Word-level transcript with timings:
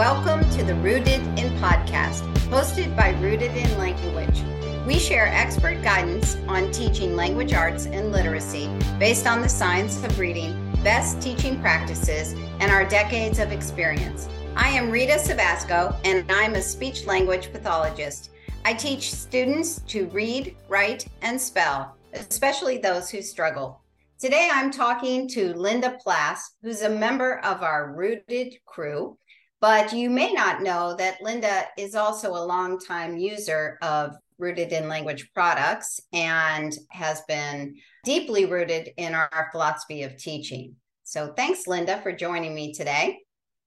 Welcome 0.00 0.48
to 0.52 0.64
the 0.64 0.76
Rooted 0.76 1.20
in 1.38 1.52
podcast, 1.58 2.22
hosted 2.48 2.96
by 2.96 3.10
Rooted 3.20 3.54
in 3.54 3.76
Language. 3.76 4.42
We 4.86 4.98
share 4.98 5.26
expert 5.26 5.82
guidance 5.82 6.38
on 6.48 6.72
teaching 6.72 7.14
language 7.14 7.52
arts 7.52 7.84
and 7.84 8.10
literacy 8.10 8.70
based 8.98 9.26
on 9.26 9.42
the 9.42 9.48
science 9.50 10.02
of 10.02 10.18
reading, 10.18 10.56
best 10.82 11.20
teaching 11.20 11.60
practices, 11.60 12.32
and 12.60 12.72
our 12.72 12.86
decades 12.86 13.38
of 13.38 13.52
experience. 13.52 14.26
I 14.56 14.70
am 14.70 14.90
Rita 14.90 15.18
Savasco, 15.18 15.94
and 16.06 16.24
I'm 16.32 16.54
a 16.54 16.62
speech 16.62 17.04
language 17.04 17.52
pathologist. 17.52 18.30
I 18.64 18.72
teach 18.72 19.12
students 19.12 19.82
to 19.88 20.06
read, 20.06 20.56
write, 20.66 21.08
and 21.20 21.38
spell, 21.38 21.94
especially 22.14 22.78
those 22.78 23.10
who 23.10 23.20
struggle. 23.20 23.82
Today, 24.18 24.48
I'm 24.50 24.70
talking 24.70 25.28
to 25.28 25.52
Linda 25.52 25.98
Plass, 26.02 26.54
who's 26.62 26.80
a 26.80 26.88
member 26.88 27.38
of 27.40 27.62
our 27.62 27.94
Rooted 27.94 28.54
crew. 28.64 29.18
But 29.60 29.92
you 29.92 30.08
may 30.08 30.32
not 30.32 30.62
know 30.62 30.94
that 30.96 31.20
Linda 31.20 31.64
is 31.76 31.94
also 31.94 32.30
a 32.30 32.46
longtime 32.46 33.18
user 33.18 33.78
of 33.82 34.16
rooted 34.38 34.72
in 34.72 34.88
language 34.88 35.30
products 35.34 36.00
and 36.14 36.74
has 36.90 37.20
been 37.28 37.74
deeply 38.04 38.46
rooted 38.46 38.90
in 38.96 39.14
our 39.14 39.48
philosophy 39.52 40.02
of 40.02 40.16
teaching. 40.16 40.76
So 41.04 41.34
thanks, 41.36 41.66
Linda, 41.66 42.00
for 42.00 42.12
joining 42.12 42.54
me 42.54 42.72
today. 42.72 43.18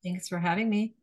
Thanks 0.03 0.27
for 0.27 0.39
having 0.39 0.69
me. 0.69 0.95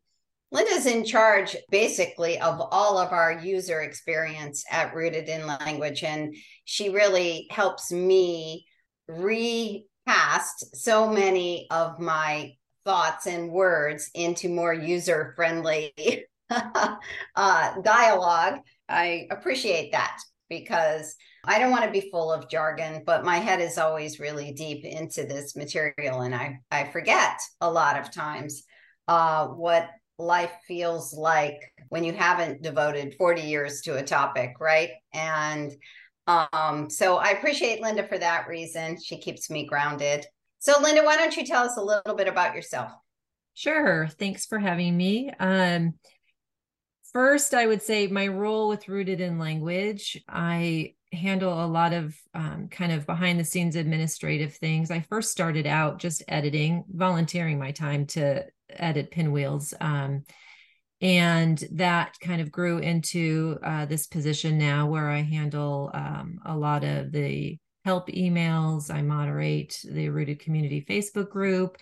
Linda's 0.51 0.85
in 0.85 1.05
charge 1.05 1.55
basically 1.69 2.37
of 2.39 2.59
all 2.59 2.97
of 2.97 3.13
our 3.13 3.39
user 3.39 3.79
experience 3.81 4.65
at 4.69 4.93
Rooted 4.93 5.29
in 5.29 5.47
Language, 5.47 6.03
and 6.03 6.35
she 6.65 6.89
really 6.89 7.47
helps 7.49 7.91
me 7.93 8.65
recast 9.07 10.75
so 10.75 11.09
many 11.09 11.67
of 11.71 11.99
my 11.99 12.51
thoughts 12.85 13.27
and 13.27 13.51
words 13.51 14.09
into 14.13 14.49
more 14.49 14.73
user 14.73 15.33
friendly 15.35 15.93
uh, 17.35 17.81
dialogue 17.81 18.59
I 18.91 19.27
appreciate 19.31 19.93
that 19.93 20.17
because 20.49 21.15
I 21.45 21.57
don't 21.57 21.71
want 21.71 21.85
to 21.85 21.91
be 21.91 22.09
full 22.11 22.31
of 22.31 22.49
jargon, 22.49 23.03
but 23.05 23.23
my 23.23 23.37
head 23.37 23.61
is 23.61 23.77
always 23.77 24.19
really 24.19 24.51
deep 24.51 24.83
into 24.83 25.23
this 25.23 25.55
material. 25.55 26.21
And 26.21 26.35
I, 26.35 26.59
I 26.69 26.83
forget 26.91 27.39
a 27.61 27.71
lot 27.71 27.97
of 27.97 28.11
times 28.11 28.63
uh, 29.07 29.47
what 29.47 29.89
life 30.19 30.51
feels 30.67 31.13
like 31.13 31.59
when 31.89 32.03
you 32.03 32.13
haven't 32.13 32.61
devoted 32.61 33.15
40 33.17 33.41
years 33.41 33.81
to 33.81 33.97
a 33.97 34.03
topic, 34.03 34.55
right? 34.59 34.91
And 35.13 35.71
um, 36.27 36.89
so 36.89 37.15
I 37.17 37.29
appreciate 37.29 37.81
Linda 37.81 38.07
for 38.07 38.19
that 38.19 38.47
reason. 38.47 38.97
She 39.01 39.19
keeps 39.19 39.49
me 39.49 39.65
grounded. 39.65 40.25
So, 40.61 40.79
Linda, 40.81 41.03
why 41.03 41.17
don't 41.17 41.35
you 41.35 41.45
tell 41.45 41.65
us 41.65 41.77
a 41.77 41.81
little 41.81 42.15
bit 42.15 42.27
about 42.27 42.55
yourself? 42.55 42.91
Sure. 43.53 44.07
Thanks 44.07 44.45
for 44.45 44.57
having 44.57 44.95
me. 44.95 45.31
Um, 45.39 45.95
First, 47.13 47.53
I 47.53 47.67
would 47.67 47.81
say 47.81 48.07
my 48.07 48.27
role 48.27 48.69
with 48.69 48.87
Rooted 48.87 49.19
in 49.19 49.37
Language, 49.37 50.23
I 50.29 50.93
handle 51.11 51.63
a 51.63 51.67
lot 51.67 51.91
of 51.91 52.15
um, 52.33 52.69
kind 52.71 52.93
of 52.93 53.05
behind 53.05 53.37
the 53.37 53.43
scenes 53.43 53.75
administrative 53.75 54.53
things. 54.53 54.89
I 54.91 55.01
first 55.01 55.29
started 55.29 55.67
out 55.67 55.99
just 55.99 56.23
editing, 56.29 56.85
volunteering 56.89 57.59
my 57.59 57.71
time 57.71 58.05
to 58.07 58.45
edit 58.69 59.11
pinwheels. 59.11 59.73
Um, 59.81 60.23
and 61.01 61.61
that 61.73 62.15
kind 62.21 62.39
of 62.39 62.49
grew 62.49 62.77
into 62.77 63.59
uh, 63.61 63.87
this 63.87 64.07
position 64.07 64.57
now 64.57 64.87
where 64.87 65.09
I 65.09 65.21
handle 65.21 65.91
um, 65.93 66.39
a 66.45 66.55
lot 66.55 66.85
of 66.85 67.11
the 67.11 67.57
help 67.85 68.09
emails. 68.09 68.93
I 68.93 69.01
moderate 69.01 69.83
the 69.89 70.09
Rooted 70.09 70.39
Community 70.39 70.85
Facebook 70.87 71.29
group 71.29 71.77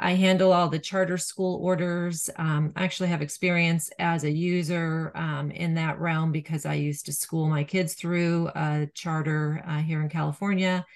I 0.00 0.12
handle 0.12 0.52
all 0.52 0.68
the 0.68 0.78
charter 0.78 1.18
school 1.18 1.60
orders. 1.62 2.30
Um, 2.36 2.72
I 2.76 2.84
actually 2.84 3.08
have 3.08 3.20
experience 3.20 3.90
as 3.98 4.22
a 4.22 4.30
user 4.30 5.10
um, 5.16 5.50
in 5.50 5.74
that 5.74 5.98
realm 5.98 6.30
because 6.30 6.64
I 6.64 6.74
used 6.74 7.06
to 7.06 7.12
school 7.12 7.48
my 7.48 7.64
kids 7.64 7.94
through 7.94 8.48
a 8.54 8.88
charter 8.94 9.62
uh, 9.66 9.78
here 9.78 10.00
in 10.00 10.08
California. 10.08 10.86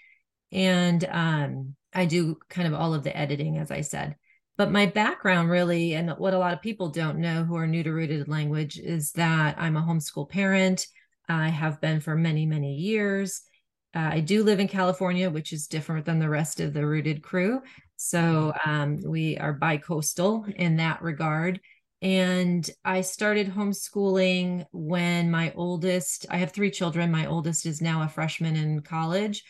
And 0.53 1.05
um, 1.11 1.75
I 1.93 2.05
do 2.05 2.39
kind 2.49 2.69
of 2.69 2.75
all 2.75 2.95
of 2.95 3.03
the 3.03 3.17
editing, 3.17 3.59
as 3.59 3.73
I 3.73 3.81
said. 3.81 4.15
But 4.57 4.71
my 4.71 4.87
background, 4.87 5.51
really, 5.51 5.95
and 5.95 6.11
what 6.11 6.35
a 6.35 6.39
lot 6.39 6.53
of 6.53 6.63
people 6.63 6.91
don't 6.91 7.19
know 7.19 7.43
who 7.43 7.57
are 7.57 7.67
new 7.67 7.83
to 7.83 7.93
rooted 7.93 8.29
language, 8.29 8.79
is 8.79 9.11
that 9.13 9.57
I'm 9.59 9.77
a 9.77 9.83
homeschool 9.83 10.29
parent. 10.29 10.87
I 11.29 11.49
have 11.49 11.81
been 11.81 12.01
for 12.01 12.15
many, 12.15 12.47
many 12.47 12.75
years. 12.75 13.43
Uh, 13.95 14.11
I 14.13 14.21
do 14.21 14.43
live 14.43 14.59
in 14.59 14.69
California, 14.69 15.29
which 15.29 15.53
is 15.53 15.67
different 15.67 16.07
than 16.07 16.19
the 16.19 16.29
rest 16.29 16.61
of 16.61 16.73
the 16.73 16.87
rooted 16.87 17.23
crew. 17.23 17.61
So 17.97 18.53
um, 18.65 18.99
we 19.05 19.37
are 19.39 19.53
bi-coastal 19.53 20.47
in 20.57 20.77
that 20.77 21.03
regard. 21.03 21.61
And 22.01 22.69
I 22.85 23.03
started 23.03 23.53
homeschooling 23.53 24.67
when 24.73 25.31
my 25.31 25.53
oldest, 25.55 26.27
I 26.31 26.39
have 26.39 26.53
three 26.53 26.71
children. 26.71 27.13
My 27.13 27.27
oldest 27.27 27.65
is 27.65 27.81
now 27.81 28.03
a 28.03 28.09
freshman 28.09 28.57
in 28.57 28.81
college. 28.81 29.45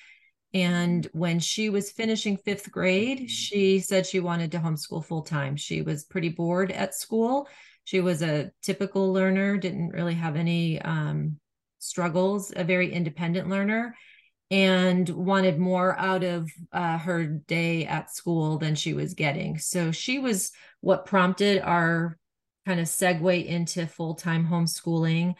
And 0.53 1.09
when 1.13 1.39
she 1.39 1.71
was 1.71 1.91
finishing 1.91 2.37
fifth 2.37 2.71
grade, 2.71 3.31
she 3.31 3.79
said 3.79 4.07
she 4.07 4.21
wanted 4.21 4.53
to 4.53 4.59
homeschool 4.59 5.05
full 5.05 5.23
time. 5.23 5.57
She 5.57 5.81
was 5.81 6.05
pretty 6.05 6.29
bored 6.29 6.71
at 6.71 6.95
school. 6.95 7.49
She 7.85 8.01
was 8.01 8.23
a 8.23 8.51
typical 8.61 9.13
learner, 9.13 9.57
didn't 9.57 9.89
really 9.91 10.15
have 10.15 10.37
any 10.37 10.81
um, 10.83 11.39
struggles, 11.79 12.53
a 12.55 12.65
very 12.65 12.93
independent 12.93 13.49
learner 13.49 13.97
and 14.53 15.09
wanted 15.09 15.59
more 15.59 15.99
out 15.99 16.23
of 16.23 16.53
uh, 16.73 16.99
her 16.99 17.25
day 17.25 17.87
at 17.87 18.15
school 18.15 18.59
than 18.59 18.75
she 18.75 18.93
was 18.93 19.15
getting. 19.15 19.59
So 19.59 19.93
she 19.93 20.19
was 20.19 20.53
what 20.83 21.07
prompted 21.07 21.63
our 21.63 22.19
kind 22.67 22.79
of 22.79 22.87
segue 22.87 23.47
into 23.47 23.87
full 23.87 24.15
time 24.15 24.47
homeschooling. 24.47 25.37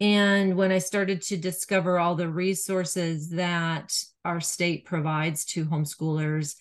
And 0.00 0.56
when 0.56 0.72
I 0.72 0.78
started 0.78 1.20
to 1.22 1.36
discover 1.36 1.98
all 1.98 2.14
the 2.14 2.30
resources 2.30 3.28
that 3.30 3.92
our 4.24 4.40
state 4.40 4.86
provides 4.86 5.44
to 5.46 5.66
homeschoolers, 5.66 6.54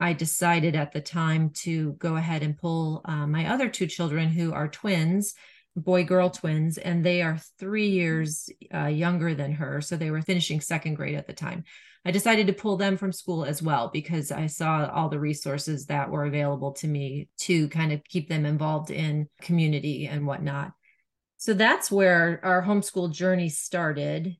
I 0.00 0.14
decided 0.14 0.74
at 0.74 0.92
the 0.92 1.02
time 1.02 1.50
to 1.60 1.92
go 1.92 2.16
ahead 2.16 2.42
and 2.42 2.56
pull 2.56 3.02
uh, 3.04 3.26
my 3.26 3.52
other 3.52 3.68
two 3.68 3.86
children, 3.86 4.30
who 4.30 4.54
are 4.54 4.68
twins, 4.68 5.34
boy 5.76 6.04
girl 6.04 6.30
twins 6.30 6.78
and 6.78 7.04
they 7.04 7.22
are 7.22 7.38
three 7.58 7.88
years 7.88 8.50
uh, 8.74 8.86
younger 8.86 9.34
than 9.34 9.52
her 9.52 9.80
so 9.80 9.96
they 9.96 10.10
were 10.10 10.22
finishing 10.22 10.60
second 10.60 10.94
grade 10.94 11.14
at 11.14 11.26
the 11.26 11.32
time. 11.32 11.64
I 12.04 12.10
decided 12.10 12.48
to 12.48 12.52
pull 12.52 12.76
them 12.76 12.96
from 12.96 13.12
school 13.12 13.44
as 13.44 13.62
well 13.62 13.88
because 13.92 14.32
i 14.32 14.46
saw 14.46 14.90
all 14.92 15.08
the 15.08 15.20
resources 15.20 15.86
that 15.86 16.10
were 16.10 16.24
available 16.24 16.72
to 16.74 16.88
me 16.88 17.28
to 17.38 17.68
kind 17.68 17.92
of 17.92 18.02
keep 18.04 18.28
them 18.28 18.44
involved 18.44 18.90
in 18.90 19.28
community 19.40 20.06
and 20.06 20.26
whatnot. 20.26 20.72
So 21.38 21.54
that's 21.54 21.90
where 21.90 22.40
our 22.44 22.62
homeschool 22.62 23.12
journey 23.12 23.48
started. 23.48 24.36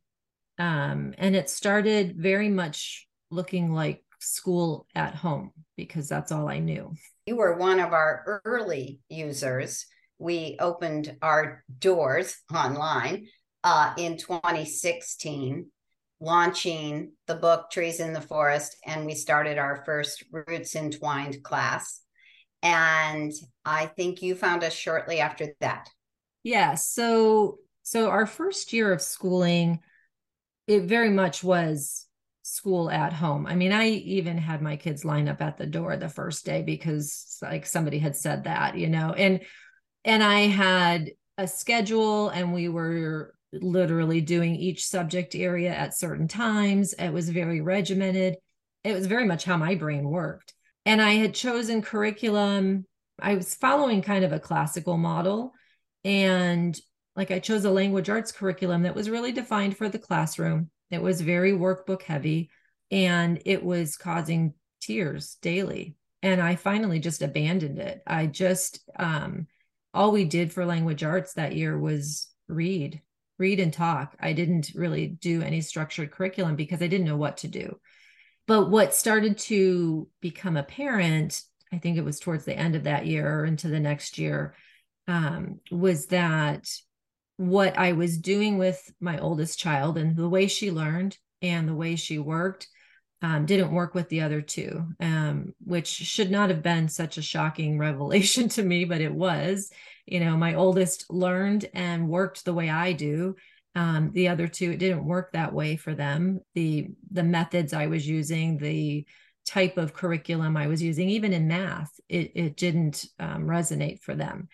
Um, 0.59 1.15
and 1.19 1.35
it 1.35 1.51
started 1.51 2.17
very 2.17 2.49
much 2.49 3.09
looking 3.31 3.73
like 3.73 4.05
school 4.21 4.87
at 4.95 5.15
home 5.15 5.51
because 5.77 6.09
that's 6.09 6.31
all 6.31 6.49
i 6.49 6.59
knew. 6.59 6.93
You 7.27 7.37
were 7.37 7.57
one 7.57 7.81
of 7.81 7.93
our 7.93 8.43
early 8.45 9.01
users 9.09 9.87
we 10.19 10.57
opened 10.61 11.17
our 11.23 11.65
doors 11.79 12.37
online 12.55 13.27
uh, 13.65 13.95
in 13.97 14.17
2016, 14.17 15.67
launching 16.21 17.13
the 17.27 17.35
book 17.35 17.71
Trees 17.71 18.01
in 18.01 18.13
the 18.13 18.21
Forest, 18.21 18.77
and 18.87 19.07
we 19.07 19.15
started 19.15 19.59
our 19.59 19.83
first 19.85 20.25
Roots 20.31 20.77
Entwined 20.77 21.43
class. 21.43 22.01
And 22.63 23.33
I 23.65 23.87
think 23.87 24.23
you 24.23 24.35
found 24.35 24.63
us 24.63 24.73
shortly 24.73 25.21
after 25.21 25.49
that. 25.61 25.89
Yeah. 26.45 26.75
So, 26.75 27.59
so 27.83 28.09
our 28.09 28.27
first 28.27 28.73
year 28.73 28.93
of 28.93 29.03
schooling, 29.03 29.81
it 30.67 30.85
very 30.85 31.11
much 31.11 31.43
was 31.43 32.07
school 32.43 32.91
at 32.91 33.13
home. 33.13 33.47
I 33.47 33.55
mean, 33.55 33.73
I 33.73 33.89
even 33.89 34.37
had 34.37 34.63
my 34.63 34.77
kids 34.77 35.05
line 35.05 35.29
up 35.29 35.41
at 35.41 35.57
the 35.57 35.67
door 35.67 35.97
the 35.97 36.09
first 36.09 36.45
day 36.45 36.63
because 36.63 37.39
like 37.41 37.67
somebody 37.67 37.99
had 37.99 38.17
said 38.17 38.45
that, 38.45 38.77
you 38.77 38.89
know, 38.89 39.13
and 39.13 39.41
and 40.05 40.23
I 40.23 40.41
had 40.41 41.11
a 41.39 41.47
schedule 41.47 42.29
and 42.29 42.53
we 42.53 42.69
were 42.69 43.35
literally 43.53 44.21
doing 44.21 44.57
each 44.57 44.87
subject 44.87 45.35
area 45.35 45.75
at 45.75 45.97
certain 45.97 46.29
times. 46.29 46.95
It 46.95 47.13
was 47.13 47.29
very 47.29 47.61
regimented. 47.61 48.37
It 48.85 48.95
was 48.95 49.07
very 49.07 49.27
much 49.27 49.45
how 49.45 49.57
my 49.57 49.75
brain 49.75 50.09
worked. 50.09 50.55
And 50.85 51.01
I 51.01 51.13
had 51.13 51.35
chosen 51.35 51.83
curriculum. 51.83 52.87
I 53.21 53.35
was 53.35 53.55
following 53.55 54.03
kind 54.03 54.25
of 54.25 54.33
a 54.33 54.41
classical 54.41 54.97
model. 54.97 55.53
And 56.05 56.79
like 57.15 57.31
I 57.31 57.39
chose 57.39 57.65
a 57.65 57.71
language 57.71 58.09
arts 58.09 58.33
curriculum 58.33 58.83
that 58.83 58.95
was 58.95 59.11
really 59.11 59.33
defined 59.33 59.77
for 59.77 59.89
the 59.89 59.99
classroom. 59.99 60.71
It 60.91 61.03
was 61.03 61.21
very 61.21 61.53
workbook 61.53 62.03
heavy 62.03 62.51
and 62.91 63.41
it 63.45 63.63
was 63.63 63.97
causing 63.97 64.55
tears 64.81 65.37
daily. 65.43 65.95
And 66.23 66.41
I 66.41 66.57
finally 66.57 67.01
just 67.01 67.23
abandoned 67.23 67.79
it. 67.79 68.03
I 68.07 68.27
just, 68.27 68.81
um, 68.97 69.47
all 69.95 70.13
we 70.13 70.25
did 70.25 70.53
for 70.53 70.65
language 70.65 71.03
arts 71.03 71.35
that 71.35 71.55
year 71.55 71.79
was 71.79 72.29
read, 72.49 73.01
read 73.39 73.61
and 73.61 73.73
talk. 73.73 74.17
I 74.21 74.33
didn't 74.33 74.73
really 74.75 75.07
do 75.07 75.43
any 75.43 75.61
structured 75.61 76.11
curriculum 76.11 76.57
because 76.57 76.83
I 76.83 76.87
didn't 76.87 77.07
know 77.07 77.17
what 77.17 77.39
to 77.39 77.49
do. 77.49 77.79
But 78.47 78.71
what 78.71 78.95
started 78.95 79.39
to 79.39 80.09
become 80.21 80.57
apparent, 80.57 81.43
I 81.73 81.79
think 81.79 81.97
it 81.97 82.05
was 82.05 82.19
towards 82.19 82.45
the 82.45 82.57
end 82.57 82.75
of 82.75 82.85
that 82.85 83.07
year 83.07 83.41
or 83.41 83.45
into 83.45 83.69
the 83.69 83.81
next 83.81 84.19
year, 84.19 84.55
um, 85.07 85.61
was 85.71 86.07
that 86.07 86.69
what 87.37 87.79
I 87.79 87.93
was 87.93 88.19
doing 88.19 88.59
with 88.59 88.93
my 89.01 89.19
oldest 89.19 89.59
child 89.59 89.99
and 89.99 90.17
the 90.17 90.29
way 90.29 90.47
she 90.47 90.71
learned 90.71 91.17
and 91.41 91.69
the 91.69 91.75
way 91.75 91.97
she 91.97 92.19
worked 92.19 92.69
um, 93.23 93.47
didn't 93.47 93.73
work 93.73 93.95
with 93.95 94.09
the 94.09 94.21
other 94.21 94.43
two, 94.43 94.85
um, 95.01 95.55
which 95.65 95.87
should 95.87 96.31
not 96.31 96.51
have 96.51 96.63
been 96.63 96.89
such 96.89 97.17
a 97.17 97.23
shocking 97.23 97.79
revelation 97.79 98.49
to 98.51 98.63
me, 98.63 98.85
but 98.85 99.01
it 99.01 99.15
was. 99.15 99.71
You 100.07 100.19
know, 100.21 100.37
my 100.37 100.55
oldest 100.55 101.09
learned 101.09 101.67
and 101.73 102.09
worked 102.09 102.45
the 102.45 102.53
way 102.53 102.69
I 102.69 102.93
do. 102.93 103.37
Um, 103.77 104.11
the 104.13 104.29
other 104.29 104.49
two, 104.49 104.73
it 104.73 104.79
didn't 104.79 105.07
work 105.07 105.33
that 105.33 105.55
way 105.55 105.77
for 105.77 105.95
them. 105.95 106.41
The 106.55 106.89
the 107.11 107.23
methods 107.23 107.73
I 107.73 107.87
was 107.87 108.07
using, 108.07 108.59
the 108.59 109.07
type 109.47 109.79
of 109.79 109.95
curriculum 109.95 110.57
I 110.57 110.67
was 110.67 110.83
using, 110.83 111.09
even 111.09 111.33
in 111.33 111.49
math, 111.49 111.93
it 112.09 112.33
it 112.35 112.57
didn't 112.57 113.07
um, 113.21 113.45
resonate 113.45 114.01
for 114.01 114.15
them, 114.15 114.49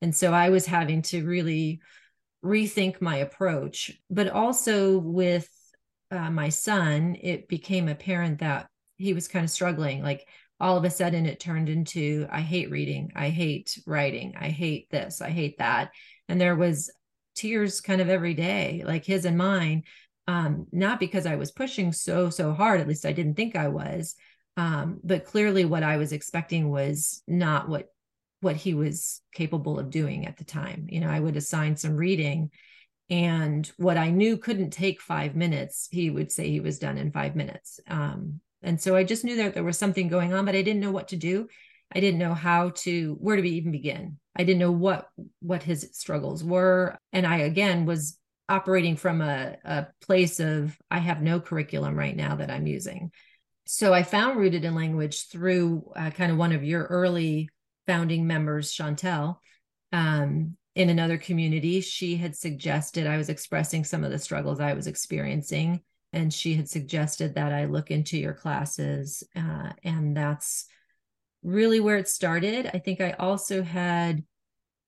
and 0.00 0.16
so 0.16 0.32
I 0.32 0.48
was 0.48 0.66
having 0.66 1.02
to 1.02 1.24
really 1.24 1.80
rethink 2.42 3.00
my 3.00 3.18
approach. 3.18 3.92
But 4.10 4.30
also 4.30 4.98
with 4.98 5.48
uh, 6.14 6.30
my 6.30 6.48
son, 6.48 7.16
it 7.20 7.48
became 7.48 7.88
apparent 7.88 8.38
that 8.38 8.68
he 8.96 9.12
was 9.12 9.28
kind 9.28 9.44
of 9.44 9.50
struggling. 9.50 10.02
Like 10.02 10.26
all 10.60 10.76
of 10.76 10.84
a 10.84 10.90
sudden, 10.90 11.26
it 11.26 11.40
turned 11.40 11.68
into 11.68 12.26
I 12.30 12.40
hate 12.40 12.70
reading, 12.70 13.12
I 13.14 13.28
hate 13.28 13.78
writing, 13.86 14.34
I 14.38 14.48
hate 14.48 14.88
this, 14.90 15.20
I 15.20 15.30
hate 15.30 15.58
that. 15.58 15.90
And 16.28 16.40
there 16.40 16.56
was 16.56 16.90
tears 17.34 17.80
kind 17.80 18.00
of 18.00 18.08
every 18.08 18.34
day, 18.34 18.82
like 18.86 19.04
his 19.04 19.24
and 19.24 19.36
mine. 19.36 19.82
Um, 20.26 20.66
not 20.72 21.00
because 21.00 21.26
I 21.26 21.34
was 21.34 21.52
pushing 21.52 21.92
so, 21.92 22.30
so 22.30 22.54
hard, 22.54 22.80
at 22.80 22.88
least 22.88 23.04
I 23.04 23.12
didn't 23.12 23.34
think 23.34 23.56
I 23.56 23.68
was. 23.68 24.14
Um, 24.56 25.00
but 25.04 25.26
clearly 25.26 25.66
what 25.66 25.82
I 25.82 25.98
was 25.98 26.12
expecting 26.12 26.70
was 26.70 27.22
not 27.26 27.68
what 27.68 27.88
what 28.40 28.56
he 28.56 28.74
was 28.74 29.22
capable 29.32 29.78
of 29.78 29.90
doing 29.90 30.26
at 30.26 30.36
the 30.36 30.44
time. 30.44 30.86
You 30.90 31.00
know, 31.00 31.08
I 31.08 31.18
would 31.18 31.36
assign 31.36 31.76
some 31.76 31.96
reading 31.96 32.50
and 33.10 33.70
what 33.76 33.96
i 33.96 34.10
knew 34.10 34.36
couldn't 34.36 34.70
take 34.70 35.00
five 35.00 35.36
minutes 35.36 35.88
he 35.90 36.10
would 36.10 36.32
say 36.32 36.48
he 36.48 36.60
was 36.60 36.78
done 36.78 36.98
in 36.98 37.12
five 37.12 37.36
minutes. 37.36 37.80
Um, 37.88 38.40
and 38.62 38.80
so 38.80 38.96
i 38.96 39.04
just 39.04 39.24
knew 39.24 39.36
that 39.36 39.54
there 39.54 39.64
was 39.64 39.78
something 39.78 40.08
going 40.08 40.32
on 40.32 40.44
but 40.44 40.54
i 40.54 40.62
didn't 40.62 40.80
know 40.80 40.92
what 40.92 41.08
to 41.08 41.16
do. 41.16 41.48
I 41.94 42.00
didn't 42.00 42.18
know 42.18 42.34
how 42.34 42.70
to 42.70 43.16
where 43.20 43.36
to 43.36 43.42
even 43.42 43.70
begin. 43.70 44.18
I 44.34 44.44
didn't 44.44 44.60
know 44.60 44.72
what 44.72 45.08
what 45.40 45.62
his 45.62 45.90
struggles 45.92 46.42
were. 46.42 46.98
And 47.12 47.26
i 47.26 47.38
again 47.38 47.86
was 47.86 48.18
operating 48.48 48.96
from 48.96 49.22
a, 49.22 49.56
a 49.64 49.86
place 50.02 50.40
of 50.40 50.76
i 50.90 50.98
have 50.98 51.22
no 51.22 51.40
curriculum 51.40 51.96
right 51.96 52.16
now 52.16 52.36
that 52.36 52.50
i'm 52.50 52.66
using. 52.66 53.12
So 53.66 53.92
i 53.92 54.02
found 54.02 54.38
rooted 54.38 54.64
in 54.64 54.74
language 54.74 55.28
through 55.28 55.92
uh, 55.94 56.10
kind 56.10 56.32
of 56.32 56.38
one 56.38 56.52
of 56.52 56.64
your 56.64 56.84
early 56.84 57.50
founding 57.86 58.26
members 58.26 58.72
chantel 58.72 59.36
um, 59.92 60.56
in 60.74 60.88
another 60.90 61.18
community, 61.18 61.80
she 61.80 62.16
had 62.16 62.36
suggested 62.36 63.06
I 63.06 63.16
was 63.16 63.28
expressing 63.28 63.84
some 63.84 64.02
of 64.02 64.10
the 64.10 64.18
struggles 64.18 64.60
I 64.60 64.74
was 64.74 64.86
experiencing. 64.86 65.80
And 66.12 66.32
she 66.32 66.54
had 66.54 66.68
suggested 66.68 67.34
that 67.34 67.52
I 67.52 67.64
look 67.66 67.90
into 67.90 68.18
your 68.18 68.34
classes. 68.34 69.22
Uh, 69.36 69.70
and 69.82 70.16
that's 70.16 70.66
really 71.42 71.80
where 71.80 71.98
it 71.98 72.08
started. 72.08 72.70
I 72.72 72.78
think 72.78 73.00
I 73.00 73.12
also 73.12 73.62
had 73.62 74.24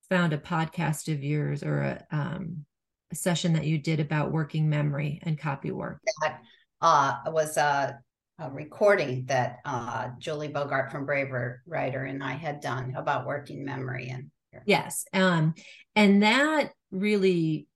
found 0.08 0.32
a 0.32 0.38
podcast 0.38 1.12
of 1.12 1.22
yours 1.22 1.62
or 1.62 1.80
a, 1.80 2.06
um, 2.10 2.64
a 3.12 3.14
session 3.14 3.52
that 3.54 3.66
you 3.66 3.78
did 3.78 4.00
about 4.00 4.32
working 4.32 4.68
memory 4.68 5.20
and 5.22 5.38
copy 5.38 5.70
work. 5.72 6.00
That 6.22 6.40
uh, 6.80 7.16
was 7.26 7.56
a, 7.56 7.98
a 8.38 8.50
recording 8.50 9.24
that 9.26 9.58
uh, 9.64 10.08
Julie 10.18 10.48
Bogart 10.48 10.90
from 10.90 11.06
Brave 11.06 11.32
Writer 11.66 12.04
and 12.04 12.22
I 12.22 12.32
had 12.32 12.60
done 12.60 12.94
about 12.96 13.26
working 13.26 13.64
memory. 13.64 14.08
And 14.08 14.30
Yes. 14.64 15.04
Um, 15.12 15.54
and 15.94 16.22
that 16.22 16.72
really 16.90 17.66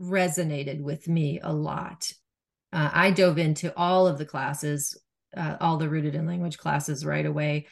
resonated 0.00 0.80
with 0.80 1.08
me 1.08 1.40
a 1.42 1.52
lot. 1.52 2.12
Uh, 2.72 2.90
I 2.92 3.10
dove 3.10 3.38
into 3.38 3.74
all 3.76 4.06
of 4.06 4.18
the 4.18 4.26
classes, 4.26 5.00
uh, 5.36 5.56
all 5.60 5.76
the 5.76 5.88
rooted 5.88 6.14
in 6.14 6.26
language 6.26 6.58
classes 6.58 7.04
right 7.04 7.24
away, 7.24 7.66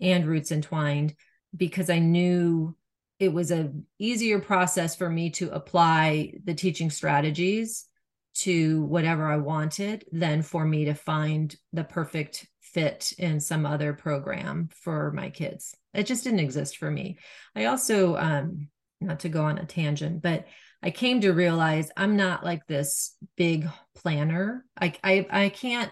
and 0.00 0.26
roots 0.26 0.52
entwined, 0.52 1.14
because 1.56 1.90
I 1.90 1.98
knew 1.98 2.76
it 3.18 3.32
was 3.32 3.50
a 3.50 3.72
easier 3.98 4.40
process 4.40 4.96
for 4.96 5.08
me 5.08 5.30
to 5.30 5.50
apply 5.50 6.32
the 6.44 6.54
teaching 6.54 6.90
strategies 6.90 7.86
to 8.32 8.84
whatever 8.84 9.26
I 9.26 9.36
wanted 9.36 10.04
than 10.12 10.42
for 10.42 10.64
me 10.64 10.86
to 10.86 10.94
find 10.94 11.54
the 11.72 11.84
perfect 11.84 12.46
fit 12.60 13.12
in 13.18 13.40
some 13.40 13.66
other 13.66 13.92
program 13.92 14.68
for 14.72 15.12
my 15.12 15.30
kids. 15.30 15.74
It 15.94 16.06
just 16.06 16.24
didn't 16.24 16.40
exist 16.40 16.76
for 16.76 16.90
me. 16.90 17.18
I 17.54 17.66
also, 17.66 18.16
um, 18.16 18.68
not 19.00 19.20
to 19.20 19.28
go 19.28 19.44
on 19.44 19.58
a 19.58 19.64
tangent, 19.64 20.22
but 20.22 20.46
I 20.82 20.90
came 20.90 21.20
to 21.22 21.32
realize 21.32 21.90
I'm 21.96 22.16
not 22.16 22.44
like 22.44 22.66
this 22.66 23.16
big 23.36 23.68
planner. 23.94 24.64
I, 24.80 24.94
I, 25.02 25.26
I 25.30 25.48
can't. 25.48 25.90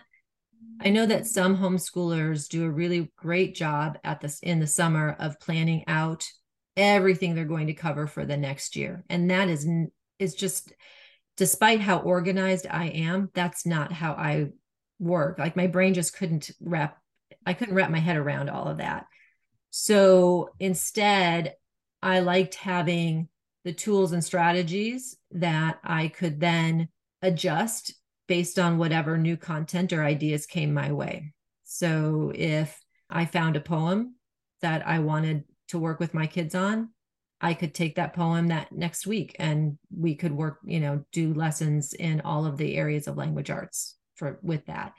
I 0.80 0.90
know 0.90 1.06
that 1.06 1.26
some 1.26 1.56
homeschoolers 1.56 2.48
do 2.48 2.64
a 2.64 2.70
really 2.70 3.10
great 3.16 3.54
job 3.54 3.98
at 4.04 4.20
this 4.20 4.40
in 4.40 4.60
the 4.60 4.66
summer 4.66 5.16
of 5.18 5.40
planning 5.40 5.84
out 5.88 6.26
everything 6.76 7.34
they're 7.34 7.44
going 7.44 7.66
to 7.66 7.74
cover 7.74 8.06
for 8.06 8.24
the 8.24 8.36
next 8.36 8.76
year, 8.76 9.04
and 9.08 9.30
that 9.30 9.48
is 9.48 9.68
is 10.18 10.34
just, 10.34 10.72
despite 11.36 11.80
how 11.80 11.98
organized 11.98 12.66
I 12.70 12.86
am, 12.86 13.30
that's 13.34 13.66
not 13.66 13.92
how 13.92 14.12
I 14.12 14.48
work. 14.98 15.38
Like 15.38 15.56
my 15.56 15.66
brain 15.66 15.94
just 15.94 16.16
couldn't 16.16 16.50
wrap. 16.60 16.98
I 17.46 17.54
couldn't 17.54 17.74
wrap 17.74 17.90
my 17.90 18.00
head 18.00 18.16
around 18.16 18.50
all 18.50 18.68
of 18.68 18.78
that. 18.78 19.06
So 19.80 20.50
instead, 20.58 21.54
I 22.02 22.18
liked 22.18 22.56
having 22.56 23.28
the 23.62 23.72
tools 23.72 24.10
and 24.10 24.24
strategies 24.24 25.16
that 25.30 25.78
I 25.84 26.08
could 26.08 26.40
then 26.40 26.88
adjust 27.22 27.94
based 28.26 28.58
on 28.58 28.78
whatever 28.78 29.16
new 29.16 29.36
content 29.36 29.92
or 29.92 30.02
ideas 30.02 30.46
came 30.46 30.74
my 30.74 30.90
way. 30.90 31.32
So 31.62 32.32
if 32.34 32.76
I 33.08 33.24
found 33.24 33.54
a 33.54 33.60
poem 33.60 34.16
that 34.62 34.84
I 34.84 34.98
wanted 34.98 35.44
to 35.68 35.78
work 35.78 36.00
with 36.00 36.12
my 36.12 36.26
kids 36.26 36.56
on, 36.56 36.88
I 37.40 37.54
could 37.54 37.72
take 37.72 37.94
that 37.94 38.14
poem 38.14 38.48
that 38.48 38.72
next 38.72 39.06
week 39.06 39.36
and 39.38 39.78
we 39.96 40.16
could 40.16 40.32
work, 40.32 40.58
you 40.64 40.80
know, 40.80 41.04
do 41.12 41.32
lessons 41.32 41.92
in 41.92 42.20
all 42.22 42.46
of 42.46 42.56
the 42.56 42.76
areas 42.76 43.06
of 43.06 43.16
language 43.16 43.48
arts 43.48 43.94
for 44.16 44.40
with 44.42 44.66
that. 44.66 44.94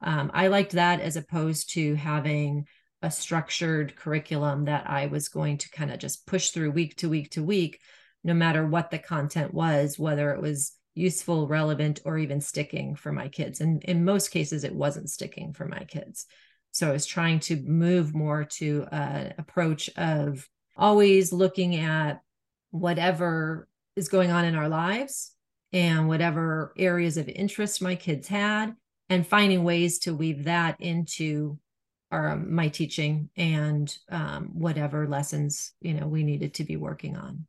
Um, 0.00 0.32
I 0.34 0.48
liked 0.48 0.72
that 0.72 0.98
as 0.98 1.14
opposed 1.14 1.70
to 1.74 1.94
having 1.94 2.66
a 3.04 3.10
structured 3.10 3.94
curriculum 3.96 4.64
that 4.64 4.88
I 4.88 5.06
was 5.06 5.28
going 5.28 5.58
to 5.58 5.70
kind 5.70 5.92
of 5.92 5.98
just 5.98 6.26
push 6.26 6.50
through 6.50 6.70
week 6.70 6.96
to 6.96 7.10
week 7.10 7.32
to 7.32 7.44
week, 7.44 7.80
no 8.24 8.32
matter 8.32 8.66
what 8.66 8.90
the 8.90 8.98
content 8.98 9.52
was, 9.52 9.98
whether 9.98 10.30
it 10.30 10.40
was 10.40 10.72
useful, 10.94 11.46
relevant, 11.46 12.00
or 12.06 12.16
even 12.16 12.40
sticking 12.40 12.94
for 12.94 13.12
my 13.12 13.28
kids. 13.28 13.60
And 13.60 13.84
in 13.84 14.06
most 14.06 14.30
cases, 14.30 14.64
it 14.64 14.74
wasn't 14.74 15.10
sticking 15.10 15.52
for 15.52 15.66
my 15.66 15.84
kids. 15.84 16.24
So 16.70 16.88
I 16.88 16.92
was 16.92 17.04
trying 17.04 17.40
to 17.40 17.56
move 17.56 18.14
more 18.14 18.44
to 18.44 18.86
an 18.90 19.34
approach 19.36 19.90
of 19.96 20.48
always 20.74 21.30
looking 21.30 21.76
at 21.76 22.22
whatever 22.70 23.68
is 23.96 24.08
going 24.08 24.30
on 24.30 24.46
in 24.46 24.54
our 24.54 24.68
lives 24.68 25.32
and 25.74 26.08
whatever 26.08 26.72
areas 26.78 27.18
of 27.18 27.28
interest 27.28 27.82
my 27.82 27.96
kids 27.96 28.28
had 28.28 28.74
and 29.10 29.26
finding 29.26 29.62
ways 29.62 29.98
to 30.00 30.14
weave 30.14 30.44
that 30.44 30.80
into 30.80 31.58
our 32.14 32.30
um, 32.30 32.54
my 32.54 32.68
teaching 32.68 33.28
and 33.36 33.96
um, 34.08 34.50
whatever 34.52 35.08
lessons 35.08 35.72
you 35.80 35.94
know 35.94 36.06
we 36.06 36.22
needed 36.22 36.54
to 36.54 36.64
be 36.64 36.76
working 36.76 37.16
on. 37.16 37.46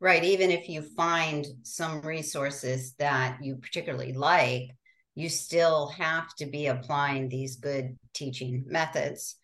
Right 0.00 0.24
even 0.24 0.50
if 0.50 0.68
you 0.68 0.82
find 0.82 1.44
some 1.62 2.00
resources 2.02 2.94
that 2.98 3.38
you 3.42 3.56
particularly 3.56 4.12
like 4.12 4.70
you 5.14 5.28
still 5.28 5.88
have 5.88 6.34
to 6.36 6.46
be 6.46 6.66
applying 6.66 7.28
these 7.28 7.56
good 7.56 7.96
teaching 8.12 8.64
methods. 8.66 9.36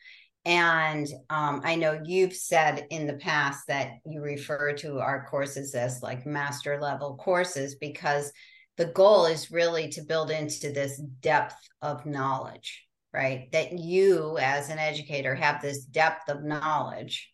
And 0.45 1.09
um, 1.31 1.61
i 1.65 1.75
know 1.77 2.01
you've 2.05 2.35
said 2.35 2.87
in 2.91 3.07
the 3.07 3.21
past 3.31 3.67
that 3.69 3.93
you 4.05 4.21
refer 4.21 4.73
to 4.75 4.99
our 4.99 5.27
courses 5.27 5.75
as 5.75 6.03
like 6.03 6.27
master 6.27 6.81
level 6.81 7.17
courses 7.17 7.77
because 7.77 8.33
the 8.77 8.87
goal 8.87 9.27
is 9.27 9.53
really 9.53 9.89
to 9.91 10.03
build 10.03 10.31
into 10.31 10.73
this 10.73 10.97
depth 11.21 11.57
of 11.81 12.07
knowledge 12.07 12.87
right? 13.13 13.51
That 13.53 13.73
you, 13.79 14.39
as 14.39 14.71
an 14.71 14.79
educator, 14.79 15.35
have 15.35 15.61
this 15.61 15.85
depth 15.85 16.29
of 16.29 16.43
knowledge 16.43 17.31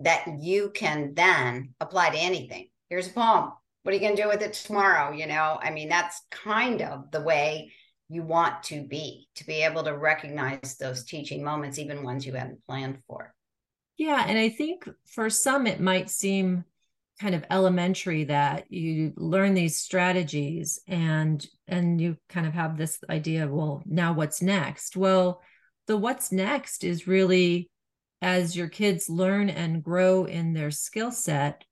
that 0.00 0.26
you 0.40 0.70
can 0.74 1.14
then 1.14 1.74
apply 1.80 2.10
to 2.10 2.18
anything. 2.18 2.68
Here's 2.88 3.08
a 3.08 3.12
poem. 3.12 3.52
What 3.82 3.92
are 3.92 3.94
you 3.94 4.00
going 4.00 4.16
to 4.16 4.22
do 4.22 4.28
with 4.28 4.42
it 4.42 4.52
tomorrow? 4.52 5.12
You 5.12 5.26
know, 5.26 5.58
I 5.60 5.70
mean, 5.70 5.88
that's 5.88 6.22
kind 6.30 6.82
of 6.82 7.10
the 7.10 7.20
way 7.20 7.72
you 8.08 8.22
want 8.22 8.62
to 8.64 8.82
be, 8.86 9.28
to 9.36 9.46
be 9.46 9.62
able 9.62 9.84
to 9.84 9.96
recognize 9.96 10.76
those 10.78 11.04
teaching 11.04 11.42
moments, 11.42 11.78
even 11.78 12.02
ones 12.02 12.26
you 12.26 12.34
hadn't 12.34 12.64
planned 12.66 12.98
for. 13.06 13.34
Yeah. 13.96 14.24
And 14.26 14.38
I 14.38 14.48
think 14.48 14.88
for 15.06 15.30
some, 15.30 15.66
it 15.66 15.80
might 15.80 16.10
seem 16.10 16.64
kind 17.22 17.34
of 17.34 17.44
elementary 17.50 18.24
that 18.24 18.70
you 18.70 19.12
learn 19.16 19.54
these 19.54 19.76
strategies 19.76 20.80
and 20.88 21.46
and 21.68 22.00
you 22.00 22.16
kind 22.28 22.46
of 22.46 22.52
have 22.52 22.76
this 22.76 22.98
idea 23.08 23.44
of 23.44 23.50
well 23.50 23.82
now 23.86 24.12
what's 24.12 24.42
next 24.42 24.96
well 24.96 25.40
the 25.86 25.96
what's 25.96 26.32
next 26.32 26.84
is 26.84 27.06
really 27.06 27.70
as 28.22 28.56
your 28.56 28.68
kids 28.68 29.10
learn 29.10 29.50
and 29.50 29.82
grow 29.82 30.24
in 30.24 30.52
their 30.52 30.70
skill 30.70 31.10
set, 31.10 31.64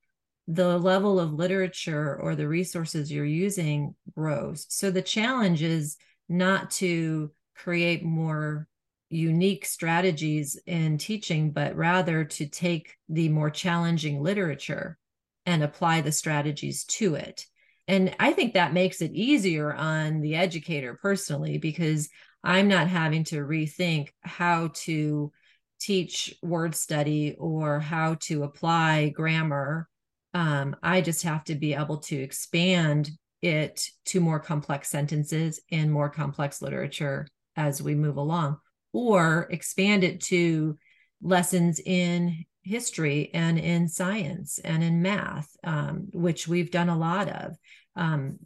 the 0.49 0.77
level 0.79 1.21
of 1.21 1.33
literature 1.33 2.17
or 2.21 2.35
the 2.35 2.49
resources 2.49 3.11
you're 3.11 3.25
using 3.25 3.95
grows. 4.17 4.67
So 4.69 4.91
the 4.91 5.01
challenge 5.01 5.63
is 5.63 5.97
not 6.29 6.73
to 6.73 7.31
create 7.55 8.05
more 8.05 8.67
unique 9.11 9.65
strategies 9.65 10.61
in 10.67 10.99
teaching, 10.99 11.53
but 11.53 11.77
rather 11.77 12.25
to 12.25 12.47
take 12.47 12.97
the 13.09 13.29
more 13.29 13.51
challenging 13.51 14.21
literature 14.21 14.99
and 15.47 15.63
apply 15.63 16.01
the 16.01 16.13
strategies 16.13 16.85
to 16.85 17.15
it. 17.15 17.47
And 17.89 18.15
I 18.21 18.33
think 18.33 18.55
that 18.55 18.73
makes 18.73 19.03
it 19.03 19.13
easier 19.13 19.73
on 19.73 20.21
the 20.21 20.37
educator 20.37 20.99
personally, 21.01 21.59
because 21.59 22.09
I'm 22.45 22.69
not 22.69 22.89
having 22.89 23.25
to 23.25 23.45
rethink 23.45 24.11
how 24.21 24.71
to 24.75 25.33
teach 25.81 26.35
word 26.43 26.75
study 26.75 27.35
or 27.39 27.81
how 27.81 28.15
to 28.21 28.45
apply 28.45 29.09
grammar. 29.09 29.89
Um, 30.35 30.77
I 30.83 31.01
just 31.01 31.25
have 31.25 31.43
to 31.45 31.55
be 31.55 31.75
able 31.75 31.99
to 31.99 32.17
expand 32.17 33.11
it 33.43 33.89
to 34.05 34.21
more 34.21 34.39
complex 34.39 34.91
sentences 34.91 35.61
and 35.73 35.91
more 35.91 36.11
complex 36.11 36.63
literature 36.63 37.27
as 37.57 37.83
we 37.83 37.95
move 37.95 38.17
along, 38.17 38.59
or 38.93 39.49
expand 39.51 40.05
it 40.05 40.21
to 40.21 40.79
lessons 41.23 41.81
in 41.81 42.45
history 42.63 43.31
and 43.33 43.59
in 43.59 43.89
science 43.89 44.59
and 44.63 44.83
in 44.83 45.03
math, 45.03 45.49
um, 45.65 46.09
which 46.13 46.47
we've 46.47 46.71
done 46.71 46.89
a 46.89 46.99
lot 46.99 47.29
of. 47.29 47.57
Um, 47.97 48.39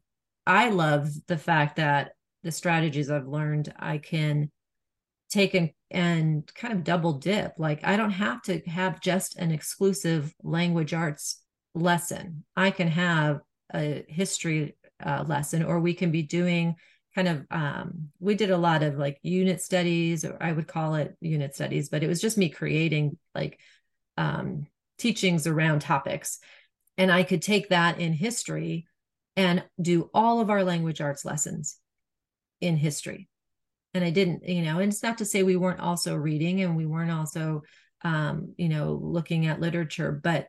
I 0.47 0.71
love 0.71 1.11
the 1.27 1.39
fact 1.39 1.77
that 1.77 2.13
the 2.43 2.53
strategies 2.53 3.11
I've 3.11 3.27
learned, 3.27 3.73
I 3.79 3.99
can 3.99 4.51
take 5.31 5.55
and, 5.55 5.71
and 5.91 6.55
kind 6.55 6.75
of 6.75 6.85
double 6.85 7.15
dip. 7.15 7.55
Like 7.59 7.81
I 7.85 7.97
don't 7.97 8.11
have 8.11 8.43
to 8.43 8.61
have 8.67 9.01
just 9.01 9.37
an 9.37 9.51
exclusive 9.51 10.35
language 10.43 10.93
arts 10.93 11.43
lesson. 11.75 12.45
I 12.57 12.71
can 12.71 12.89
have 12.89 13.41
a 13.75 14.05
history 14.09 14.77
uh, 15.05 15.25
lesson, 15.27 15.65
or 15.65 15.81
we 15.81 15.95
can 15.95 16.11
be 16.11 16.23
doing 16.23 16.77
kind 17.15 17.29
of 17.29 17.47
um, 17.51 18.09
we 18.19 18.35
did 18.35 18.51
a 18.51 18.59
lot 18.59 18.83
of 18.83 18.99
like 18.99 19.19
unit 19.23 19.61
studies 19.61 20.25
or 20.25 20.37
i 20.41 20.51
would 20.53 20.67
call 20.67 20.97
it 20.97 21.17
unit 21.21 21.55
studies 21.55 21.89
but 21.89 22.03
it 22.03 22.09
was 22.09 22.21
just 22.21 22.37
me 22.37 22.49
creating 22.49 23.17
like 23.35 23.59
um, 24.17 24.67
teachings 24.99 25.47
around 25.47 25.81
topics. 25.81 26.39
And 26.97 27.11
i 27.11 27.25
could 27.25 27.43
take 27.43 27.71
that 27.71 27.99
in 27.99 28.13
history 28.13 28.87
and 29.37 29.65
do 29.81 30.11
all 30.15 30.41
of 30.41 30.49
our 30.49 30.63
language 30.63 31.01
arts 31.01 31.25
lessons 31.25 31.79
in 32.61 32.77
history. 32.77 33.29
And 33.95 34.05
i 34.05 34.11
didn't 34.11 34.49
you 34.49 34.63
know 34.63 34.79
and 34.79 34.93
it's 34.93 35.03
not 35.03 35.19
to 35.19 35.25
say 35.25 35.43
we 35.43 35.57
weren't 35.57 35.81
also 35.81 36.15
reading 36.15 36.63
and 36.63 36.77
we 36.77 36.87
weren't 36.87 37.11
also 37.11 37.63
um, 38.03 38.55
you 38.57 38.69
know 38.69 38.93
looking 39.03 39.47
at 39.47 39.61
literature 39.61 40.13
but 40.13 40.49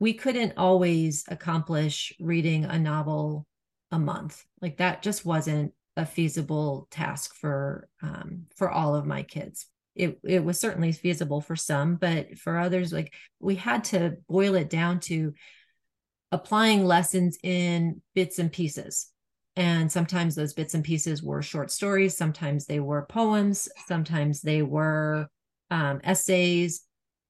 we 0.00 0.12
couldn't 0.12 0.54
always 0.56 1.24
accomplish 1.28 2.12
reading 2.20 2.64
a 2.64 2.78
novel 2.78 3.46
a 3.90 3.98
month. 3.98 4.44
Like 4.60 4.78
that 4.78 5.02
just 5.02 5.24
wasn't 5.24 5.72
a 5.96 6.04
feasible 6.04 6.88
task 6.90 7.34
for 7.34 7.88
um, 8.02 8.46
for 8.56 8.70
all 8.70 8.96
of 8.96 9.06
my 9.06 9.22
kids 9.22 9.66
it, 9.94 10.18
it 10.24 10.44
was 10.44 10.58
certainly 10.58 10.92
feasible 10.92 11.40
for 11.40 11.56
some 11.56 11.96
but 11.96 12.38
for 12.38 12.58
others 12.58 12.92
like 12.92 13.14
we 13.40 13.54
had 13.54 13.84
to 13.84 14.16
boil 14.28 14.54
it 14.54 14.70
down 14.70 15.00
to 15.00 15.32
applying 16.32 16.84
lessons 16.84 17.38
in 17.42 18.00
bits 18.14 18.38
and 18.38 18.52
pieces 18.52 19.08
and 19.56 19.90
sometimes 19.90 20.34
those 20.34 20.52
bits 20.52 20.74
and 20.74 20.84
pieces 20.84 21.22
were 21.22 21.42
short 21.42 21.70
stories 21.70 22.16
sometimes 22.16 22.66
they 22.66 22.80
were 22.80 23.06
poems 23.06 23.68
sometimes 23.86 24.40
they 24.40 24.62
were 24.62 25.28
um, 25.70 26.00
essays 26.04 26.82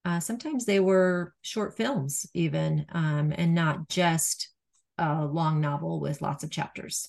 uh, 0.06 0.21
sometimes 0.21 0.64
they 0.64 0.80
were 0.80 1.33
short 1.42 1.76
films 1.76 2.26
even 2.35 2.87
um, 2.92 3.33
and 3.37 3.54
not 3.54 3.88
just 3.88 4.50
a 4.99 5.25
long 5.25 5.61
novel 5.61 6.00
with 6.00 6.23
lots 6.23 6.44
of 6.44 6.50
chapters 6.50 7.09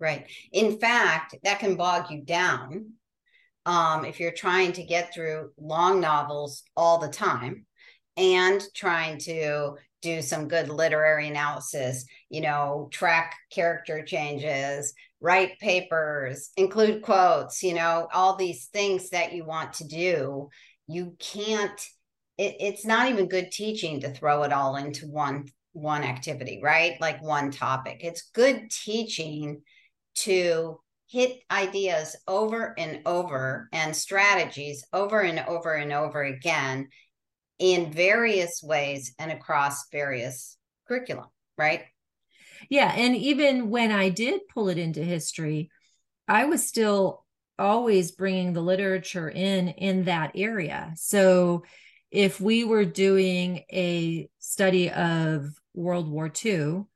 Right. 0.00 0.26
In 0.52 0.78
fact, 0.78 1.36
that 1.44 1.60
can 1.60 1.76
bog 1.76 2.10
you 2.10 2.20
down 2.20 2.92
um, 3.66 4.04
if 4.04 4.20
you're 4.20 4.32
trying 4.32 4.72
to 4.72 4.82
get 4.82 5.12
through 5.12 5.50
long 5.58 6.00
novels 6.00 6.62
all 6.76 6.98
the 6.98 7.08
time 7.08 7.66
and 8.16 8.62
trying 8.74 9.18
to 9.18 9.74
do 10.02 10.20
some 10.20 10.48
good 10.48 10.68
literary 10.68 11.28
analysis, 11.28 12.04
you 12.28 12.42
know, 12.42 12.88
track 12.92 13.34
character 13.50 14.04
changes, 14.04 14.92
write 15.20 15.58
papers, 15.58 16.50
include 16.56 17.02
quotes, 17.02 17.62
you 17.62 17.74
know, 17.74 18.06
all 18.12 18.36
these 18.36 18.66
things 18.66 19.08
that 19.10 19.32
you 19.32 19.44
want 19.44 19.72
to 19.72 19.84
do. 19.88 20.48
You 20.86 21.16
can't, 21.18 21.80
it, 22.36 22.56
it's 22.60 22.84
not 22.84 23.08
even 23.08 23.28
good 23.28 23.50
teaching 23.50 24.00
to 24.00 24.10
throw 24.10 24.42
it 24.42 24.52
all 24.52 24.76
into 24.76 25.06
one 25.06 25.46
one 25.74 26.04
activity 26.04 26.60
right 26.62 27.00
like 27.00 27.20
one 27.20 27.50
topic 27.50 27.98
it's 28.02 28.30
good 28.32 28.70
teaching 28.70 29.60
to 30.14 30.78
hit 31.14 31.38
ideas 31.48 32.16
over 32.26 32.74
and 32.76 33.00
over 33.06 33.68
and 33.72 33.94
strategies 33.94 34.84
over 34.92 35.20
and 35.20 35.38
over 35.46 35.72
and 35.72 35.92
over 35.92 36.24
again 36.24 36.88
in 37.60 37.92
various 37.92 38.60
ways 38.64 39.14
and 39.20 39.30
across 39.30 39.88
various 39.92 40.58
curriculum, 40.88 41.26
right? 41.56 41.84
Yeah. 42.68 42.92
And 42.96 43.14
even 43.14 43.70
when 43.70 43.92
I 43.92 44.08
did 44.08 44.40
pull 44.52 44.68
it 44.68 44.76
into 44.76 45.04
history, 45.04 45.70
I 46.26 46.46
was 46.46 46.66
still 46.66 47.24
always 47.60 48.10
bringing 48.10 48.52
the 48.52 48.60
literature 48.60 49.28
in 49.28 49.68
in 49.68 50.06
that 50.06 50.32
area. 50.34 50.94
So 50.96 51.62
if 52.10 52.40
we 52.40 52.64
were 52.64 52.84
doing 52.84 53.62
a 53.72 54.28
study 54.40 54.90
of 54.90 55.46
World 55.74 56.10
War 56.10 56.28
II, 56.44 56.86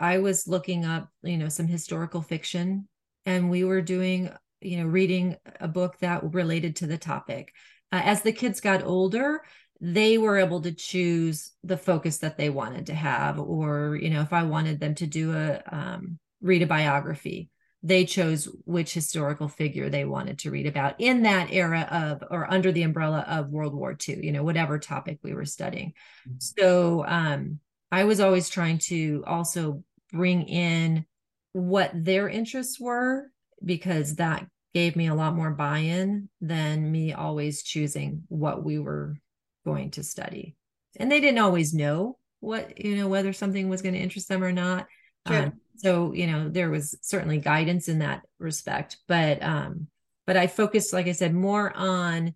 I 0.00 0.18
was 0.18 0.48
looking 0.48 0.84
up, 0.84 1.10
you 1.22 1.38
know, 1.38 1.48
some 1.48 1.68
historical 1.68 2.22
fiction 2.22 2.88
and 3.26 3.50
we 3.50 3.64
were 3.64 3.82
doing, 3.82 4.30
you 4.60 4.78
know, 4.78 4.86
reading 4.86 5.36
a 5.60 5.68
book 5.68 5.98
that 6.00 6.34
related 6.34 6.76
to 6.76 6.86
the 6.86 6.98
topic. 6.98 7.52
Uh, 7.90 8.02
as 8.04 8.22
the 8.22 8.32
kids 8.32 8.60
got 8.60 8.84
older, 8.84 9.42
they 9.80 10.16
were 10.16 10.38
able 10.38 10.60
to 10.62 10.72
choose 10.72 11.52
the 11.64 11.76
focus 11.76 12.18
that 12.18 12.36
they 12.36 12.50
wanted 12.50 12.86
to 12.86 12.94
have 12.94 13.40
or 13.40 13.98
you 14.00 14.10
know 14.10 14.20
if 14.20 14.32
i 14.32 14.44
wanted 14.44 14.78
them 14.78 14.94
to 14.94 15.08
do 15.08 15.32
a 15.32 15.60
um, 15.72 16.20
read 16.40 16.62
a 16.62 16.66
biography 16.68 17.50
they 17.82 18.04
chose 18.04 18.48
which 18.64 18.94
historical 18.94 19.48
figure 19.48 19.90
they 19.90 20.04
wanted 20.04 20.38
to 20.38 20.52
read 20.52 20.68
about 20.68 20.94
in 21.00 21.24
that 21.24 21.50
era 21.50 21.80
of 21.90 22.22
or 22.30 22.48
under 22.48 22.70
the 22.70 22.84
umbrella 22.84 23.24
of 23.26 23.48
world 23.48 23.74
war 23.74 23.96
ii 24.08 24.24
you 24.24 24.30
know 24.30 24.44
whatever 24.44 24.78
topic 24.78 25.18
we 25.24 25.34
were 25.34 25.44
studying 25.44 25.92
mm-hmm. 26.28 26.36
so 26.38 27.04
um, 27.04 27.58
I 27.92 28.04
was 28.04 28.20
always 28.20 28.48
trying 28.48 28.78
to 28.78 29.22
also 29.26 29.84
bring 30.10 30.48
in 30.48 31.04
what 31.52 31.90
their 31.94 32.28
interests 32.28 32.80
were 32.80 33.30
because 33.64 34.16
that 34.16 34.46
gave 34.74 34.96
me 34.96 35.06
a 35.06 35.14
lot 35.14 35.34
more 35.34 35.50
buy-in 35.50 36.28
than 36.40 36.90
me 36.90 37.12
always 37.12 37.62
choosing 37.62 38.22
what 38.28 38.64
we 38.64 38.78
were 38.78 39.16
going 39.64 39.90
to 39.90 40.02
study. 40.02 40.56
And 40.98 41.10
they 41.10 41.20
didn't 41.20 41.40
always 41.40 41.74
know 41.74 42.18
what, 42.40 42.82
you 42.82 42.96
know, 42.96 43.08
whether 43.08 43.32
something 43.32 43.68
was 43.68 43.82
going 43.82 43.94
to 43.94 44.00
interest 44.00 44.28
them 44.28 44.42
or 44.42 44.52
not. 44.52 44.86
Sure. 45.28 45.42
Um, 45.44 45.52
so, 45.76 46.12
you 46.12 46.26
know, 46.26 46.48
there 46.48 46.70
was 46.70 46.96
certainly 47.02 47.38
guidance 47.38 47.88
in 47.88 48.00
that 48.00 48.22
respect, 48.38 48.98
but 49.06 49.42
um 49.42 49.88
but 50.26 50.36
I 50.36 50.46
focused 50.46 50.92
like 50.92 51.06
I 51.06 51.12
said 51.12 51.34
more 51.34 51.72
on 51.76 52.34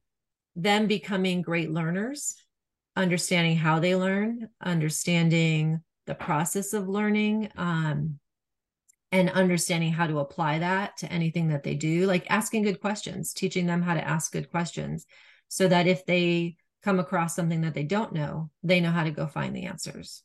them 0.54 0.86
becoming 0.86 1.42
great 1.42 1.70
learners 1.70 2.36
understanding 2.96 3.56
how 3.56 3.78
they 3.78 3.94
learn, 3.94 4.48
understanding 4.60 5.82
the 6.06 6.14
process 6.14 6.72
of 6.72 6.88
learning, 6.88 7.50
um, 7.56 8.18
and 9.16 9.30
understanding 9.30 9.92
how 9.92 10.06
to 10.06 10.18
apply 10.18 10.58
that 10.58 10.96
to 10.98 11.10
anything 11.12 11.48
that 11.48 11.62
they 11.62 11.74
do, 11.74 12.06
like 12.06 12.30
asking 12.30 12.62
good 12.62 12.80
questions, 12.80 13.32
teaching 13.32 13.66
them 13.66 13.82
how 13.82 13.94
to 13.94 14.06
ask 14.06 14.32
good 14.32 14.50
questions 14.50 15.06
so 15.48 15.68
that 15.68 15.86
if 15.86 16.04
they 16.06 16.56
come 16.82 17.00
across 17.00 17.34
something 17.34 17.62
that 17.62 17.74
they 17.74 17.82
don't 17.82 18.12
know, 18.12 18.50
they 18.62 18.80
know 18.80 18.90
how 18.90 19.04
to 19.04 19.10
go 19.10 19.26
find 19.26 19.54
the 19.54 19.64
answers. 19.64 20.22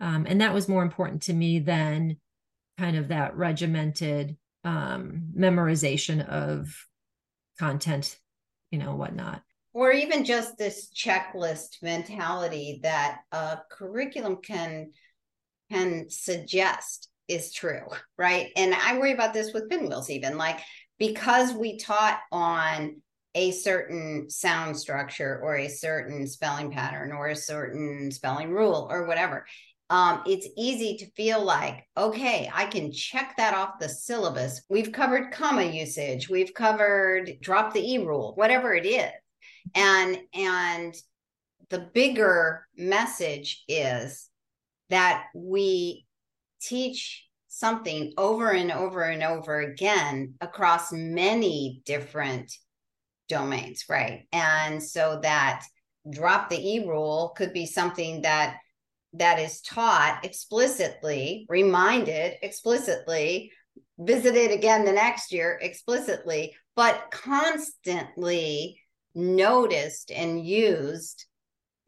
Um, 0.00 0.26
and 0.28 0.40
that 0.40 0.54
was 0.54 0.68
more 0.68 0.82
important 0.82 1.22
to 1.22 1.32
me 1.32 1.58
than 1.58 2.16
kind 2.78 2.96
of 2.96 3.08
that 3.08 3.36
regimented 3.36 4.36
um, 4.64 5.32
memorization 5.36 6.26
of 6.26 6.86
content, 7.58 8.18
you 8.70 8.78
know, 8.78 8.94
whatnot 8.94 9.42
or 9.74 9.90
even 9.90 10.24
just 10.24 10.58
this 10.58 10.90
checklist 10.94 11.82
mentality 11.82 12.80
that 12.82 13.20
a 13.32 13.58
curriculum 13.70 14.36
can 14.36 14.90
can 15.70 16.10
suggest 16.10 17.08
is 17.28 17.52
true 17.52 17.86
right? 18.18 18.50
And 18.56 18.74
i 18.74 18.98
worry 18.98 19.12
about 19.12 19.32
this 19.32 19.52
with 19.52 19.68
pinwheels 19.68 20.10
even 20.10 20.36
like 20.36 20.58
because 20.98 21.52
we 21.52 21.78
taught 21.78 22.20
on 22.30 23.00
a 23.34 23.50
certain 23.50 24.28
sound 24.28 24.78
structure 24.78 25.40
or 25.42 25.56
a 25.56 25.68
certain 25.68 26.26
spelling 26.26 26.70
pattern 26.70 27.12
or 27.12 27.28
a 27.28 27.36
certain 27.36 28.10
spelling 28.10 28.50
rule 28.50 28.88
or 28.90 29.06
whatever 29.06 29.46
um, 29.92 30.22
it's 30.26 30.48
easy 30.56 30.96
to 30.96 31.10
feel 31.10 31.44
like, 31.44 31.86
okay, 31.98 32.50
I 32.50 32.64
can 32.64 32.92
check 32.92 33.34
that 33.36 33.52
off 33.52 33.78
the 33.78 33.90
syllabus. 33.90 34.62
We've 34.70 34.90
covered 34.90 35.32
comma 35.32 35.64
usage, 35.64 36.30
we've 36.30 36.54
covered 36.54 37.32
drop 37.42 37.74
the 37.74 37.86
E 37.86 37.98
rule, 37.98 38.32
whatever 38.34 38.74
it 38.74 38.86
is. 38.86 39.10
And 39.74 40.16
and 40.32 40.94
the 41.68 41.80
bigger 41.80 42.66
message 42.74 43.64
is 43.68 44.30
that 44.88 45.26
we 45.34 46.06
teach 46.62 47.26
something 47.48 48.12
over 48.16 48.50
and 48.50 48.72
over 48.72 49.02
and 49.02 49.22
over 49.22 49.60
again 49.60 50.34
across 50.40 50.92
many 50.92 51.82
different 51.84 52.52
domains, 53.28 53.84
right? 53.88 54.26
And 54.32 54.82
so 54.82 55.20
that 55.22 55.64
drop 56.10 56.48
the 56.48 56.58
e 56.58 56.86
rule 56.86 57.32
could 57.36 57.52
be 57.52 57.66
something 57.66 58.22
that 58.22 58.56
that 59.14 59.38
is 59.38 59.60
taught 59.60 60.24
explicitly, 60.24 61.44
reminded 61.48 62.38
explicitly, 62.42 63.52
visited 63.98 64.50
again 64.50 64.84
the 64.84 64.92
next 64.92 65.32
year 65.32 65.58
explicitly, 65.60 66.54
but 66.74 67.10
constantly 67.10 68.80
noticed 69.14 70.10
and 70.10 70.44
used 70.44 71.26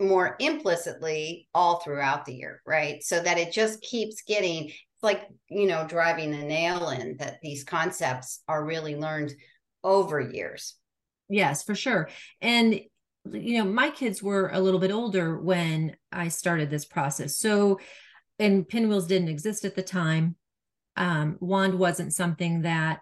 more 0.01 0.37
implicitly 0.41 1.49
all 1.55 1.81
throughout 1.81 2.25
the 2.25 2.35
year, 2.35 2.61
right? 2.67 3.03
So 3.03 3.21
that 3.21 3.39
it 3.39 3.53
just 3.53 3.81
keeps 3.81 4.23
getting 4.23 4.73
like 5.05 5.29
you 5.51 5.67
know 5.69 5.87
driving 5.87 6.35
a 6.35 6.43
nail 6.43 6.89
in 6.89 7.17
that 7.19 7.41
these 7.43 7.63
concepts 7.63 8.43
are 8.49 8.65
really 8.65 8.97
learned 8.97 9.33
over 9.85 10.21
years. 10.21 10.75
Yes 11.29 11.63
for 11.63 11.77
sure. 11.77 12.09
And 12.41 12.81
you 13.31 13.59
know 13.59 13.71
my 13.71 13.91
kids 13.91 14.23
were 14.23 14.51
a 14.53 14.61
little 14.61 14.81
bit 14.81 14.91
older 14.91 15.39
when 15.39 15.97
i 16.11 16.29
started 16.29 16.71
this 16.71 16.85
process. 16.85 17.39
So 17.39 17.79
and 18.39 18.67
pinwheels 18.67 19.07
didn't 19.07 19.29
exist 19.29 19.65
at 19.65 19.77
the 19.77 19.83
time. 19.83 20.35
Um, 20.97 21.37
wand 21.41 21.79
wasn't 21.79 22.13
something 22.13 22.63
that 22.63 23.01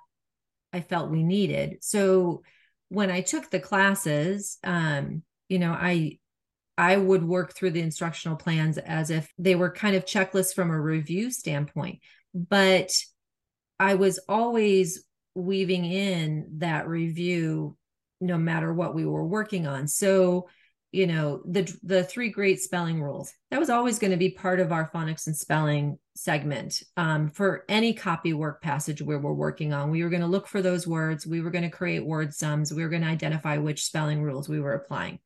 i 0.73 0.81
felt 0.81 1.11
we 1.11 1.23
needed. 1.23 1.79
So 1.81 2.43
when 2.89 3.11
i 3.11 3.23
took 3.23 3.51
the 3.51 3.61
classes 3.61 4.59
um, 4.65 5.23
you 5.49 5.59
know 5.59 5.73
i 5.73 6.19
I 6.79 6.97
would 6.97 7.23
work 7.23 7.55
through 7.55 7.73
the 7.73 7.83
instructional 7.83 8.37
plans 8.37 8.79
as 8.79 9.11
if 9.11 9.31
they 9.39 9.55
were 9.55 9.71
kind 9.71 9.95
of 9.95 10.05
checklists 10.05 10.55
from 10.55 10.71
a 10.71 10.81
review 10.81 11.31
standpoint. 11.31 12.01
But 12.35 12.91
I 13.79 13.95
was 13.95 14.19
always 14.29 15.05
weaving 15.35 15.85
in 15.85 16.47
that 16.59 16.89
review 16.89 17.77
no 18.21 18.39
matter 18.39 18.73
what 18.73 18.95
we 18.95 19.05
were 19.05 19.25
working 19.25 19.67
on. 19.67 19.89
So, 19.89 20.49
you 20.93 21.07
know, 21.07 21.43
the 21.45 21.75
the 21.83 22.05
three 22.05 22.29
great 22.31 22.61
spelling 22.61 23.03
rules. 23.03 23.33
That 23.51 23.61
was 23.61 23.71
always 23.71 23.99
going 23.99 24.13
to 24.13 24.17
be 24.17 24.31
part 24.31 24.61
of 24.61 24.73
our 24.73 24.91
phonics 24.91 25.27
and 25.27 25.37
spelling 25.37 25.99
segment 26.15 26.83
um, 26.97 27.31
for 27.31 27.65
any 27.69 27.93
copy 27.95 28.33
work 28.33 28.63
passage 28.63 29.03
where 29.03 29.19
we're 29.19 29.33
working 29.33 29.73
on. 29.73 29.91
We 29.91 30.05
were 30.05 30.11
going 30.11 30.21
to 30.21 30.29
look 30.29 30.47
for 30.47 30.63
those 30.63 30.87
words. 30.87 31.27
We 31.27 31.41
were 31.41 31.51
going 31.51 31.65
to 31.65 31.71
create 31.71 32.05
word 32.05 32.35
sums. 32.35 32.73
We 32.73 32.83
were 32.83 32.91
going 32.91 33.03
to 33.03 33.09
identify 33.09 33.57
which 33.57 33.85
spelling 33.85 34.23
rules 34.23 34.49
we 34.49 34.61
were 34.61 34.75
applying 34.75 35.19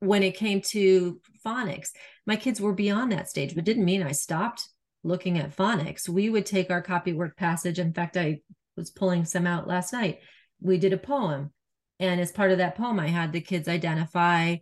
when 0.00 0.22
it 0.22 0.36
came 0.36 0.60
to 0.60 1.20
phonics, 1.44 1.90
my 2.26 2.36
kids 2.36 2.60
were 2.60 2.72
beyond 2.72 3.12
that 3.12 3.28
stage, 3.28 3.54
but 3.54 3.64
didn't 3.64 3.84
mean 3.84 4.02
I 4.02 4.12
stopped 4.12 4.68
looking 5.02 5.38
at 5.38 5.56
phonics. 5.56 6.08
We 6.08 6.28
would 6.28 6.46
take 6.46 6.70
our 6.70 6.82
copy 6.82 7.12
work 7.12 7.36
passage. 7.36 7.78
In 7.78 7.92
fact, 7.92 8.16
I 8.16 8.40
was 8.76 8.90
pulling 8.90 9.24
some 9.24 9.46
out 9.46 9.66
last 9.66 9.92
night. 9.92 10.20
We 10.60 10.78
did 10.78 10.92
a 10.92 10.98
poem. 10.98 11.52
And 11.98 12.20
as 12.20 12.32
part 12.32 12.50
of 12.50 12.58
that 12.58 12.76
poem, 12.76 12.98
I 12.98 13.08
had 13.08 13.32
the 13.32 13.40
kids 13.40 13.68
identify 13.68 14.56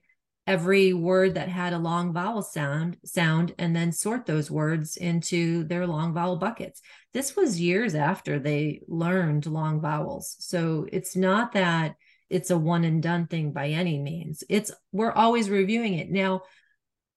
every 0.47 0.95
word 0.95 1.35
that 1.35 1.49
had 1.49 1.75
a 1.75 1.79
long 1.79 2.13
vowel 2.13 2.43
sound 2.43 2.97
sound 3.05 3.55
and 3.59 3.77
then 3.77 3.93
sort 3.93 4.25
those 4.25 4.51
words 4.51 4.97
into 4.97 5.63
their 5.65 5.87
long 5.87 6.15
vowel 6.15 6.37
buckets. 6.37 6.81
This 7.13 7.37
was 7.37 7.61
years 7.61 7.95
after 7.95 8.39
they 8.39 8.81
learned 8.89 9.45
long 9.47 9.81
vowels. 9.81 10.37
So 10.41 10.87
it's 10.91 11.15
not 11.15 11.53
that 11.53 11.97
it's 12.31 12.51
a 12.51 12.59
one 12.59 12.85
and 12.85 13.03
done 13.03 13.27
thing 13.27 13.53
by 13.53 13.69
any 13.69 13.99
means. 13.99 14.45
It's 14.49 14.71
we're 14.93 15.13
always 15.13 15.51
reviewing 15.51 15.95
it. 15.95 16.11
Now, 16.11 16.43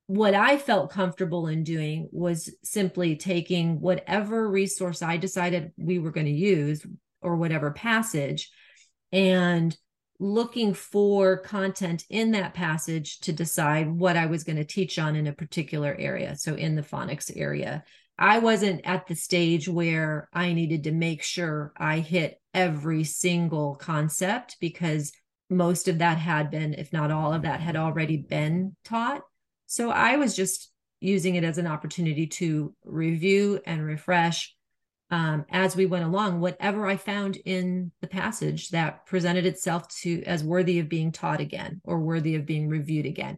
what 0.08 0.34
I 0.34 0.58
felt 0.58 0.92
comfortable 0.92 1.48
in 1.48 1.64
doing 1.64 2.10
was 2.12 2.54
simply 2.64 3.16
taking 3.16 3.80
whatever 3.80 4.50
resource 4.50 5.02
I 5.02 5.18
decided 5.18 5.72
we 5.78 6.00
were 6.00 6.12
going 6.12 6.26
to 6.26 6.32
use 6.32 6.86
or 7.22 7.38
whatever 7.38 7.72
passage 7.72 8.52
and 9.12 9.76
looking 10.20 10.74
for 10.74 11.38
content 11.38 12.06
in 12.10 12.32
that 12.32 12.54
passage 12.54 13.20
to 13.22 13.34
decide 13.34 13.90
what 13.90 14.18
I 14.18 14.26
was 14.26 14.44
going 14.44 14.58
to 14.58 14.66
teach 14.66 15.00
on 15.00 15.16
in 15.16 15.28
a 15.28 15.34
particular 15.34 15.96
area. 15.98 16.36
So, 16.36 16.56
in 16.56 16.76
the 16.76 16.84
phonics 16.84 17.32
area, 17.34 17.84
I 18.18 18.40
wasn't 18.40 18.82
at 18.84 19.08
the 19.08 19.16
stage 19.16 19.68
where 19.68 20.30
I 20.34 20.54
needed 20.54 20.84
to 20.84 20.92
make 20.92 21.24
sure 21.24 21.74
I 21.78 22.00
hit 22.00 22.41
every 22.54 23.04
single 23.04 23.76
concept 23.76 24.58
because 24.60 25.12
most 25.50 25.88
of 25.88 26.00
that 26.00 26.18
had 26.18 26.50
been, 26.50 26.74
if 26.74 26.94
not 26.94 27.12
all 27.12 27.34
of 27.34 27.42
that, 27.44 27.60
had 27.60 27.76
already 27.76 28.18
been 28.18 28.76
taught. 28.84 29.22
So 29.68 29.90
I 29.90 30.18
was 30.18 30.36
just 30.36 30.72
using 31.00 31.36
it 31.36 31.44
as 31.44 31.58
an 31.58 31.68
opportunity 31.68 32.28
to 32.28 32.74
review 32.84 33.60
and 33.66 33.84
refresh 33.84 34.56
um, 35.10 35.46
as 35.50 35.76
we 35.76 35.86
went 35.86 36.06
along 36.06 36.40
whatever 36.40 36.88
I 36.88 36.96
found 36.96 37.36
in 37.36 37.92
the 38.00 38.08
passage 38.08 38.70
that 38.70 39.06
presented 39.06 39.46
itself 39.46 39.90
to 40.02 40.24
as 40.24 40.44
worthy 40.44 40.80
of 40.80 40.88
being 40.88 41.12
taught 41.12 41.42
again 41.42 41.82
or 41.84 42.00
worthy 42.00 42.36
of 42.36 42.46
being 42.46 42.70
reviewed 42.70 43.06
again. 43.06 43.38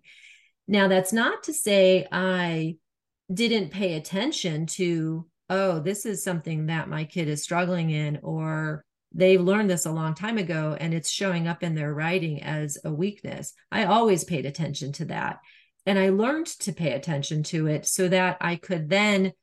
Now, 0.67 0.87
that's 0.87 1.11
not 1.11 1.43
to 1.43 1.53
say 1.53 2.07
I 2.11 2.77
didn't 3.33 3.71
pay 3.71 3.95
attention 3.95 4.67
to, 4.67 5.25
oh, 5.49 5.79
this 5.79 6.05
is 6.05 6.23
something 6.23 6.67
that 6.67 6.89
my 6.89 7.05
kid 7.05 7.27
is 7.27 7.43
struggling 7.43 7.89
in, 7.89 8.19
or 8.21 8.85
they 9.13 9.37
learned 9.37 9.69
this 9.69 9.85
a 9.85 9.91
long 9.91 10.15
time 10.15 10.37
ago 10.37 10.75
and 10.79 10.93
it's 10.93 11.09
showing 11.09 11.47
up 11.47 11.61
in 11.61 11.75
their 11.75 11.93
writing 11.93 12.41
as 12.41 12.77
a 12.83 12.91
weakness. 12.91 13.53
I 13.71 13.85
always 13.85 14.23
paid 14.23 14.45
attention 14.45 14.91
to 14.93 15.05
that. 15.05 15.39
And 15.85 15.99
I 15.99 16.09
learned 16.09 16.47
to 16.47 16.71
pay 16.71 16.93
attention 16.93 17.43
to 17.43 17.67
it 17.67 17.85
so 17.85 18.07
that 18.07 18.37
I 18.41 18.55
could 18.55 18.89
then 18.89 19.33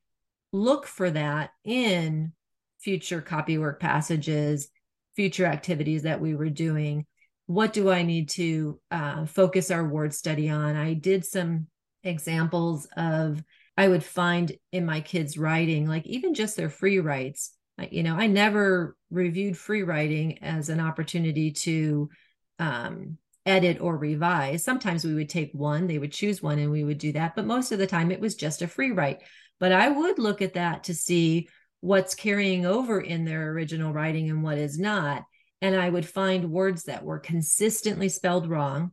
look 0.53 0.87
for 0.87 1.11
that 1.11 1.51
in 1.65 2.33
future 2.81 3.21
copywork 3.21 3.79
passages, 3.79 4.69
future 5.15 5.47
activities 5.47 6.03
that 6.03 6.21
we 6.21 6.35
were 6.35 6.49
doing. 6.49 7.07
What 7.47 7.73
do 7.73 7.91
I 7.91 8.03
need 8.03 8.31
to 8.31 8.81
uh, 8.91 9.27
focus 9.27 9.71
our 9.71 9.87
word 9.87 10.15
study 10.15 10.49
on? 10.49 10.77
I 10.77 10.95
did 10.95 11.25
some 11.25 11.67
examples 12.03 12.89
of, 12.97 13.43
I 13.77 13.89
would 13.89 14.03
find 14.03 14.53
in 14.73 14.87
my 14.87 15.01
kids' 15.01 15.39
writing, 15.39 15.87
like 15.87 16.07
even 16.07 16.35
just 16.35 16.57
their 16.57 16.71
free 16.71 16.99
writes 16.99 17.53
you 17.91 18.03
know, 18.03 18.17
I 18.17 18.27
never 18.27 18.97
reviewed 19.11 19.57
free 19.57 19.83
writing 19.83 20.43
as 20.43 20.69
an 20.69 20.81
opportunity 20.81 21.53
to 21.53 22.11
um, 22.59 23.19
edit 23.47 23.81
or 23.81 23.97
revise. 23.97 24.65
Sometimes 24.65 25.05
we 25.05 25.15
would 25.15 25.29
take 25.29 25.53
one, 25.53 25.87
they 25.87 25.99
would 25.99 26.13
choose 26.13 26.43
one, 26.43 26.59
and 26.59 26.71
we 26.71 26.85
would 26.85 26.99
do 26.99 27.13
that. 27.13 27.35
But 27.35 27.47
most 27.47 27.73
of 27.73 27.79
the 27.79 27.87
time, 27.87 28.11
it 28.11 28.21
was 28.21 28.35
just 28.35 28.63
a 28.63 28.69
free 28.69 28.93
write. 28.93 29.23
But 29.59 29.73
I 29.73 29.89
would 29.89 30.19
look 30.19 30.43
at 30.43 30.55
that 30.55 30.85
to 30.85 30.95
see 30.95 31.49
what's 31.81 32.15
carrying 32.15 32.67
over 32.67 33.01
in 33.01 33.25
their 33.25 33.51
original 33.51 33.93
writing 33.93 34.31
and 34.31 34.43
what 34.43 34.59
is 34.59 34.79
not. 34.79 35.25
And 35.63 35.77
I 35.77 35.89
would 35.89 36.07
find 36.07 36.51
words 36.51 36.85
that 36.85 37.05
were 37.05 37.19
consistently 37.19 38.09
spelled 38.09 38.49
wrong. 38.49 38.93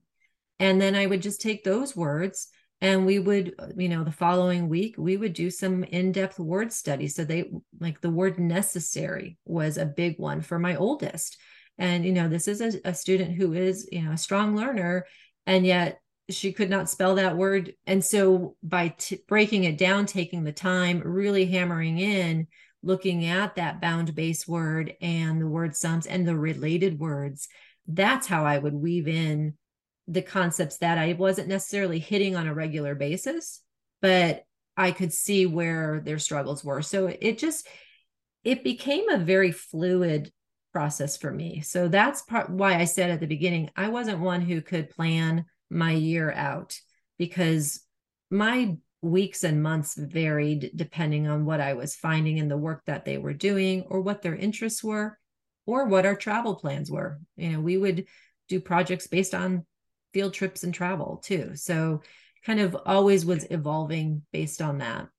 And 0.60 0.82
then 0.82 0.96
I 0.96 1.06
would 1.06 1.22
just 1.22 1.42
take 1.42 1.64
those 1.64 1.96
words 1.96 2.50
and 2.82 3.06
we 3.06 3.20
would 3.20 3.56
uh, 3.60 3.68
you 3.76 3.90
know 3.90 4.04
the 4.04 4.12
following 4.12 4.70
week 4.70 4.96
we 4.98 5.18
would 5.18 5.34
do 5.34 5.50
some 5.50 5.84
in-depth 5.84 6.40
word 6.40 6.72
study. 6.72 7.08
So 7.08 7.24
they 7.24 7.52
like 7.80 8.02
the 8.02 8.10
word 8.10 8.40
necessary 8.40 9.38
was 9.46 9.78
a 9.78 9.86
big 9.86 10.20
one 10.20 10.42
for 10.42 10.60
my 10.60 10.76
oldest. 10.76 11.38
And 11.78 12.06
you 12.06 12.12
know 12.14 12.28
this 12.28 12.48
is 12.48 12.62
a, 12.62 12.90
a 12.90 12.94
student 12.94 13.36
who 13.36 13.54
is 13.54 13.88
you 13.92 14.04
know 14.04 14.12
a 14.12 14.18
strong 14.18 14.56
learner 14.56 15.06
and 15.46 15.66
yet 15.66 16.00
she 16.30 16.52
could 16.52 16.70
not 16.70 16.90
spell 16.90 17.16
that 17.16 17.38
word. 17.38 17.74
And 17.86 18.04
so 18.04 18.58
by 18.62 18.90
t- 18.98 19.24
breaking 19.28 19.64
it 19.64 19.78
down 19.78 20.06
taking 20.06 20.44
the 20.44 20.52
time 20.52 21.02
really 21.04 21.46
hammering 21.46 22.00
in 22.00 22.48
looking 22.84 23.26
at 23.26 23.56
that 23.56 23.82
bound 23.82 24.14
base 24.14 24.48
word 24.48 24.94
and 25.02 25.42
the 25.42 25.48
word 25.48 25.76
sums 25.76 26.06
and 26.06 26.28
the 26.28 26.36
related 26.36 27.00
words 27.00 27.48
that's 27.88 28.28
how 28.28 28.46
i 28.46 28.58
would 28.58 28.74
weave 28.74 29.08
in 29.08 29.54
the 30.08 30.22
concepts 30.22 30.78
that 30.78 30.98
I 30.98 31.14
wasn't 31.14 31.50
necessarily 31.50 32.00
hitting 32.00 32.36
on 32.36 32.48
a 32.48 32.54
regular 32.54 32.96
basis, 32.96 33.62
but 34.02 34.44
I 34.76 34.92
could 34.92 35.12
see 35.12 35.46
where 35.46 36.02
their 36.04 36.20
struggles 36.20 36.64
were. 36.64 36.82
So 36.82 37.08
it 37.08 37.38
just 37.38 37.68
it 38.44 38.64
became 38.64 39.10
a 39.10 39.18
very 39.18 39.52
fluid 39.52 40.32
process 40.72 41.18
for 41.18 41.32
me. 41.32 41.62
So 41.62 41.88
that's 41.88 42.22
part 42.22 42.50
why 42.50 42.76
I 42.76 42.86
said 42.86 43.10
at 43.10 43.20
the 43.20 43.28
beginning 43.28 43.70
I 43.76 43.90
wasn't 43.90 44.20
one 44.20 44.42
who 44.42 44.62
could 44.62 44.90
plan 44.90 45.46
my 45.70 45.92
year 45.92 46.32
out 46.32 46.80
because 47.18 47.82
my 48.30 48.78
weeks 49.02 49.44
and 49.44 49.62
months 49.62 49.96
varied 49.96 50.72
depending 50.76 51.28
on 51.28 51.46
what 51.46 51.62
I 51.62 51.74
was 51.74 51.96
finding 51.96 52.38
in 52.38 52.48
the 52.48 52.58
work 52.58 52.84
that 52.86 53.06
they 53.06 53.18
were 53.18 53.34
doing 53.34 53.84
or 53.90 54.02
what 54.02 54.22
their 54.22 54.36
interests 54.36 54.84
were 54.84 55.18
or 55.66 55.86
what 55.86 56.06
our 56.06 56.16
travel 56.16 56.56
plans 56.56 56.90
were. 56.90 57.20
You 57.36 57.52
know, 57.52 57.60
we 57.60 57.78
would 57.78 58.06
do 58.48 58.60
projects 58.60 59.08
based 59.08 59.36
on 59.36 59.66
field 60.18 60.34
trips 60.34 60.64
and 60.64 60.74
travel 60.74 61.22
too. 61.24 61.52
So 61.54 62.02
kind 62.44 62.60
of 62.60 62.76
always 62.88 63.24
was 63.24 63.46
evolving 63.52 64.24
based 64.34 64.64
on 64.64 64.80
that. 64.80 65.10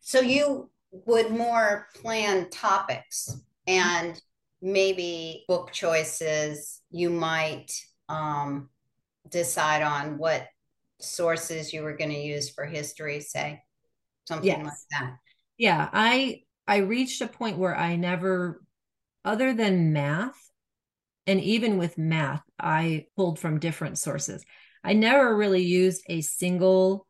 So 0.00 0.20
you 0.20 0.70
would 1.04 1.30
more 1.30 1.88
plan 1.94 2.48
topics 2.48 3.38
and 3.66 4.18
maybe 4.62 5.44
book 5.46 5.72
choices. 5.72 6.80
You 6.90 7.10
might 7.10 7.70
um, 8.08 8.70
decide 9.28 9.82
on 9.82 10.16
what 10.16 10.46
sources 11.00 11.74
you 11.74 11.82
were 11.82 11.94
going 11.94 12.10
to 12.10 12.18
use 12.18 12.48
for 12.48 12.64
history, 12.64 13.20
say 13.20 13.62
something 14.26 14.48
yes. 14.48 14.64
like 14.64 15.02
that? 15.02 15.16
Yeah, 15.58 15.90
I 15.92 16.44
I 16.66 16.78
reached 16.78 17.20
a 17.20 17.26
point 17.26 17.58
where 17.58 17.76
I 17.76 17.96
never, 17.96 18.62
other 19.22 19.52
than 19.52 19.92
math, 19.92 20.50
and 21.26 21.42
even 21.42 21.76
with 21.76 21.98
math, 21.98 22.47
I 22.58 23.06
pulled 23.16 23.38
from 23.38 23.60
different 23.60 23.98
sources. 23.98 24.44
I 24.82 24.94
never 24.94 25.36
really 25.36 25.62
used 25.62 26.02
a 26.08 26.20
single 26.20 27.06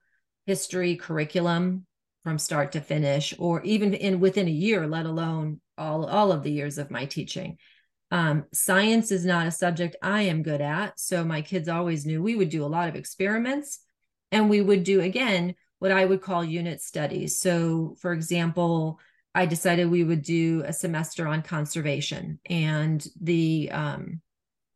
history 0.46 0.96
curriculum 0.96 1.86
from 2.24 2.38
start 2.38 2.72
to 2.72 2.80
finish, 2.80 3.34
or 3.38 3.62
even 3.62 3.94
in 3.94 4.20
within 4.20 4.48
a 4.48 4.50
year, 4.50 4.86
let 4.86 5.06
alone 5.06 5.60
all 5.76 6.06
all 6.06 6.32
of 6.32 6.42
the 6.42 6.52
years 6.52 6.78
of 6.78 6.90
my 6.90 7.06
teaching. 7.06 7.56
Um, 8.10 8.46
science 8.52 9.10
is 9.10 9.24
not 9.24 9.46
a 9.46 9.50
subject 9.50 9.96
I 10.02 10.22
am 10.22 10.42
good 10.42 10.60
at. 10.60 10.98
So 10.98 11.24
my 11.24 11.42
kids 11.42 11.68
always 11.68 12.06
knew 12.06 12.22
we 12.22 12.36
would 12.36 12.48
do 12.48 12.64
a 12.64 12.66
lot 12.66 12.88
of 12.88 12.96
experiments 12.96 13.80
and 14.32 14.48
we 14.48 14.60
would 14.60 14.84
do, 14.84 15.00
again, 15.00 15.54
what 15.78 15.92
I 15.92 16.04
would 16.04 16.22
call 16.22 16.44
unit 16.44 16.80
studies. 16.80 17.38
So, 17.40 17.96
for 18.00 18.12
example, 18.12 18.98
I 19.34 19.46
decided 19.46 19.90
we 19.90 20.04
would 20.04 20.22
do 20.22 20.62
a 20.66 20.72
semester 20.72 21.26
on 21.26 21.42
conservation 21.42 22.40
and 22.48 23.06
the, 23.20 23.70
um, 23.70 24.20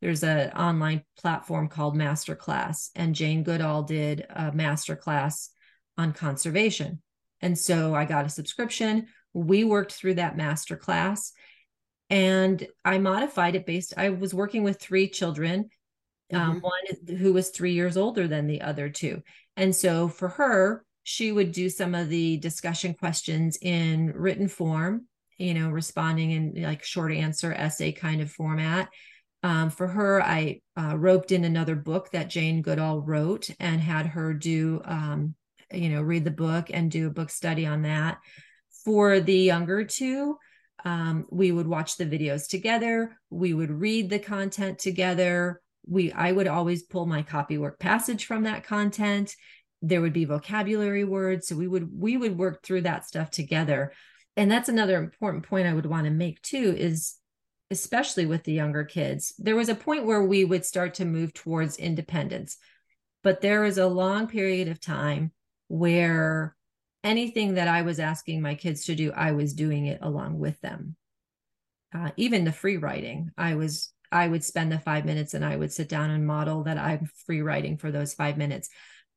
there's 0.03 0.25
an 0.25 0.51
online 0.51 1.05
platform 1.17 1.69
called 1.69 1.97
Masterclass, 1.97 2.91
and 2.97 3.15
Jane 3.15 3.45
Goodall 3.45 3.85
did 3.85 4.27
a 4.29 4.51
masterclass 4.51 5.49
on 5.97 6.13
conservation. 6.13 7.01
And 7.41 7.59
so 7.59 7.95
I 7.95 8.05
got 8.05 8.27
a 8.27 8.29
subscription. 8.29 9.07
We 9.33 9.65
worked 9.65 9.93
through 9.93 10.15
that 10.15 10.37
masterclass 10.37 11.31
and 12.11 12.67
I 12.85 12.99
modified 12.99 13.55
it 13.55 13.65
based. 13.65 13.95
I 13.97 14.11
was 14.11 14.35
working 14.35 14.65
with 14.65 14.79
three 14.79 15.09
children, 15.09 15.71
um, 16.33 16.57
mm-hmm. 16.57 16.59
one 16.59 17.17
who 17.19 17.33
was 17.33 17.49
three 17.49 17.73
years 17.73 17.97
older 17.97 18.29
than 18.29 18.47
the 18.47 18.61
other 18.61 18.91
two, 18.91 19.23
and 19.57 19.75
so 19.75 20.09
for 20.09 20.29
her, 20.29 20.85
she 21.05 21.33
would 21.33 21.53
do 21.53 21.69
some 21.69 21.95
of 21.95 22.09
the 22.09 22.37
discussion 22.37 22.95
questions 22.95 23.59
in 23.61 24.13
written 24.15 24.47
form, 24.47 25.07
you 25.39 25.55
know, 25.55 25.71
responding 25.71 26.31
in 26.33 26.63
like 26.63 26.85
short 26.85 27.13
answer 27.13 27.53
essay 27.53 27.93
kind 27.93 28.21
of 28.21 28.31
format. 28.31 28.89
Um, 29.43 29.71
for 29.71 29.89
her, 29.89 30.23
I 30.23 30.61
uh, 30.77 30.97
roped 30.97 31.33
in 31.33 31.45
another 31.45 31.75
book 31.75 32.11
that 32.13 32.31
Jane 32.31 32.63
Goodall 32.63 33.01
wrote 33.01 33.51
and 33.59 33.81
had 33.81 34.07
her 34.07 34.33
do, 34.33 34.81
um, 34.85 35.35
you 35.73 35.89
know, 35.89 36.03
read 36.03 36.25
the 36.25 36.31
book 36.31 36.71
and 36.73 36.91
do 36.91 37.09
a 37.09 37.13
book 37.13 37.31
study 37.31 37.67
on 37.67 37.83
that. 37.83 38.19
For 38.85 39.21
the 39.21 39.35
younger 39.35 39.85
two, 39.85 40.37
um, 40.85 41.27
we 41.31 41.53
would 41.53 41.67
watch 41.67 41.97
the 41.97 42.07
videos 42.07 42.49
together. 42.49 43.17
We 43.31 43.55
would 43.55 43.71
read 43.71 44.11
the 44.11 44.19
content 44.19 44.79
together. 44.79 45.61
We 45.87 46.13
i 46.13 46.31
would 46.31 46.47
always 46.47 46.85
pull 46.85 47.07
my 47.07 47.23
copy 47.23 47.59
work 47.59 47.79
passage 47.79 48.27
from 48.27 48.45
that 48.45 48.65
content. 48.65 49.35
There 49.81 50.01
would 50.01 50.13
be 50.13 50.25
vocabulary 50.25 51.05
words. 51.05 51.49
So 51.49 51.57
we 51.57 51.67
would 51.67 51.89
we 51.93 52.17
would 52.17 52.39
work 52.39 52.63
through 52.63 52.83
that 52.83 53.07
stuff 53.07 53.31
together. 53.31 53.93
And 54.37 54.51
that's 54.51 54.69
another 54.69 54.97
important 54.99 55.47
point 55.47 55.67
i 55.67 55.73
would 55.73 55.87
want 55.87 56.05
to 56.05 56.11
make 56.11 56.41
too 56.43 56.75
is 56.77 57.17
especially 57.73 58.27
with 58.27 58.45
the 58.45 58.53
younger 58.53 58.85
kids 58.85 59.35
there 59.39 59.57
was 59.57 59.69
a 59.69 59.75
point 59.75 60.07
where 60.07 60.23
we 60.23 60.45
would 60.45 60.65
start 60.65 60.95
to 60.95 61.05
move 61.05 61.33
towards 61.35 61.77
independence 61.77 62.59
but 63.23 63.41
there 63.41 63.65
is 63.65 63.79
a 63.79 63.87
long 63.87 64.27
period 64.27 64.69
of 64.69 64.81
time 64.81 65.33
where 65.69 66.57
anything 67.05 67.55
that 67.55 67.69
I 67.69 67.83
was 67.83 67.99
asking 67.99 68.43
my 68.43 68.55
kids 68.55 68.85
to 68.85 68.95
do, 68.95 69.13
I 69.13 69.33
was 69.33 69.55
doing 69.55 69.87
it 69.87 70.01
along 70.03 70.39
with 70.39 70.61
them. 70.61 70.97
Uh, 71.95 72.11
even 72.17 72.45
the 72.45 72.53
free 72.53 72.77
writing, 72.77 73.31
I 73.37 73.55
was 73.55 73.93
I 74.11 74.29
would 74.29 74.45
spend 74.45 74.71
the 74.71 74.79
five 74.79 75.07
minutes 75.07 75.33
and 75.33 75.45
I 75.45 75.57
would 75.57 75.73
sit 75.73 75.89
down 75.89 76.11
and 76.11 76.27
model 76.27 76.65
that 76.65 76.77
I'm 76.77 77.09
free 77.27 77.41
writing 77.41 77.79
for 77.79 77.91
those 77.91 78.13
five 78.13 78.37
minutes. 78.37 78.69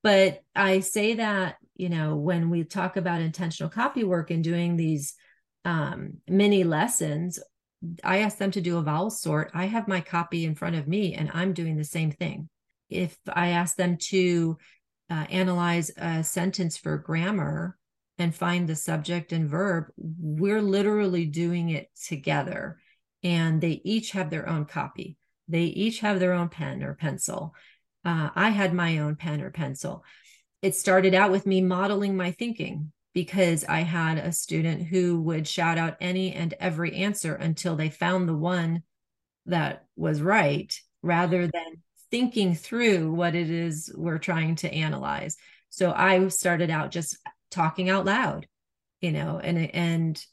But 0.04 0.42
I 0.56 0.80
say 0.82 1.16
that 1.16 1.56
you 1.76 1.90
know 1.90 2.16
when 2.16 2.50
we 2.50 2.64
talk 2.64 2.98
about 2.98 3.22
intentional 3.22 3.70
copy 3.70 4.04
work 4.04 4.30
and 4.30 4.44
doing 4.44 4.76
these 4.76 5.16
um, 5.64 6.18
mini 6.28 6.64
lessons, 6.64 7.40
I 8.04 8.20
ask 8.20 8.38
them 8.38 8.52
to 8.52 8.62
do 8.62 8.78
a 8.78 8.82
vowel 8.82 9.10
sort. 9.10 9.52
I 9.54 9.66
have 9.66 9.88
my 9.88 10.02
copy 10.02 10.46
in 10.46 10.56
front 10.56 10.76
of 10.76 10.88
me 10.88 11.14
and 11.14 11.30
I'm 11.34 11.54
doing 11.54 11.78
the 11.78 11.84
same 11.84 12.12
thing. 12.12 12.50
If 12.90 13.18
I 13.32 13.50
ask 13.50 13.76
them 13.76 13.98
to 14.10 14.58
uh, 15.10 15.26
analyze 15.30 15.92
a 15.98 16.24
sentence 16.24 16.78
for 16.78 16.98
grammar 16.98 17.78
and 18.18 18.34
find 18.34 18.68
the 18.68 18.76
subject 18.76 19.32
and 19.32 19.50
verb, 19.50 19.86
we're 19.98 20.62
literally 20.62 21.26
doing 21.26 21.70
it 21.70 21.90
together. 22.06 22.80
And 23.24 23.60
they 23.60 23.82
each 23.84 24.12
have 24.12 24.30
their 24.30 24.48
own 24.48 24.66
copy. 24.66 25.18
They 25.48 25.64
each 25.64 26.00
have 26.00 26.20
their 26.20 26.34
own 26.34 26.50
pen 26.50 26.84
or 26.84 26.94
pencil. 26.94 27.54
Uh, 28.04 28.30
I 28.36 28.50
had 28.50 28.74
my 28.74 29.00
own 29.00 29.16
pen 29.16 29.42
or 29.42 29.50
pencil. 29.50 30.04
It 30.62 30.76
started 30.76 31.14
out 31.14 31.32
with 31.32 31.46
me 31.46 31.62
modeling 31.62 32.16
my 32.16 32.32
thinking 32.32 32.92
because 33.16 33.64
I 33.64 33.80
had 33.80 34.18
a 34.18 34.34
student 34.34 34.84
who 34.84 35.22
would 35.22 35.48
shout 35.48 35.78
out 35.78 35.96
any 36.02 36.34
and 36.34 36.54
every 36.60 36.94
answer 36.98 37.34
until 37.34 37.78
they 37.78 37.90
found 37.90 38.28
the 38.28 38.36
one 38.36 38.84
that 39.46 39.86
was 39.96 40.22
right 40.22 40.78
rather 41.02 41.48
than 41.48 41.82
thinking 42.12 42.54
through 42.56 43.14
what 43.14 43.34
it 43.34 43.50
is 43.50 43.90
we're 43.96 44.18
trying 44.18 44.56
to 44.58 44.72
analyze. 44.72 45.38
So 45.70 45.94
I 45.94 46.28
started 46.28 46.70
out 46.70 46.92
just 46.92 47.18
talking 47.50 47.90
out 47.90 48.04
loud, 48.06 48.48
you 49.00 49.14
know, 49.14 49.40
and 49.42 49.74
and 49.74 50.26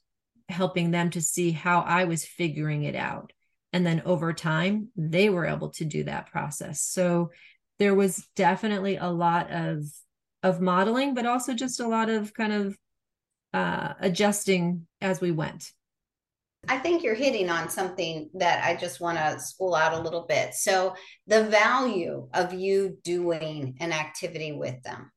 helping 0.49 0.91
them 0.91 1.11
to 1.11 1.23
see 1.23 1.53
how 1.53 1.83
I 1.83 2.05
was 2.05 2.25
figuring 2.25 2.83
it 2.83 2.97
out. 2.97 3.33
And 3.73 3.87
then 3.87 4.03
over 4.05 4.33
time, 4.33 4.89
they 4.97 5.31
were 5.31 5.47
able 5.47 5.71
to 5.71 5.85
do 5.85 6.03
that 6.05 6.33
process. 6.33 6.83
So 6.83 7.31
there 7.79 7.95
was 7.95 8.27
definitely 8.35 8.97
a 8.97 9.07
lot 9.07 9.53
of 9.53 9.85
of 10.43 10.61
modeling, 10.61 11.15
but 11.15 11.27
also 11.27 11.55
just 11.55 11.81
a 11.81 11.89
lot 11.89 12.09
of 12.09 12.35
kind 12.35 12.53
of 12.53 12.79
uh, 13.55 13.95
adjusting 14.01 14.87
as 15.01 15.21
we 15.21 15.31
went. 15.31 15.71
I 16.69 16.79
think 16.79 17.03
you're 17.03 17.15
hitting 17.15 17.51
on 17.51 17.69
something 17.69 18.31
that 18.35 18.65
I 18.65 18.77
just 18.77 19.01
want 19.01 19.19
to 19.19 19.39
spool 19.41 19.75
out 19.75 19.95
a 19.95 20.01
little 20.01 20.27
bit. 20.29 20.55
So, 20.55 20.95
the 21.27 21.45
value 21.45 22.29
of 22.33 22.55
you 22.55 22.99
doing 23.03 23.77
an 23.81 23.93
activity 23.93 24.53
with 24.53 24.81
them, 24.83 25.11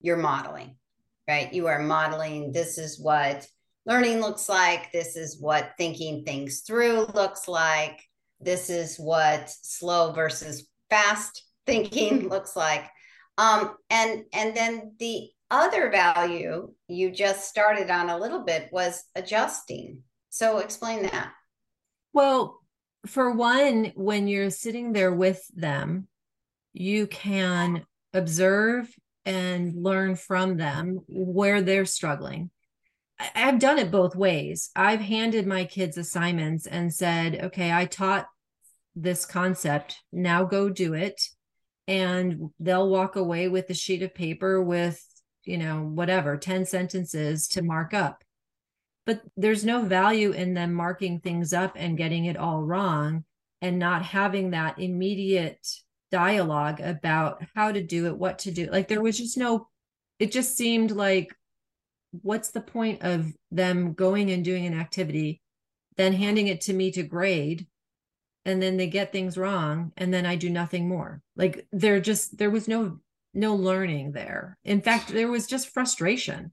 you're 0.00 0.18
modeling, 0.18 0.76
right? 1.26 1.52
You 1.52 1.68
are 1.68 1.78
modeling 1.78 2.52
this 2.52 2.76
is 2.76 3.00
what 3.00 3.46
learning 3.86 4.20
looks 4.20 4.50
like, 4.50 4.92
this 4.92 5.16
is 5.16 5.40
what 5.40 5.72
thinking 5.78 6.24
things 6.24 6.60
through 6.60 7.06
looks 7.14 7.48
like, 7.48 8.02
this 8.40 8.68
is 8.68 8.98
what 8.98 9.48
slow 9.48 10.12
versus 10.12 10.68
fast 10.90 11.44
thinking 11.66 12.28
looks 12.28 12.54
like. 12.54 12.84
Um, 13.38 13.76
and 13.90 14.24
and 14.32 14.56
then 14.56 14.94
the 14.98 15.30
other 15.50 15.90
value 15.90 16.72
you 16.88 17.10
just 17.10 17.48
started 17.48 17.90
on 17.90 18.08
a 18.08 18.18
little 18.18 18.42
bit 18.44 18.68
was 18.72 19.04
adjusting 19.14 20.02
so 20.32 20.58
explain 20.60 21.02
that. 21.02 21.30
Well, 22.14 22.62
for 23.06 23.32
one, 23.32 23.92
when 23.94 24.28
you're 24.28 24.50
sitting 24.50 24.92
there 24.92 25.12
with 25.12 25.46
them, 25.54 26.08
you 26.72 27.06
can 27.06 27.84
observe 28.14 28.88
and 29.26 29.74
learn 29.74 30.16
from 30.16 30.56
them 30.56 31.00
where 31.06 31.60
they're 31.60 31.84
struggling. 31.84 32.50
I've 33.34 33.58
done 33.58 33.78
it 33.78 33.90
both 33.90 34.16
ways. 34.16 34.70
I've 34.74 35.00
handed 35.00 35.46
my 35.46 35.66
kids 35.66 35.98
assignments 35.98 36.66
and 36.66 36.92
said, 36.92 37.38
okay, 37.44 37.70
I 37.70 37.84
taught 37.84 38.26
this 38.96 39.26
concept. 39.26 39.98
Now 40.12 40.44
go 40.44 40.70
do 40.70 40.94
it. 40.94 41.20
And 41.88 42.50
they'll 42.60 42.88
walk 42.88 43.16
away 43.16 43.48
with 43.48 43.68
a 43.70 43.74
sheet 43.74 44.02
of 44.02 44.14
paper 44.14 44.62
with, 44.62 45.04
you 45.44 45.58
know, 45.58 45.82
whatever, 45.82 46.36
10 46.36 46.64
sentences 46.64 47.48
to 47.48 47.62
mark 47.62 47.92
up. 47.92 48.22
But 49.04 49.22
there's 49.36 49.64
no 49.64 49.82
value 49.82 50.30
in 50.30 50.54
them 50.54 50.72
marking 50.72 51.20
things 51.20 51.52
up 51.52 51.72
and 51.76 51.98
getting 51.98 52.26
it 52.26 52.36
all 52.36 52.62
wrong 52.62 53.24
and 53.60 53.78
not 53.78 54.02
having 54.04 54.50
that 54.50 54.78
immediate 54.78 55.66
dialogue 56.12 56.80
about 56.80 57.42
how 57.54 57.72
to 57.72 57.82
do 57.82 58.06
it 58.06 58.16
what 58.16 58.40
to 58.40 58.52
do. 58.52 58.68
Like 58.70 58.86
there 58.86 59.02
was 59.02 59.18
just 59.18 59.36
no 59.36 59.68
it 60.18 60.30
just 60.30 60.56
seemed 60.56 60.92
like 60.92 61.34
what's 62.12 62.50
the 62.50 62.60
point 62.60 63.02
of 63.02 63.32
them 63.50 63.94
going 63.94 64.30
and 64.30 64.44
doing 64.44 64.66
an 64.66 64.78
activity 64.78 65.40
then 65.96 66.12
handing 66.12 66.46
it 66.46 66.60
to 66.62 66.72
me 66.72 66.90
to 66.92 67.02
grade 67.02 67.66
and 68.44 68.62
then 68.62 68.76
they 68.76 68.86
get 68.86 69.12
things 69.12 69.38
wrong 69.38 69.92
and 69.96 70.12
then 70.12 70.26
i 70.26 70.36
do 70.36 70.50
nothing 70.50 70.88
more 70.88 71.22
like 71.36 71.66
there 71.72 72.00
just 72.00 72.36
there 72.38 72.50
was 72.50 72.68
no 72.68 72.98
no 73.34 73.54
learning 73.54 74.12
there 74.12 74.58
in 74.64 74.80
fact 74.80 75.08
there 75.08 75.28
was 75.28 75.46
just 75.46 75.72
frustration 75.72 76.52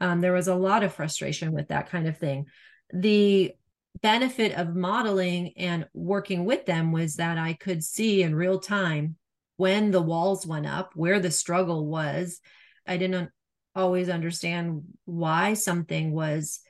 um, 0.00 0.20
there 0.20 0.32
was 0.32 0.48
a 0.48 0.54
lot 0.54 0.82
of 0.82 0.94
frustration 0.94 1.52
with 1.52 1.68
that 1.68 1.90
kind 1.90 2.06
of 2.06 2.18
thing. 2.18 2.46
The 2.92 3.52
benefit 4.00 4.56
of 4.56 4.76
modeling 4.76 5.54
and 5.56 5.86
working 5.92 6.44
with 6.44 6.66
them 6.66 6.92
was 6.92 7.16
that 7.16 7.36
I 7.36 7.54
could 7.54 7.82
see 7.82 8.22
in 8.22 8.34
real 8.34 8.60
time 8.60 9.16
when 9.56 9.90
the 9.90 10.02
walls 10.02 10.46
went 10.46 10.66
up, 10.66 10.92
where 10.94 11.18
the 11.18 11.32
struggle 11.32 11.86
was. 11.86 12.40
I 12.86 12.96
didn't 12.96 13.30
always 13.74 14.08
understand 14.08 14.82
why 15.04 15.54
something 15.54 16.12
was 16.12 16.60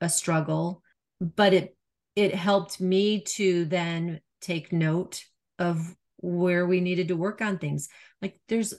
a 0.00 0.08
struggle, 0.08 0.82
but 1.20 1.54
it 1.54 1.76
it 2.16 2.34
helped 2.34 2.80
me 2.80 3.22
to 3.22 3.64
then 3.64 4.20
take 4.40 4.72
note 4.72 5.24
of 5.58 5.94
where 6.18 6.66
we 6.66 6.80
needed 6.80 7.08
to 7.08 7.16
work 7.16 7.40
on 7.40 7.58
things. 7.58 7.88
Like 8.22 8.38
there's 8.48 8.74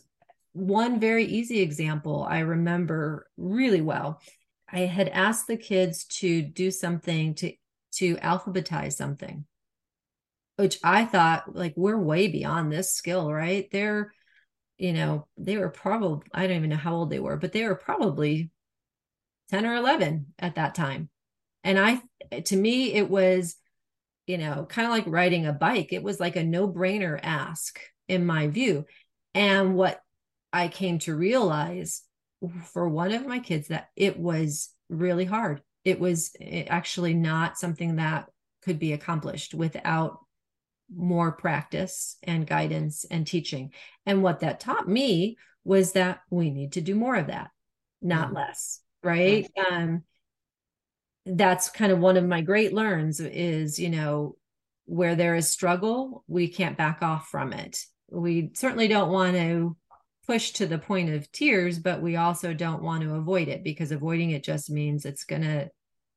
one 0.54 1.00
very 1.00 1.26
easy 1.26 1.60
example 1.60 2.26
I 2.28 2.40
remember 2.40 3.28
really 3.38 3.82
well. 3.82 4.22
I 4.72 4.82
had 4.82 5.10
asked 5.10 5.48
the 5.48 5.58
kids 5.58 6.06
to 6.20 6.42
do 6.42 6.72
something 6.72 7.36
to 7.36 7.54
to 7.94 8.16
alphabetize 8.18 8.94
something 8.94 9.46
which 10.58 10.80
I 10.84 11.06
thought 11.06 11.56
like 11.56 11.74
we're 11.76 12.00
way 12.00 12.28
beyond 12.28 12.72
this 12.72 12.94
skill, 12.94 13.32
right? 13.32 13.68
They're, 13.72 14.14
you 14.78 14.94
know, 14.94 15.28
they 15.38 15.58
were 15.58 15.70
probably, 15.70 16.28
I 16.34 16.48
don't 16.48 16.58
even 16.58 16.70
know 16.70 16.76
how 16.78 16.96
old 16.96 17.10
they 17.10 17.20
were, 17.20 17.38
but 17.38 17.52
they 17.52 17.64
were 17.64 17.76
probably 17.76 18.52
10 19.50 19.66
or 19.66 19.76
11 19.76 20.34
at 20.40 20.56
that 20.56 20.76
time. 20.76 21.10
And 21.66 21.80
I, 21.80 22.02
to 22.42 22.56
me, 22.56 22.94
it 22.94 23.10
was, 23.10 23.56
you 24.28 24.38
know, 24.38 24.66
kind 24.70 24.86
of 24.86 24.92
like 24.92 25.06
riding 25.08 25.46
a 25.48 25.52
bike. 25.52 25.92
It 25.92 26.04
was 26.04 26.20
like 26.20 26.36
a 26.36 26.44
no 26.44 26.70
brainer 26.70 27.20
ask 27.22 27.80
in 28.08 28.26
my 28.26 28.48
view. 28.48 28.86
And 29.34 29.76
what 29.76 30.00
I 30.54 30.68
came 30.68 31.00
to 31.00 31.16
realize 31.16 32.04
for 32.72 32.88
one 32.88 33.12
of 33.12 33.26
my 33.26 33.40
kids 33.40 33.70
that 33.70 33.90
it 33.96 34.18
was 34.18 34.70
really 34.90 35.26
hard. 35.26 35.62
It 35.84 36.00
was 36.00 36.32
eh, 36.40 36.66
actually 36.68 37.16
not 37.16 37.58
something 37.58 37.96
that 37.96 38.30
could 38.62 38.80
be 38.80 38.94
accomplished 38.94 39.54
without 39.54 40.20
more 40.96 41.32
practice 41.32 42.18
and 42.24 42.48
guidance 42.48 43.06
and 43.10 43.26
teaching. 43.26 43.72
And 44.06 44.22
what 44.22 44.42
that 44.42 44.60
taught 44.60 44.88
me 44.88 45.38
was 45.64 45.94
that 45.94 46.20
we 46.30 46.52
need 46.52 46.74
to 46.74 46.82
do 46.82 46.94
more 46.94 47.16
of 47.16 47.28
that, 47.28 47.50
not 48.02 48.28
mm-hmm. 48.28 48.36
less. 48.36 48.82
Right. 49.04 49.48
Mm-hmm. 49.58 49.74
Um, 49.74 50.04
that's 51.26 51.70
kind 51.70 51.92
of 51.92 52.00
one 52.00 52.18
of 52.18 52.26
my 52.26 52.42
great 52.42 52.74
learns 52.74 53.20
is, 53.20 53.80
you 53.80 53.90
know, 53.90 54.36
where 54.86 55.16
there 55.16 55.36
is 55.36 55.50
struggle, 55.52 56.24
we 56.28 56.48
can't 56.48 56.78
back 56.78 57.02
off 57.02 57.30
from 57.30 57.54
it. 57.54 57.84
We 58.12 58.52
certainly 58.54 58.88
don't 58.88 59.12
want 59.12 59.36
to 59.36 59.76
push 60.28 60.52
to 60.52 60.68
the 60.68 60.78
point 60.78 61.10
of 61.10 61.32
tears, 61.32 61.80
but 61.80 62.02
we 62.02 62.16
also 62.16 62.54
don't 62.54 62.84
want 62.84 63.04
to 63.04 63.16
avoid 63.16 63.48
it 63.48 63.64
because 63.64 63.92
avoiding 63.92 64.32
it 64.32 64.44
just 64.44 64.70
means 64.70 65.06
it's 65.06 65.24
going 65.24 65.42
to, 65.42 65.70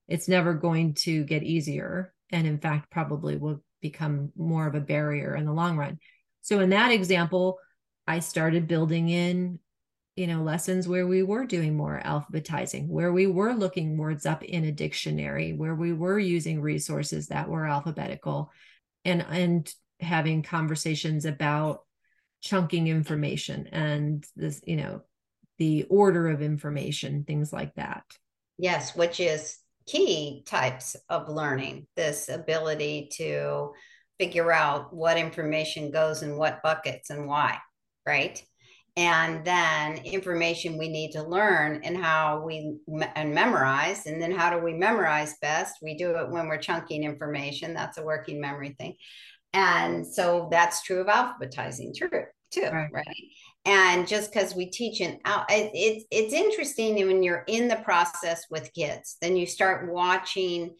it's 0.07 0.29
never 0.29 0.55
going 0.55 0.95
to 0.95 1.25
get 1.25 1.43
easier. 1.43 2.13
And 2.31 2.47
in 2.47 2.59
fact, 2.59 2.91
probably 2.91 3.37
will 3.37 3.63
become 3.81 4.33
more 4.37 4.67
of 4.67 4.75
a 4.75 4.81
barrier 4.81 5.35
in 5.35 5.45
the 5.47 5.53
long 5.53 5.77
run. 5.77 5.99
So 6.43 6.61
in 6.61 6.71
that 6.71 6.93
example, 6.93 7.59
I 8.07 8.21
started 8.21 8.69
building 8.69 9.09
in 9.09 9.59
you 10.19 10.27
know 10.27 10.43
lessons 10.43 10.89
where 10.89 11.07
we 11.07 11.23
were 11.23 11.47
doing 11.47 11.77
more 11.77 12.03
alphabetizing 12.05 12.89
where 12.89 13.13
we 13.13 13.29
were 13.29 13.53
looking 13.53 13.97
words 13.97 14.27
up 14.27 14.43
in 14.43 14.65
a 14.65 14.73
dictionary 14.73 15.53
where 15.53 15.77
we 15.77 15.93
were 15.93 16.19
using 16.19 16.61
resources 16.61 17.29
that 17.29 17.49
were 17.49 17.65
alphabetical 17.65 18.51
and 19.05 19.25
and 19.31 19.73
having 20.01 20.43
conversations 20.43 21.25
about 21.25 21.83
chunking 22.41 22.89
information 22.89 23.69
and 23.69 24.27
this 24.35 24.61
you 24.67 24.77
know 24.77 25.01
the 25.59 25.85
order 25.85 26.29
of 26.29 26.43
information 26.43 27.25
things 27.25 27.53
like 27.53 27.75
that. 27.77 28.05
Yes 28.59 28.97
which 28.97 29.21
is 29.21 29.57
key 29.87 30.43
types 30.47 30.97
of 31.09 31.29
learning 31.29 31.87
this 31.95 32.29
ability 32.29 33.09
to 33.13 33.73
figure 34.19 34.51
out 34.51 34.93
what 34.93 35.17
information 35.17 35.93
goes 35.93 36.23
in 36.23 36.37
what 36.37 36.63
buckets 36.63 37.11
and 37.11 37.29
why 37.29 37.57
right 38.05 38.43
and 38.99 39.45
then 39.45 39.99
information 39.99 40.77
we 40.77 40.89
need 40.89 41.13
to 41.13 41.23
learn 41.23 41.81
and 41.85 41.97
how 41.97 42.43
we 42.45 42.79
and 43.15 43.33
memorize 43.33 44.07
and 44.07 44.21
then 44.21 44.33
how 44.33 44.51
do 44.51 44.59
we 44.59 44.75
memorize 44.75 45.37
best? 45.41 45.77
We 45.81 45.97
do 45.97 46.17
it 46.17 46.31
when 46.31 46.49
we're 46.49 46.59
chunking 46.59 47.05
information 47.05 47.75
that's 47.75 47.97
a 47.99 48.03
working 48.03 48.41
memory 48.41 48.75
thing. 48.77 48.97
And 49.53 50.05
so 50.05 50.49
that's 50.51 50.83
true 50.83 51.01
of 51.01 51.07
alphabetizing 51.07 51.97
true 51.97 52.25
too 52.51 52.63
right, 52.73 52.91
right? 52.93 53.07
and 53.65 54.09
just 54.09 54.33
because 54.33 54.55
we 54.55 54.67
teach 54.67 55.01
an 55.01 55.19
out 55.27 55.45
it, 55.51 55.71
it's 55.75 56.05
it's 56.11 56.33
interesting 56.33 56.95
when 57.07 57.23
you're 57.23 57.45
in 57.47 57.69
the 57.69 57.77
process 57.77 58.47
with 58.51 58.73
kids 58.73 59.19
then 59.21 59.37
you 59.37 59.45
start 59.45 59.93
watching 59.93 60.75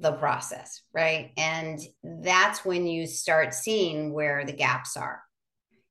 the 0.00 0.12
process 0.12 0.82
right? 0.92 1.30
And 1.36 1.80
that's 2.02 2.64
when 2.64 2.86
you 2.86 3.06
start 3.06 3.54
seeing 3.54 4.12
where 4.12 4.44
the 4.44 4.52
gaps 4.52 4.96
are. 4.96 5.22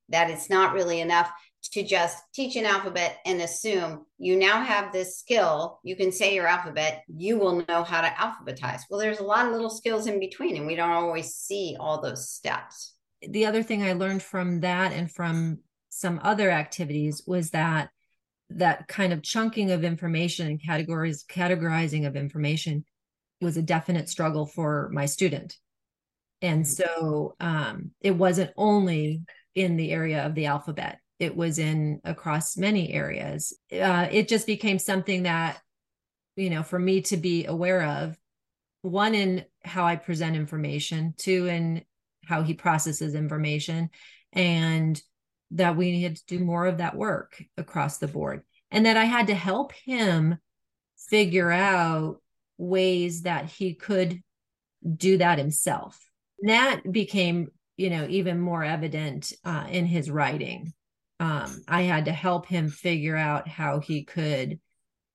That 0.10 0.30
it's 0.30 0.50
not 0.50 0.74
really 0.74 1.02
enough 1.02 1.30
to 1.70 1.84
just 1.84 2.18
teach 2.34 2.56
an 2.56 2.66
alphabet 2.66 3.18
and 3.26 3.42
assume 3.42 4.06
you 4.18 4.38
now 4.38 4.64
have 4.64 4.92
this 4.92 5.18
skill 5.18 5.80
you 5.84 5.96
can 5.96 6.12
say 6.12 6.36
your 6.36 6.48
alphabet 6.48 7.04
you 7.08 7.38
will 7.38 7.66
know 7.68 7.84
how 7.84 8.02
to 8.02 8.08
alphabetize. 8.08 8.82
Well 8.90 9.00
there's 9.00 9.20
a 9.20 9.24
lot 9.24 9.46
of 9.46 9.52
little 9.52 9.70
skills 9.70 10.08
in 10.08 10.20
between 10.20 10.58
and 10.58 10.68
we 10.68 10.76
don't 10.76 10.92
always 10.92 11.36
see 11.36 11.76
all 11.80 12.02
those 12.02 12.30
steps. 12.30 12.96
The 13.22 13.46
other 13.46 13.64
thing 13.64 13.84
i 13.84 13.94
learned 13.94 14.24
from 14.24 14.62
that 14.62 14.94
and 14.94 15.12
from 15.12 15.60
some 15.90 16.20
other 16.24 16.52
activities 16.52 17.24
was 17.26 17.52
that 17.52 17.90
that 18.50 18.88
kind 18.88 19.12
of 19.12 19.24
chunking 19.24 19.72
of 19.72 19.84
information 19.84 20.48
and 20.48 20.64
categories 20.64 21.26
categorizing 21.30 22.08
of 22.08 22.16
information 22.16 22.86
was 23.42 23.58
a 23.58 23.62
definite 23.62 24.10
struggle 24.10 24.46
for 24.46 24.90
my 24.92 25.06
student. 25.06 25.58
And 26.42 26.64
mm-hmm. 26.64 27.00
so 27.00 27.36
um, 27.40 27.92
it 28.02 28.12
wasn't 28.12 28.52
only 28.58 29.24
in 29.56 29.76
the 29.76 29.92
area 29.92 30.26
of 30.26 30.36
the 30.36 30.46
alphabet 30.46 31.00
it 31.20 31.36
was 31.36 31.60
in 31.60 32.00
across 32.04 32.58
many 32.58 32.94
areas 32.94 33.54
uh, 33.74 34.08
it 34.12 34.28
just 34.28 34.48
became 34.48 34.80
something 34.80 35.24
that 35.24 35.60
you 36.36 36.50
know 36.50 36.64
for 36.64 36.80
me 36.80 37.02
to 37.02 37.18
be 37.18 37.46
aware 37.46 37.84
of 37.84 38.18
one 38.82 39.16
in 39.16 39.44
how 39.64 39.86
i 39.86 39.96
present 39.96 40.36
information 40.36 41.14
two 41.18 41.48
in 41.48 41.84
how 42.26 42.44
he 42.44 42.54
processes 42.54 43.16
information 43.16 43.90
and 44.34 45.02
that 45.52 45.78
we 45.78 45.92
needed 45.92 46.18
to 46.18 46.26
do 46.26 46.44
more 46.44 46.66
of 46.66 46.78
that 46.78 46.96
work 46.96 47.42
across 47.58 47.98
the 47.98 48.08
board 48.08 48.44
and 48.72 48.86
that 48.86 48.98
I 48.98 49.06
had 49.06 49.28
to 49.28 49.36
help 49.36 49.72
him 49.74 50.38
figure 51.10 51.52
out 51.52 52.22
ways 52.58 53.22
that 53.22 53.46
he 53.46 53.74
could 53.74 54.22
do 54.96 55.18
that 55.18 55.38
himself. 55.38 56.00
And 56.42 56.50
that 56.50 56.92
became, 56.92 57.48
you 57.78 57.90
know, 57.90 58.06
even 58.10 58.40
more 58.40 58.64
evident 58.64 59.32
uh, 59.46 59.66
in 59.70 59.86
his 59.86 60.12
writing. 60.12 60.74
Um, 61.20 61.64
I 61.68 61.84
had 61.84 62.06
to 62.06 62.12
help 62.12 62.46
him 62.46 62.70
figure 62.70 63.16
out 63.16 63.48
how 63.48 63.80
he 63.80 64.04
could 64.04 64.60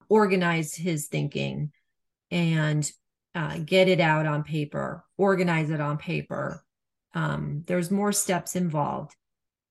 organize 0.08 0.74
his 0.74 1.06
thinking 1.06 1.72
and 2.30 2.90
uh, 3.34 3.58
get 3.64 3.88
it 3.88 4.00
out 4.00 4.26
on 4.26 4.42
paper, 4.42 5.04
organize 5.16 5.70
it 5.70 5.80
on 5.80 5.98
paper. 5.98 6.64
Um, 7.14 7.62
there's 7.66 7.90
more 7.90 8.12
steps 8.12 8.56
involved 8.56 9.14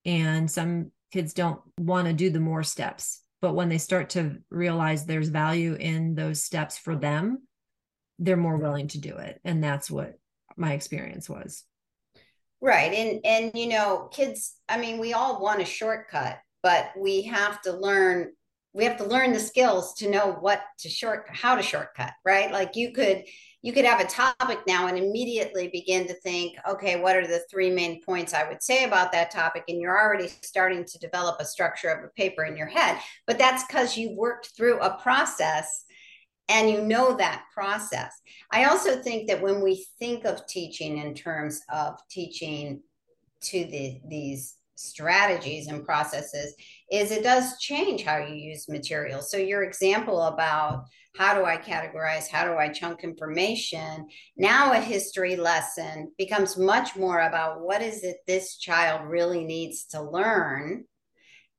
and 0.06 0.50
some 0.50 0.92
kids 1.12 1.34
don't 1.34 1.62
want 1.78 2.08
to 2.08 2.14
do 2.14 2.30
the 2.30 2.40
more 2.40 2.64
steps 2.64 3.22
but 3.42 3.54
when 3.54 3.70
they 3.70 3.78
start 3.78 4.12
to 4.12 4.38
realize 4.50 5.06
there's 5.06 5.30
value 5.30 5.74
in 5.76 6.16
those 6.16 6.44
steps 6.44 6.78
for 6.78 6.96
them 6.96 7.42
they're 8.20 8.38
more 8.38 8.58
willing 8.58 8.88
to 8.88 9.00
do 9.00 9.18
it 9.18 9.40
and 9.44 9.64
that's 9.64 9.90
what 9.92 10.18
my 10.56 10.74
experience 10.74 11.30
was 11.30 11.64
right 12.62 12.94
and 12.94 13.20
and 13.26 13.52
you 13.56 13.68
know 13.68 14.10
kids 14.12 14.56
i 14.70 14.78
mean 14.78 15.00
we 15.00 15.14
all 15.14 15.42
want 15.42 15.62
a 15.62 15.66
shortcut 15.66 16.40
but 16.64 16.92
we 16.98 17.24
have 17.24 17.62
to 17.62 17.72
learn 17.72 18.32
we 18.74 18.86
have 18.86 18.98
to 18.98 19.04
learn 19.04 19.34
the 19.34 19.40
skills 19.40 19.94
to 19.96 20.10
know 20.10 20.38
what 20.40 20.62
to 20.80 20.90
short 20.90 21.26
how 21.32 21.56
to 21.56 21.64
shortcut 21.64 22.14
right 22.26 22.52
like 22.52 22.76
you 22.76 22.92
could 22.94 23.24
you 23.64 23.74
could 23.74 23.86
have 23.86 24.00
a 24.00 24.06
topic 24.06 24.60
now 24.66 24.88
and 24.88 24.98
immediately 24.98 25.68
begin 25.68 26.08
to 26.08 26.16
think, 26.16 26.56
okay, 26.68 27.00
what 27.00 27.16
are 27.16 27.28
the 27.28 27.44
three 27.50 27.70
main 27.70 28.02
points 28.04 28.34
I 28.34 28.48
would 28.48 28.64
say 28.64 28.86
about 28.86 29.12
that 29.12 29.30
topic? 29.30 29.66
And 29.68 29.80
you're 29.80 30.00
already 30.00 30.30
starting 30.42 30.84
to 30.84 30.98
develop 30.98 31.40
a 31.40 31.46
structure 31.46 31.90
of 31.90 32.04
a 32.04 32.10
paper 32.10 32.44
in 32.44 32.58
your 32.58 32.68
head. 32.68 32.98
But 33.28 33.38
that's 33.38 33.64
because 33.66 33.98
you've 33.98 34.18
worked 34.18 34.52
through 34.58 34.80
a 34.80 34.98
process 34.98 35.86
and 36.50 36.70
you 36.70 36.82
know 36.82 37.16
that 37.18 37.44
process. 37.54 38.14
I 38.52 38.66
also 38.66 39.02
think 39.02 39.28
that 39.28 39.42
when 39.42 39.62
we 39.62 39.86
think 40.00 40.26
of 40.26 40.46
teaching 40.48 40.98
in 40.98 41.14
terms 41.14 41.62
of 41.74 42.00
teaching 42.10 42.82
to 43.44 43.66
the, 43.66 44.02
these 44.08 44.56
strategies 44.76 45.68
and 45.68 45.86
processes, 45.86 46.56
is 46.92 47.12
it 47.12 47.24
does 47.24 47.58
change 47.60 48.04
how 48.04 48.18
you 48.18 48.36
use 48.36 48.68
materials. 48.68 49.30
So 49.30 49.38
your 49.38 49.64
example 49.64 50.24
about 50.24 50.86
how 51.16 51.34
do 51.34 51.46
I 51.46 51.58
categorize? 51.58 52.30
How 52.30 52.46
do 52.46 52.58
I 52.58 52.70
chunk 52.70 53.04
information? 53.04 54.08
Now, 54.38 54.72
a 54.72 54.80
history 54.80 55.36
lesson 55.36 56.12
becomes 56.18 56.58
much 56.58 56.96
more 56.96 57.22
about 57.22 57.62
what 57.62 57.82
is 57.82 58.04
it 58.04 58.18
this 58.28 58.58
child 58.58 59.10
really 59.10 59.44
needs 59.44 59.86
to 59.88 60.02
learn 60.02 60.86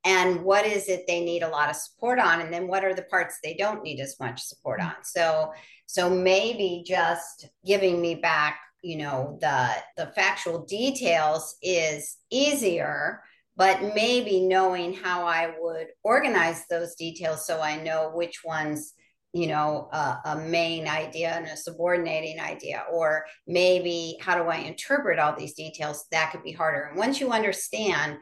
and 0.05 0.43
what 0.43 0.67
is 0.67 0.88
it 0.88 1.05
they 1.07 1.25
need 1.25 1.43
a 1.43 1.49
lot 1.49 1.71
of 1.71 1.77
support 1.77 2.19
on 2.19 2.41
and 2.41 2.53
then 2.53 2.67
what 2.67 2.85
are 2.85 2.95
the 2.95 3.03
parts 3.03 3.38
they 3.43 3.55
don't 3.55 3.83
need 3.83 4.01
as 4.01 4.19
much 4.19 4.43
support 4.43 4.81
on? 4.81 4.91
Mm-hmm. 4.91 5.03
So 5.05 5.53
so 5.87 6.09
maybe 6.09 6.85
just 6.87 7.49
giving 7.65 8.01
me 8.01 8.15
back 8.15 8.59
you 8.83 8.99
know 8.99 9.38
the 9.41 9.69
the 9.97 10.12
factual 10.12 10.65
details 10.65 11.57
is 11.62 12.19
easier 12.31 13.23
but 13.57 13.95
maybe 13.95 14.41
knowing 14.41 14.93
how 14.93 15.25
i 15.25 15.55
would 15.61 15.87
organize 16.03 16.65
those 16.69 16.95
details 16.97 17.47
so 17.47 17.61
i 17.61 17.81
know 17.81 18.11
which 18.12 18.41
ones 18.45 18.95
you 19.33 19.47
know 19.47 19.88
a, 19.93 20.19
a, 20.27 20.37
main 20.37 20.87
idea 20.87 21.31
and 21.31 21.47
a 21.47 21.57
subordinating 21.57 22.38
idea 22.38 22.85
or 22.93 23.25
maybe 23.47 24.17
how 24.21 24.35
do 24.37 24.49
i 24.49 24.57
interpret 24.57 25.19
all 25.19 25.35
these 25.37 25.55
details? 25.55 26.05
That 26.12 26.33
could 26.33 26.43
be 26.43 26.53
harder. 26.53 26.85
And 26.85 26.99
once 26.99 27.21
you 27.21 27.31
understand 27.31 28.19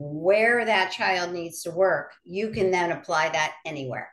where 0.00 0.64
that 0.64 0.90
child 0.92 1.32
needs 1.32 1.62
to 1.62 1.70
work 1.70 2.14
you 2.24 2.50
can 2.50 2.70
then 2.70 2.90
apply 2.92 3.28
that 3.28 3.54
anywhere. 3.64 4.10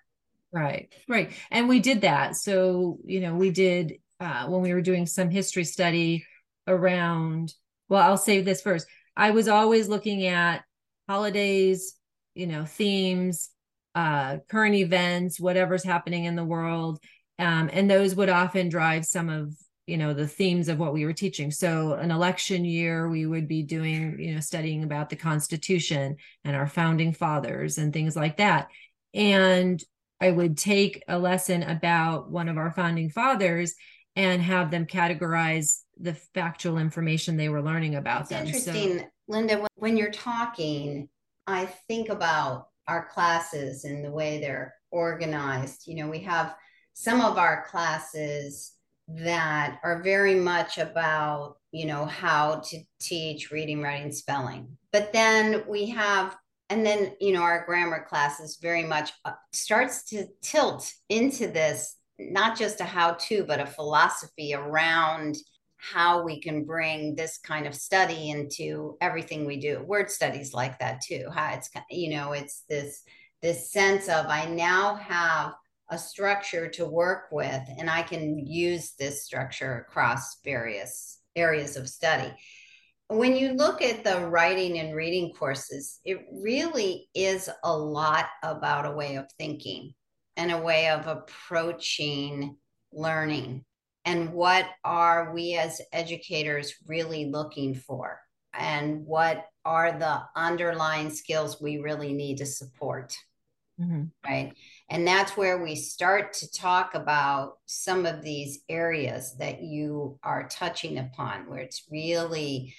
Right 0.52 0.93
right. 1.08 1.32
And 1.50 1.67
we 1.67 1.80
did 1.80 2.02
that. 2.02 2.36
So 2.36 3.00
you 3.06 3.21
know 3.21 3.36
we 3.36 3.52
did 3.52 4.00
uh, 4.19 4.47
when 4.47 4.62
we 4.62 4.73
were 4.73 4.82
doing 4.82 5.06
some 5.06 5.30
history 5.30 5.63
study 5.63 6.26
around 6.69 7.54
well 7.88 8.02
i'll 8.02 8.17
say 8.17 8.41
this 8.41 8.62
first. 8.62 8.88
I 9.15 9.32
was 9.32 9.47
always 9.47 9.88
looking 9.88 10.26
at 10.26 10.63
holidays 11.08 11.95
you 12.36 12.47
know 12.47 12.65
themes 12.65 13.50
uh, 13.97 14.38
current 14.47 14.76
events, 14.76 15.39
whatever's 15.39 15.84
happening 15.84 16.26
in 16.26 16.36
the 16.36 16.43
world. 16.43 17.00
Um, 17.39 17.67
and 17.73 17.89
those 17.89 18.13
would 18.13 18.30
often 18.30 18.69
drive 18.69 19.06
some 19.06 19.28
of 19.28 19.56
you 19.88 19.97
know 19.97 20.13
the 20.13 20.28
themes 20.28 20.67
of 20.69 20.78
what 20.78 20.93
we 20.93 21.06
were 21.06 21.13
teaching. 21.13 21.50
So 21.50 21.93
an 21.93 22.12
election 22.12 22.65
year 22.65 23.10
we 23.10 23.26
would 23.26 23.47
be 23.47 23.63
doing 23.63 24.19
you 24.19 24.36
know 24.36 24.39
studying 24.39 24.84
about 24.84 25.10
the 25.10 25.15
constitution 25.15 26.17
and 26.43 26.56
our 26.56 26.67
founding 26.67 27.13
fathers 27.13 27.78
and 27.78 27.91
things 27.91 28.15
like 28.15 28.38
that. 28.38 28.69
And 29.13 29.84
i 30.19 30.32
would 30.32 30.58
take 30.58 31.04
a 31.08 31.17
lesson 31.17 31.62
about 31.62 32.32
one 32.32 32.50
of 32.50 32.58
our 32.58 32.71
founding 32.71 33.10
fathers 33.10 33.76
and 34.15 34.41
have 34.41 34.71
them 34.71 34.88
categorize 34.88 35.82
the 36.00 36.15
factual 36.34 36.80
information 36.80 37.38
they 37.38 37.50
were 37.50 37.62
learning 37.62 37.93
about 37.93 38.28
That's 38.28 38.30
them. 38.30 38.45
Interesting 38.47 39.00
so, 39.00 39.06
linda 39.28 39.67
when 39.76 39.95
you're 39.95 40.10
talking 40.10 41.08
i 41.45 41.65
think 41.88 42.10
about 42.10 42.69
our 42.88 43.06
classes 43.06 43.84
and 43.84 44.04
the 44.04 44.12
way 44.12 44.39
they're 44.39 44.73
organized. 44.91 45.88
You 45.88 45.95
know, 45.95 46.10
we 46.10 46.19
have 46.19 46.56
some 46.93 47.21
of 47.21 47.38
our 47.38 47.65
classes 47.69 48.73
that 49.07 49.79
are 49.83 50.01
very 50.03 50.35
much 50.35 50.77
about, 50.77 51.57
you 51.71 51.85
know, 51.85 52.05
how 52.05 52.61
to 52.65 52.79
teach 52.99 53.51
reading, 53.51 53.81
writing, 53.81 54.11
spelling. 54.11 54.77
But 54.91 55.13
then 55.13 55.63
we 55.67 55.89
have 55.89 56.35
and 56.69 56.85
then 56.85 57.13
you 57.19 57.33
know 57.33 57.41
our 57.41 57.65
grammar 57.65 58.05
classes 58.07 58.57
very 58.61 58.83
much 58.83 59.11
uh, 59.25 59.31
starts 59.51 60.03
to 60.03 60.25
tilt 60.41 60.91
into 61.09 61.47
this 61.47 61.95
not 62.19 62.57
just 62.57 62.81
a 62.81 62.83
how 62.83 63.13
to 63.13 63.43
but 63.43 63.59
a 63.59 63.65
philosophy 63.65 64.53
around 64.53 65.37
how 65.77 66.23
we 66.23 66.41
can 66.41 66.65
bring 66.65 67.15
this 67.15 67.37
kind 67.37 67.67
of 67.67 67.75
study 67.75 68.29
into 68.29 68.97
everything 69.01 69.45
we 69.45 69.57
do 69.59 69.81
word 69.83 70.09
studies 70.09 70.53
like 70.53 70.77
that 70.79 71.01
too 71.01 71.27
how 71.33 71.53
it's 71.53 71.69
you 71.89 72.09
know 72.09 72.33
it's 72.33 72.63
this 72.69 73.03
this 73.41 73.71
sense 73.71 74.09
of 74.09 74.25
i 74.27 74.45
now 74.45 74.95
have 74.95 75.53
a 75.89 75.97
structure 75.97 76.67
to 76.67 76.86
work 76.86 77.28
with 77.32 77.62
and 77.78 77.89
i 77.89 78.02
can 78.02 78.45
use 78.45 78.93
this 79.00 79.23
structure 79.23 79.86
across 79.88 80.39
various 80.43 81.19
areas 81.36 81.78
of 81.78 81.88
study. 81.88 82.34
When 83.10 83.38
you 83.38 83.54
look 83.54 83.82
at 83.82 84.04
the 84.04 84.28
writing 84.28 84.80
and 84.80 84.95
reading 84.95 85.34
courses 85.34 86.00
it 86.04 86.26
really 86.43 87.08
is 87.13 87.50
a 87.63 87.78
lot 87.78 88.26
about 88.43 88.86
a 88.86 88.91
way 88.91 89.15
of 89.15 89.32
thinking 89.38 89.93
and 90.36 90.52
a 90.52 90.62
way 90.62 90.89
of 90.89 91.08
approaching 91.08 92.58
learning 92.91 93.63
and 94.08 94.32
what 94.32 94.65
are 94.86 95.34
we 95.34 95.56
as 95.56 95.82
educators 95.91 96.73
really 96.88 97.26
looking 97.26 97.76
for? 97.76 98.21
And 98.54 99.06
what 99.06 99.43
are 99.65 100.00
the 100.00 100.21
underlying 100.34 101.10
skills 101.10 101.62
we 101.62 101.80
really 101.80 102.13
need 102.13 102.38
to 102.38 102.45
support? 102.45 103.13
Mm-hmm. 103.80 104.06
right 104.26 104.54
and 104.89 105.06
that's 105.06 105.36
where 105.36 105.62
we 105.62 105.76
start 105.76 106.34
to 106.34 106.52
talk 106.52 106.95
about 106.95 107.58
some 107.65 108.06
of 108.06 108.21
these 108.21 108.60
areas 108.69 109.36
that 109.38 109.62
you 109.62 110.17
are 110.23 110.47
touching 110.47 110.97
upon 110.97 111.50
where 111.50 111.60
it's 111.60 111.84
really 111.91 112.73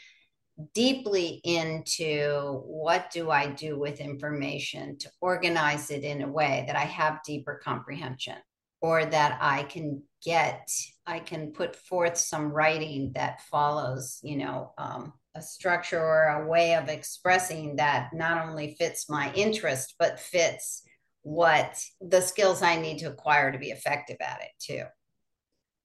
deeply 0.75 1.40
into 1.44 2.62
what 2.66 3.11
do 3.11 3.31
I 3.31 3.49
do 3.49 3.79
with 3.79 4.01
information 4.01 4.99
to 4.99 5.11
organize 5.21 5.90
it 5.90 6.03
in 6.03 6.23
a 6.23 6.29
way 6.29 6.64
that 6.66 6.77
I 6.77 6.85
have 6.85 7.23
deeper 7.25 7.61
comprehension 7.62 8.37
or 8.81 9.05
that 9.05 9.38
I 9.40 9.64
can 9.64 10.03
get, 10.25 10.68
I 11.07 11.21
can 11.21 11.53
put 11.53 11.77
forth 11.77 12.16
some 12.16 12.51
writing 12.51 13.12
that 13.14 13.42
follows, 13.42 14.18
you 14.23 14.37
know, 14.37 14.73
um, 14.79 15.12
a 15.35 15.42
structure 15.42 16.01
or 16.01 16.42
a 16.42 16.49
way 16.49 16.75
of 16.75 16.88
expressing 16.88 17.77
that 17.77 18.11
not 18.12 18.49
only 18.49 18.75
fits 18.79 19.09
my 19.09 19.33
interest, 19.35 19.94
but 19.99 20.18
fits 20.18 20.83
what 21.28 21.78
the 22.00 22.22
skills 22.22 22.62
I 22.62 22.80
need 22.80 22.98
to 22.98 23.06
acquire 23.06 23.52
to 23.52 23.58
be 23.58 23.70
effective 23.70 24.16
at 24.20 24.40
it 24.40 24.50
too. 24.58 24.84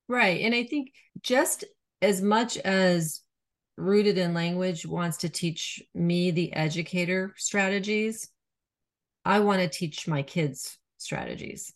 Right. 0.07 0.41
And 0.41 0.55
I 0.55 0.63
think 0.63 0.93
just 1.21 1.65
as 2.01 2.21
much 2.21 2.57
as 2.57 3.21
rooted 3.75 4.17
in 4.17 4.33
language 4.33 4.85
wants 4.85 5.17
to 5.17 5.29
teach 5.29 5.83
me 5.93 6.31
the 6.31 6.53
educator 6.53 7.33
strategies, 7.35 8.29
I 9.25 9.41
want 9.41 9.61
to 9.61 9.67
teach 9.67 10.07
my 10.07 10.21
kids 10.21 10.77
strategies. 10.97 11.73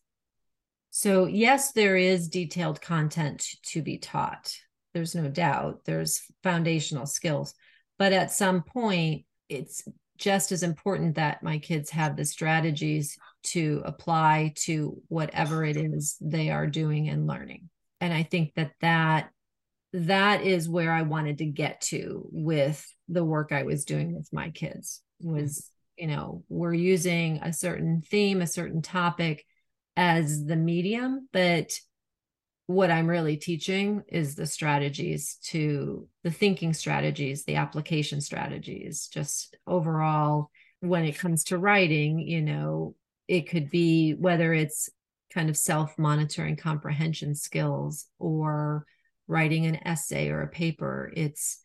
So, 0.92 1.26
yes, 1.26 1.74
there 1.74 1.98
is 1.98 2.30
detailed 2.30 2.82
content 2.82 3.46
to 3.68 3.82
be 3.82 3.98
taught. 3.98 4.56
There's 4.94 5.14
no 5.14 5.28
doubt. 5.28 5.82
There's 5.86 6.22
foundational 6.42 7.06
skills. 7.06 7.54
But 8.00 8.14
at 8.14 8.32
some 8.32 8.64
point, 8.64 9.26
it's 9.50 9.84
just 10.18 10.52
as 10.52 10.64
important 10.64 11.16
that 11.16 11.44
my 11.44 11.60
kids 11.60 11.92
have 11.92 12.16
the 12.16 12.26
strategies 12.26 13.18
to 13.48 13.82
apply 13.86 14.54
to 14.56 15.02
whatever 15.08 15.64
it 15.64 15.78
is 15.78 16.18
they 16.22 16.50
are 16.50 16.68
doing 16.68 17.10
and 17.10 17.28
learning. 17.28 17.70
And 18.00 18.14
I 18.14 18.24
think 18.24 18.54
that 18.56 18.72
that 18.82 19.30
that 19.94 20.44
is 20.44 20.70
where 20.70 20.92
I 20.92 21.04
wanted 21.04 21.40
to 21.40 21.46
get 21.46 21.82
to 21.82 22.28
with 22.32 22.86
the 23.08 23.24
work 23.24 23.52
I 23.52 23.64
was 23.64 23.86
doing 23.86 24.14
with 24.14 24.30
my 24.32 24.50
kids 24.50 25.02
was, 25.20 25.72
you 25.98 26.08
know, 26.08 26.44
we're 26.50 26.74
using 26.74 27.38
a 27.38 27.54
certain 27.54 28.02
theme, 28.02 28.42
a 28.42 28.48
certain 28.48 28.82
topic 28.82 29.46
as 29.96 30.46
the 30.46 30.56
medium, 30.56 31.28
but 31.32 31.80
what 32.68 32.92
I'm 32.92 33.08
really 33.08 33.38
teaching 33.38 34.04
is 34.10 34.36
the 34.36 34.46
strategies 34.46 35.38
to 35.46 36.08
the 36.24 36.32
thinking 36.32 36.74
strategies, 36.74 37.46
the 37.46 37.56
application 37.56 38.20
strategies, 38.20 39.08
just 39.08 39.56
overall 39.66 40.52
when 40.82 41.06
it 41.06 41.18
comes 41.18 41.46
to 41.46 41.58
writing, 41.58 42.20
you 42.20 42.42
know, 42.42 42.94
it 43.28 43.50
could 43.50 43.70
be 43.70 44.14
whether 44.14 44.54
it's 44.54 44.90
kind 45.34 45.50
of 45.50 45.58
self 45.58 45.98
monitoring 45.98 46.56
comprehension 46.56 47.36
skills 47.36 48.06
or 48.20 48.86
writing 49.28 49.66
an 49.66 49.76
essay 49.88 50.30
or 50.30 50.42
a 50.42 50.48
paper. 50.48 51.12
It's 51.16 51.60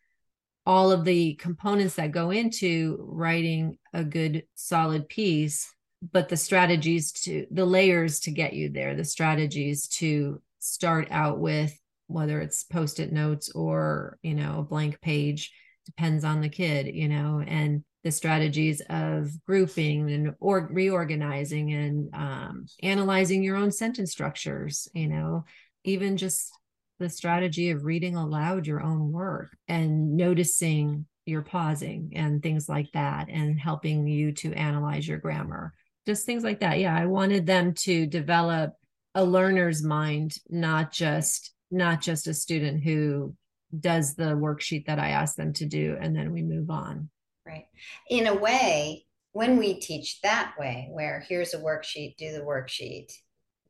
all 0.67 0.93
of 0.93 1.05
the 1.05 1.35
components 1.35 1.97
that 1.97 2.13
go 2.13 2.31
into 2.31 2.97
writing 3.01 3.79
a 3.93 4.05
good 4.05 4.45
solid 4.55 5.09
piece 5.09 5.75
but 6.11 6.29
the 6.29 6.37
strategies 6.37 7.13
to 7.13 7.47
the 7.51 7.65
layers 7.65 8.21
to 8.21 8.31
get 8.31 8.53
you 8.53 8.69
there 8.69 8.95
the 8.95 9.05
strategies 9.05 9.87
to 9.89 10.41
start 10.59 11.09
out 11.11 11.39
with 11.39 11.77
whether 12.07 12.41
it's 12.41 12.65
post-it 12.65 13.13
notes 13.13 13.51
or 13.51 14.19
you 14.23 14.35
know 14.35 14.61
a 14.61 14.65
blank 14.65 15.01
page 15.01 15.53
depends 15.87 16.25
on 16.25 16.41
the 16.41 16.49
kid 16.49 16.95
you 16.95 17.09
know 17.09 17.43
and 17.47 17.85
the 18.05 18.11
strategies 18.11 18.83
of 18.91 19.31
grouping 19.47 20.11
and 20.11 20.35
or 20.41 20.69
reorganizing 20.73 21.73
and 21.73 22.15
um, 22.15 22.67
analyzing 22.83 23.43
your 23.43 23.57
own 23.57 23.71
sentence 23.71 24.11
structures 24.11 24.89
you 24.93 25.07
know 25.09 25.45
even 25.85 26.17
just 26.17 26.53
the 26.99 27.09
strategy 27.09 27.71
of 27.71 27.85
reading 27.85 28.17
aloud 28.17 28.67
your 28.67 28.83
own 28.83 29.11
work 29.13 29.57
and 29.69 30.17
noticing 30.17 31.07
your 31.27 31.43
pausing 31.43 32.13
and 32.15 32.43
things 32.43 32.69
like 32.69 32.91
that 32.93 33.29
and 33.29 33.59
helping 33.59 34.07
you 34.07 34.33
to 34.33 34.53
analyze 34.55 35.07
your 35.07 35.19
grammar. 35.19 35.73
Just 36.07 36.27
things 36.27 36.43
like 36.43 36.61
that. 36.61 36.79
Yeah 36.79 36.97
i 36.97 37.07
wanted 37.07 37.47
them 37.47 37.75
to 37.75 38.07
develop 38.07 38.73
a 39.15 39.25
learner's 39.25 39.83
mind 39.83 40.35
not 40.49 40.93
just 40.93 41.53
not 41.71 42.01
just 42.01 42.27
a 42.27 42.35
student 42.35 42.83
who 42.83 43.35
does 43.79 44.15
the 44.15 44.25
worksheet 44.37 44.87
that 44.87 44.99
i 44.99 45.09
ask 45.09 45.37
them 45.37 45.53
to 45.53 45.67
do 45.67 45.97
and 46.01 46.15
then 46.15 46.33
we 46.33 46.43
move 46.43 46.71
on 46.71 47.09
right 47.47 47.67
in 48.11 48.27
a 48.27 48.35
way 48.35 49.07
when 49.33 49.57
we 49.57 49.81
teach 49.81 50.21
that 50.23 50.55
way 50.59 50.89
where 50.91 51.25
here's 51.29 51.55
a 51.55 51.59
worksheet 51.59 52.17
do 52.17 52.33
the 52.33 52.41
worksheet 52.41 53.13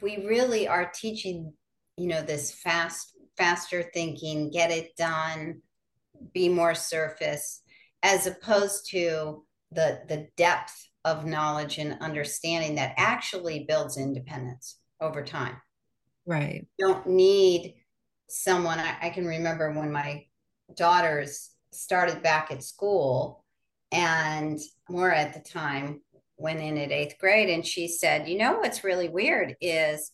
we 0.00 0.26
really 0.26 0.66
are 0.66 0.90
teaching 0.94 1.52
you 1.96 2.08
know 2.08 2.22
this 2.22 2.52
fast 2.52 3.16
faster 3.36 3.90
thinking 3.94 4.50
get 4.50 4.70
it 4.70 4.94
done 4.96 5.60
be 6.32 6.48
more 6.48 6.74
surface 6.74 7.62
as 8.02 8.26
opposed 8.26 8.88
to 8.90 9.44
the 9.70 10.00
the 10.08 10.26
depth 10.36 10.88
of 11.04 11.26
knowledge 11.26 11.78
and 11.78 11.98
understanding 12.00 12.76
that 12.76 12.94
actually 12.96 13.64
builds 13.68 13.98
independence 13.98 14.78
over 15.00 15.22
time. 15.22 15.56
Right. 16.26 16.66
You 16.78 16.86
don't 16.86 17.06
need 17.06 17.74
someone. 18.32 18.78
I, 18.78 18.96
I 19.02 19.10
can 19.10 19.26
remember 19.26 19.70
when 19.72 19.92
my 19.92 20.26
daughters 20.76 21.50
started 21.72 22.22
back 22.22 22.50
at 22.50 22.62
school, 22.62 23.44
and 23.90 24.58
more 24.88 25.10
at 25.10 25.34
the 25.34 25.40
time 25.40 26.00
went 26.36 26.60
in 26.60 26.78
at 26.78 26.92
eighth 26.92 27.18
grade, 27.18 27.50
and 27.50 27.66
she 27.66 27.88
said, 27.88 28.28
You 28.28 28.38
know 28.38 28.58
what's 28.58 28.84
really 28.84 29.08
weird 29.08 29.56
is 29.60 30.10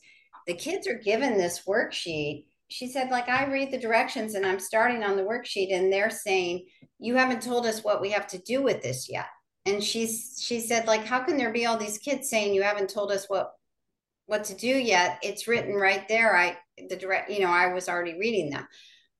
the 0.46 0.54
kids 0.54 0.86
are 0.86 0.98
given 0.98 1.36
this 1.36 1.62
worksheet. 1.66 2.46
She 2.70 2.86
said 2.86 3.10
like 3.10 3.30
i 3.30 3.50
read 3.50 3.70
the 3.70 3.78
directions 3.78 4.34
and 4.34 4.44
i'm 4.44 4.60
starting 4.60 5.02
on 5.02 5.16
the 5.16 5.22
worksheet 5.22 5.72
and 5.72 5.90
they're 5.90 6.10
saying 6.10 6.66
you 6.98 7.16
haven't 7.16 7.40
told 7.40 7.64
us 7.64 7.82
what 7.82 8.02
we 8.02 8.10
have 8.10 8.26
to 8.26 8.38
do 8.40 8.62
with 8.62 8.82
this 8.82 9.08
yet 9.08 9.24
and 9.64 9.82
she's 9.82 10.38
she 10.38 10.60
said 10.60 10.86
like 10.86 11.06
how 11.06 11.20
can 11.20 11.38
there 11.38 11.50
be 11.50 11.64
all 11.64 11.78
these 11.78 11.96
kids 11.96 12.28
saying 12.28 12.52
you 12.52 12.62
haven't 12.62 12.90
told 12.90 13.10
us 13.10 13.24
what 13.26 13.54
what 14.28 14.44
to 14.44 14.54
do 14.54 14.68
yet? 14.68 15.18
It's 15.22 15.48
written 15.48 15.74
right 15.74 16.06
there. 16.06 16.36
I 16.36 16.58
the 16.88 16.96
direct 16.96 17.30
you 17.30 17.40
know 17.40 17.50
i 17.50 17.72
was 17.72 17.88
already 17.88 18.18
reading 18.18 18.50
them 18.50 18.66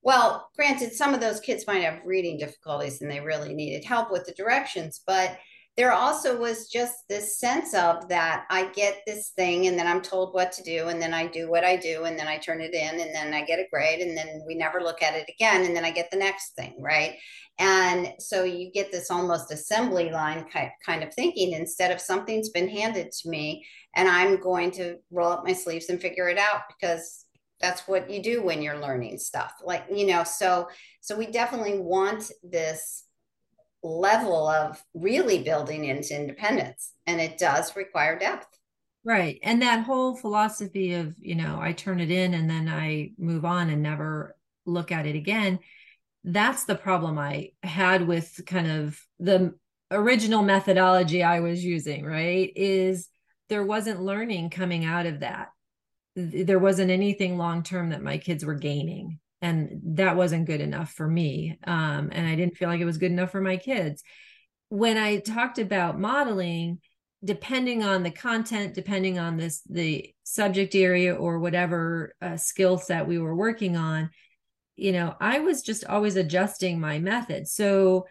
well 0.01 0.49
granted 0.55 0.91
some 0.93 1.13
of 1.13 1.19
those 1.19 1.39
kids 1.39 1.67
might 1.67 1.83
have 1.83 1.99
reading 2.05 2.37
difficulties 2.37 3.01
and 3.01 3.09
they 3.09 3.19
really 3.19 3.53
needed 3.53 3.83
help 3.83 4.11
with 4.11 4.25
the 4.25 4.33
directions 4.33 5.01
but 5.05 5.37
there 5.79 5.93
also 5.93 6.37
was 6.37 6.67
just 6.67 7.07
this 7.07 7.39
sense 7.39 7.73
of 7.73 8.09
that 8.09 8.45
I 8.49 8.65
get 8.73 9.01
this 9.07 9.29
thing 9.29 9.67
and 9.67 9.79
then 9.79 9.87
I'm 9.87 10.01
told 10.01 10.33
what 10.33 10.51
to 10.51 10.63
do 10.63 10.89
and 10.89 11.01
then 11.01 11.13
I 11.13 11.25
do 11.25 11.49
what 11.49 11.63
I 11.63 11.77
do 11.77 12.03
and 12.03 12.19
then 12.19 12.27
I 12.27 12.37
turn 12.37 12.59
it 12.59 12.73
in 12.73 12.99
and 12.99 13.15
then 13.15 13.33
I 13.33 13.45
get 13.45 13.59
a 13.59 13.67
grade 13.71 14.01
and 14.01 14.17
then 14.17 14.43
we 14.45 14.55
never 14.55 14.81
look 14.81 15.01
at 15.01 15.15
it 15.15 15.29
again 15.29 15.63
and 15.63 15.73
then 15.73 15.85
I 15.85 15.91
get 15.91 16.11
the 16.11 16.17
next 16.17 16.53
thing, 16.57 16.75
right? 16.81 17.13
And 17.59 18.11
so 18.19 18.43
you 18.43 18.73
get 18.73 18.91
this 18.91 19.09
almost 19.09 19.53
assembly 19.53 20.11
line 20.11 20.45
kind 20.85 21.01
of 21.01 21.13
thinking 21.13 21.53
instead 21.53 21.91
of 21.91 22.01
something's 22.01 22.49
been 22.49 22.67
handed 22.67 23.13
to 23.13 23.29
me 23.29 23.65
and 23.95 24.09
I'm 24.09 24.41
going 24.41 24.71
to 24.71 24.97
roll 25.11 25.31
up 25.31 25.45
my 25.45 25.53
sleeves 25.53 25.87
and 25.87 26.01
figure 26.01 26.27
it 26.27 26.37
out 26.37 26.63
because 26.67 27.23
that's 27.61 27.87
what 27.87 28.09
you 28.09 28.21
do 28.21 28.41
when 28.41 28.61
you're 28.61 28.79
learning 28.79 29.17
stuff. 29.17 29.53
Like, 29.63 29.85
you 29.93 30.05
know, 30.07 30.23
so 30.23 30.69
so 31.01 31.17
we 31.17 31.27
definitely 31.27 31.79
want 31.79 32.31
this 32.43 33.03
level 33.83 34.47
of 34.47 34.81
really 34.93 35.43
building 35.43 35.85
into 35.85 36.15
independence 36.15 36.93
and 37.07 37.21
it 37.21 37.37
does 37.37 37.75
require 37.75 38.19
depth 38.19 38.47
right 39.05 39.39
and 39.43 39.61
that 39.61 39.85
whole 39.85 40.15
philosophy 40.15 40.93
of 40.93 41.15
you 41.17 41.35
know 41.35 41.57
i 41.61 41.71
turn 41.71 41.99
it 41.99 42.11
in 42.11 42.33
and 42.33 42.49
then 42.49 42.67
i 42.67 43.09
move 43.17 43.45
on 43.45 43.69
and 43.69 43.81
never 43.81 44.35
look 44.65 44.91
at 44.91 45.05
it 45.05 45.15
again 45.15 45.59
that's 46.25 46.65
the 46.65 46.75
problem 46.75 47.17
i 47.17 47.49
had 47.63 48.05
with 48.05 48.41
kind 48.45 48.69
of 48.69 49.01
the 49.19 49.53
original 49.91 50.41
methodology 50.41 51.23
i 51.23 51.39
was 51.39 51.63
using 51.63 52.03
right 52.03 52.51
is 52.57 53.07
there 53.47 53.63
wasn't 53.63 54.01
learning 54.01 54.49
coming 54.49 54.83
out 54.83 55.05
of 55.05 55.21
that 55.21 55.49
there 56.19 56.59
wasn't 56.59 56.91
anything 56.91 57.37
long 57.37 57.63
term 57.63 57.89
that 57.89 58.03
my 58.03 58.17
kids 58.17 58.43
were 58.43 58.55
gaining 58.55 59.19
and 59.41 59.79
that 59.83 60.17
wasn't 60.17 60.45
good 60.45 60.61
enough 60.61 60.91
for 60.91 61.07
me 61.07 61.57
um, 61.65 62.09
and 62.11 62.27
i 62.27 62.35
didn't 62.35 62.57
feel 62.57 62.69
like 62.69 62.81
it 62.81 62.85
was 62.85 62.97
good 62.97 63.11
enough 63.11 63.31
for 63.31 63.41
my 63.41 63.57
kids. 63.57 64.03
When 64.69 64.97
i 64.97 65.17
talked 65.17 65.59
about 65.59 65.99
modeling 65.99 66.79
depending 67.23 67.83
on 67.83 68.03
the 68.03 68.11
content 68.11 68.73
depending 68.73 69.19
on 69.19 69.37
this 69.37 69.61
the 69.69 70.13
subject 70.23 70.73
area 70.75 71.13
or 71.13 71.39
whatever 71.39 72.13
uh, 72.21 72.37
skill 72.37 72.77
set 72.77 73.07
we 73.07 73.17
were 73.17 73.35
working 73.35 73.75
on 73.75 74.09
you 74.77 74.93
know 74.93 75.13
i 75.19 75.39
was 75.39 75.61
just 75.61 75.83
always 75.85 76.15
adjusting 76.15 76.79
my 76.79 76.99
method. 76.99 77.47
So 77.47 78.07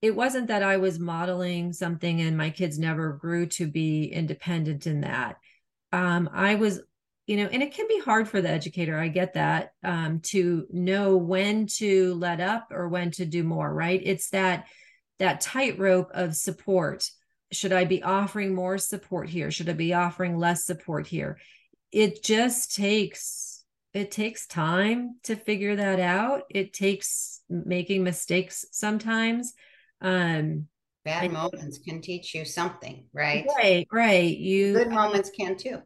it 0.00 0.14
wasn't 0.14 0.48
that 0.48 0.62
i 0.62 0.76
was 0.76 0.98
modeling 0.98 1.72
something 1.72 2.20
and 2.20 2.36
my 2.36 2.50
kids 2.50 2.78
never 2.78 3.12
grew 3.14 3.46
to 3.46 3.66
be 3.66 4.04
independent 4.04 4.86
in 4.86 5.00
that. 5.02 5.36
Um, 5.92 6.28
i 6.32 6.54
was 6.56 6.80
you 7.26 7.36
know 7.36 7.48
and 7.50 7.62
it 7.62 7.72
can 7.74 7.86
be 7.88 8.00
hard 8.00 8.28
for 8.28 8.40
the 8.40 8.48
educator 8.48 8.98
i 8.98 9.08
get 9.08 9.34
that 9.34 9.70
um, 9.84 10.20
to 10.20 10.66
know 10.70 11.16
when 11.16 11.66
to 11.66 12.14
let 12.14 12.40
up 12.40 12.68
or 12.70 12.88
when 12.88 13.10
to 13.12 13.24
do 13.24 13.42
more 13.42 13.72
right? 13.72 14.00
It's 14.04 14.30
that 14.30 14.66
that 15.18 15.40
tightrope 15.40 16.10
of 16.12 16.36
support. 16.36 17.08
Should 17.52 17.72
i 17.72 17.84
be 17.84 18.02
offering 18.02 18.54
more 18.54 18.78
support 18.78 19.28
here? 19.28 19.50
Should 19.50 19.68
i 19.68 19.74
be 19.74 19.94
offering 19.94 20.38
less 20.38 20.64
support 20.64 21.06
here? 21.06 21.38
It 21.90 22.22
just 22.22 22.74
takes 22.74 23.64
it 23.92 24.10
takes 24.10 24.46
time 24.46 25.16
to 25.24 25.36
figure 25.36 25.76
that 25.76 26.00
out. 26.00 26.44
It 26.48 26.72
takes 26.72 27.40
making 27.48 28.04
mistakes 28.04 28.64
sometimes 28.70 29.52
um 30.00 30.66
bad 31.04 31.30
moments 31.32 31.78
can 31.78 32.00
teach 32.00 32.34
you 32.34 32.44
something 32.44 33.06
right? 33.12 33.46
Right 33.56 33.86
right 33.92 34.36
you 34.36 34.74
good 34.74 34.90
moments 34.90 35.30
can 35.30 35.56
too 35.56 35.82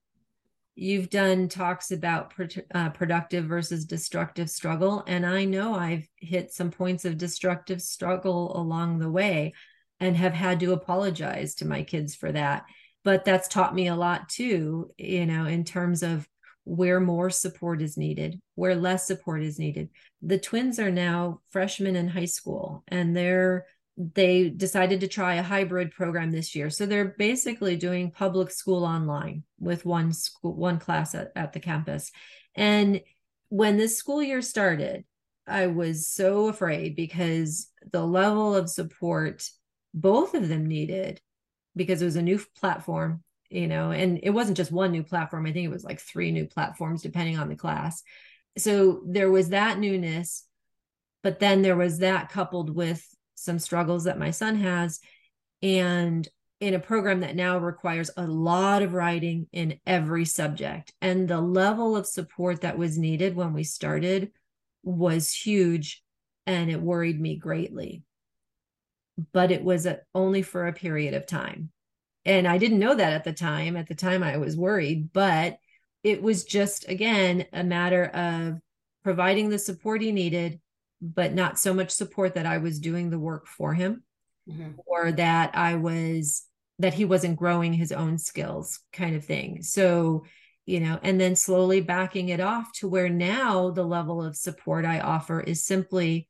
you've 0.77 1.11
done 1.11 1.49
talks 1.49 1.91
about 1.91 2.33
uh, 2.75 2.91
productive 2.91 3.47
versus 3.47 3.85
destructive 3.85 4.49
struggle 4.49 5.03
and 5.07 5.27
i 5.27 5.45
know 5.45 5.75
i've 5.75 6.07
hit 6.17 6.53
some 6.53 6.71
points 6.71 7.05
of 7.05 7.17
destructive 7.17 7.81
struggle 7.81 8.57
along 8.57 8.99
the 8.99 9.11
way 9.11 9.53
and 10.01 10.17
have 10.17 10.35
had 10.35 10.61
to 10.61 10.73
apologize 10.73 11.55
to 11.57 11.67
my 11.67 11.83
kids 11.83 12.15
for 12.15 12.31
that. 12.33 12.65
But 13.05 13.25
that's 13.25 13.49
taught 13.49 13.75
me 13.75 13.87
a 13.87 13.97
lot 13.97 14.29
too 14.29 14.91
you 14.99 15.27
know 15.27 15.47
in 15.47 15.65
terms 15.65 16.03
of 16.03 16.29
where 16.65 16.99
more 16.99 17.31
support 17.31 17.81
is 17.81 17.97
needed 17.97 18.41
where 18.57 18.75
less 18.75 19.07
support 19.07 19.43
is 19.43 19.59
needed. 19.59 19.91
The 20.23 20.39
twins 20.39 20.81
are 20.81 20.91
now 20.91 21.41
freshmen 21.51 21.95
in 21.95 22.09
high 22.09 22.25
school 22.25 22.83
and 22.89 23.17
they're 23.17 23.67
they 23.97 24.51
decided 24.51 25.01
to 25.01 25.09
try 25.09 25.35
a 25.35 25.43
hybrid 25.43 25.91
program 25.91 26.31
this 26.31 26.55
year. 26.55 26.69
So 26.69 26.85
they're 26.85 27.15
basically 27.19 27.77
doing 27.77 28.11
public 28.11 28.51
school 28.51 28.85
online 28.85 29.45
with 29.59 29.87
one 29.87 30.13
school, 30.13 30.55
one 30.55 30.79
class 30.79 31.15
at, 31.15 31.33
at 31.35 31.53
the 31.53 31.61
campus. 31.61 32.13
And 32.55 33.01
when 33.49 33.79
this 33.79 33.97
school 33.97 34.23
year 34.23 34.43
started, 34.43 35.05
I 35.47 35.69
was 35.69 36.09
so 36.09 36.49
afraid 36.49 36.97
because 36.97 37.71
the 37.91 38.05
level 38.05 38.55
of 38.55 38.69
support 38.69 39.49
both 39.95 40.35
of 40.35 40.49
them 40.49 40.67
needed 40.67 41.21
because 41.75 42.03
it 42.03 42.07
was 42.07 42.17
a 42.17 42.23
new 42.23 42.41
platform, 42.59 43.23
you 43.49 43.67
know, 43.67 43.93
and 43.93 44.21
it 44.23 44.31
wasn't 44.31 44.57
just 44.59 44.73
one 44.73 44.93
new 44.93 45.05
platform. 45.05 45.47
I 45.47 45.53
think 45.53 45.65
it 45.65 45.73
was 45.73 45.85
like 45.85 46.01
three 46.01 46.33
new 46.33 46.47
platforms 46.47 47.01
depending 47.01 47.39
on 47.39 47.49
the 47.49 47.57
class. 47.57 48.03
So 48.59 49.03
there 49.07 49.31
was 49.31 49.51
that 49.51 49.79
newness, 49.79 50.45
but 51.23 51.39
then 51.39 51.63
there 51.63 51.77
was 51.77 51.99
that 51.99 52.31
coupled 52.31 52.75
with 52.75 53.03
some 53.37 53.59
struggles 53.59 54.05
that 54.05 54.19
my 54.19 54.31
son 54.33 54.57
has. 54.57 55.01
And 55.63 56.29
in 56.59 56.75
a 56.75 56.81
program 56.81 57.21
that 57.21 57.37
now 57.37 57.59
requires 57.59 58.11
a 58.17 58.27
lot 58.27 58.83
of 58.83 58.95
writing 58.95 59.47
in 59.53 59.79
every 59.87 60.25
subject. 60.25 60.93
And 61.01 61.29
the 61.29 61.41
level 61.41 61.97
of 61.97 62.07
support 62.07 62.63
that 62.63 62.79
was 62.79 62.99
needed 62.99 63.37
when 63.37 63.53
we 63.53 63.63
started 63.63 64.33
was 64.83 65.33
huge 65.33 66.03
and 66.47 66.71
it 66.71 66.81
worried 66.81 67.21
me 67.21 67.37
greatly. 67.37 68.03
But 69.33 69.51
it 69.51 69.63
was 69.63 69.87
a, 69.87 70.01
only 70.15 70.43
for 70.43 70.67
a 70.67 70.73
period 70.73 71.15
of 71.15 71.27
time. 71.27 71.71
And 72.25 72.49
i 72.49 72.59
didn't 72.59 72.81
know 72.81 72.95
that 72.95 73.13
at 73.13 73.23
the 73.23 73.33
time 73.33 73.77
at 73.77 73.87
the 73.87 73.95
time 73.95 74.25
i 74.25 74.37
was 74.37 74.57
worried 74.57 75.13
but 75.13 75.59
it 76.03 76.21
was 76.21 76.45
just 76.45 76.89
again 76.89 77.47
a 77.53 77.63
matter 77.63 78.05
of 78.05 78.59
providing 79.05 79.49
the 79.49 79.61
support 79.61 80.03
he 80.03 80.11
needed 80.11 80.61
but 81.01 81.35
not 81.35 81.59
so 81.59 81.75
much 81.75 81.91
support 81.91 82.35
that 82.35 82.47
I 82.47 82.59
was 82.59 82.81
doing 82.81 83.11
the 83.11 83.19
work 83.19 83.47
for 83.47 83.75
him 83.75 84.03
mm-hmm. 84.49 84.73
or 84.87 85.13
that 85.13 85.57
I 85.57 85.75
was 85.77 86.45
that 86.79 86.95
he 86.95 87.05
wasn't 87.05 87.39
growing 87.39 87.73
his 87.73 87.93
own 87.93 88.19
skills 88.19 88.81
kind 88.93 89.17
of 89.17 89.25
thing. 89.25 89.63
So, 89.63 90.25
you 90.67 90.81
know, 90.81 90.99
and 91.03 91.19
then 91.19 91.35
slowly 91.35 91.81
backing 91.81 92.29
it 92.29 92.41
off 92.41 92.71
to 92.75 92.89
where 92.89 93.09
now 93.09 93.71
the 93.71 93.85
level 93.85 94.23
of 94.23 94.37
support 94.37 94.85
I 94.85 95.01
offer 95.01 95.41
is 95.41 95.65
simply 95.65 96.29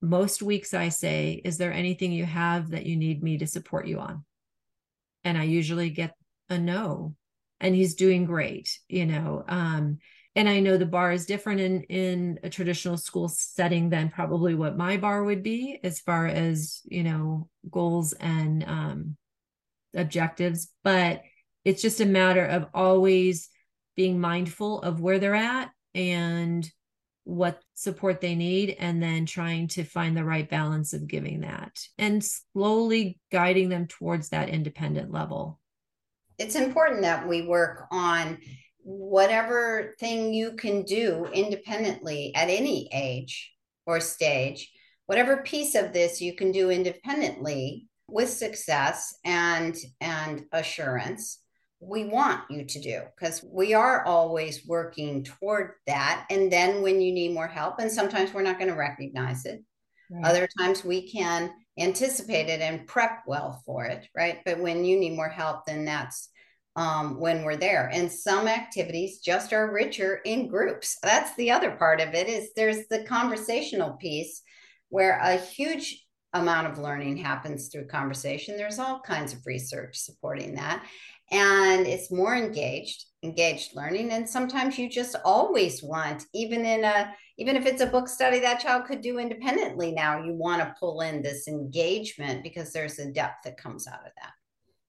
most 0.00 0.42
weeks 0.42 0.72
I 0.72 0.88
say, 0.88 1.40
is 1.44 1.58
there 1.58 1.72
anything 1.72 2.12
you 2.12 2.24
have 2.24 2.70
that 2.70 2.86
you 2.86 2.96
need 2.96 3.22
me 3.22 3.38
to 3.38 3.46
support 3.46 3.86
you 3.86 3.98
on? 3.98 4.24
And 5.24 5.36
I 5.36 5.44
usually 5.44 5.90
get 5.90 6.14
a 6.48 6.58
no. 6.58 7.14
And 7.60 7.74
he's 7.74 7.94
doing 7.94 8.24
great, 8.24 8.78
you 8.88 9.06
know. 9.06 9.44
Um, 9.46 9.98
and 10.36 10.50
I 10.50 10.60
know 10.60 10.76
the 10.76 10.84
bar 10.84 11.12
is 11.12 11.24
different 11.24 11.60
in 11.60 11.82
in 11.84 12.38
a 12.44 12.50
traditional 12.50 12.98
school 12.98 13.28
setting 13.28 13.88
than 13.88 14.10
probably 14.10 14.54
what 14.54 14.76
my 14.76 14.98
bar 14.98 15.24
would 15.24 15.42
be 15.42 15.80
as 15.82 15.98
far 15.98 16.26
as 16.26 16.82
you 16.84 17.02
know 17.02 17.48
goals 17.68 18.12
and 18.12 18.62
um, 18.64 19.16
objectives. 19.94 20.70
But 20.84 21.22
it's 21.64 21.82
just 21.82 22.00
a 22.00 22.06
matter 22.06 22.44
of 22.44 22.66
always 22.74 23.48
being 23.96 24.20
mindful 24.20 24.82
of 24.82 25.00
where 25.00 25.18
they're 25.18 25.34
at 25.34 25.70
and 25.94 26.70
what 27.24 27.60
support 27.74 28.20
they 28.20 28.36
need 28.36 28.76
and 28.78 29.02
then 29.02 29.26
trying 29.26 29.66
to 29.66 29.82
find 29.82 30.16
the 30.16 30.24
right 30.24 30.48
balance 30.48 30.92
of 30.92 31.08
giving 31.08 31.40
that 31.40 31.76
and 31.98 32.22
slowly 32.22 33.18
guiding 33.32 33.68
them 33.68 33.88
towards 33.88 34.28
that 34.28 34.48
independent 34.48 35.10
level 35.10 35.58
it's 36.38 36.54
important 36.54 37.02
that 37.02 37.26
we 37.26 37.42
work 37.42 37.86
on 37.90 38.38
whatever 38.86 39.96
thing 39.98 40.32
you 40.32 40.52
can 40.52 40.82
do 40.82 41.26
independently 41.32 42.32
at 42.36 42.48
any 42.48 42.88
age 42.92 43.52
or 43.84 43.98
stage, 43.98 44.70
whatever 45.06 45.38
piece 45.38 45.74
of 45.74 45.92
this 45.92 46.20
you 46.20 46.34
can 46.36 46.52
do 46.52 46.70
independently 46.70 47.88
with 48.08 48.30
success 48.30 49.16
and 49.24 49.76
and 50.00 50.44
assurance 50.52 51.40
we 51.80 52.04
want 52.04 52.40
you 52.48 52.64
to 52.64 52.80
do 52.80 53.02
because 53.16 53.44
we 53.52 53.74
are 53.74 54.04
always 54.06 54.64
working 54.66 55.24
toward 55.24 55.72
that 55.86 56.24
and 56.30 56.50
then 56.50 56.82
when 56.82 57.00
you 57.00 57.12
need 57.12 57.34
more 57.34 57.48
help 57.48 57.80
and 57.80 57.90
sometimes 57.90 58.32
we're 58.32 58.42
not 58.42 58.58
going 58.58 58.70
to 58.70 58.76
recognize 58.76 59.44
it 59.44 59.62
right. 60.10 60.24
other 60.24 60.48
times 60.58 60.84
we 60.84 61.10
can 61.10 61.52
anticipate 61.78 62.48
it 62.48 62.60
and 62.60 62.86
prep 62.86 63.24
well 63.26 63.60
for 63.66 63.84
it 63.84 64.06
right 64.16 64.38
but 64.46 64.58
when 64.58 64.84
you 64.84 64.98
need 64.98 65.16
more 65.16 65.28
help 65.28 65.66
then 65.66 65.84
that's 65.84 66.30
um, 66.76 67.18
when 67.18 67.42
we're 67.42 67.56
there. 67.56 67.90
And 67.92 68.12
some 68.12 68.46
activities 68.46 69.18
just 69.18 69.52
are 69.52 69.72
richer 69.72 70.20
in 70.24 70.46
groups. 70.46 70.98
That's 71.02 71.34
the 71.36 71.50
other 71.50 71.72
part 71.72 72.00
of 72.00 72.14
it 72.14 72.28
is 72.28 72.50
there's 72.54 72.86
the 72.88 73.04
conversational 73.04 73.94
piece 73.94 74.42
where 74.90 75.18
a 75.18 75.36
huge 75.36 76.04
amount 76.34 76.66
of 76.66 76.78
learning 76.78 77.16
happens 77.16 77.68
through 77.68 77.86
conversation. 77.86 78.56
There's 78.56 78.78
all 78.78 79.00
kinds 79.00 79.32
of 79.32 79.46
research 79.46 79.96
supporting 79.96 80.54
that. 80.56 80.84
And 81.32 81.86
it's 81.86 82.12
more 82.12 82.36
engaged, 82.36 83.04
engaged 83.24 83.74
learning. 83.74 84.12
And 84.12 84.28
sometimes 84.28 84.78
you 84.78 84.88
just 84.88 85.16
always 85.24 85.82
want, 85.82 86.24
even 86.34 86.64
in 86.64 86.84
a, 86.84 87.12
even 87.38 87.56
if 87.56 87.66
it's 87.66 87.82
a 87.82 87.86
book 87.86 88.06
study 88.06 88.38
that 88.40 88.60
child 88.60 88.84
could 88.84 89.00
do 89.00 89.18
independently 89.18 89.92
now, 89.92 90.22
you 90.22 90.34
want 90.34 90.62
to 90.62 90.74
pull 90.78 91.00
in 91.00 91.22
this 91.22 91.48
engagement 91.48 92.44
because 92.44 92.72
there's 92.72 92.98
a 92.98 93.10
depth 93.10 93.44
that 93.44 93.56
comes 93.56 93.88
out 93.88 94.06
of 94.06 94.12
that. 94.22 94.32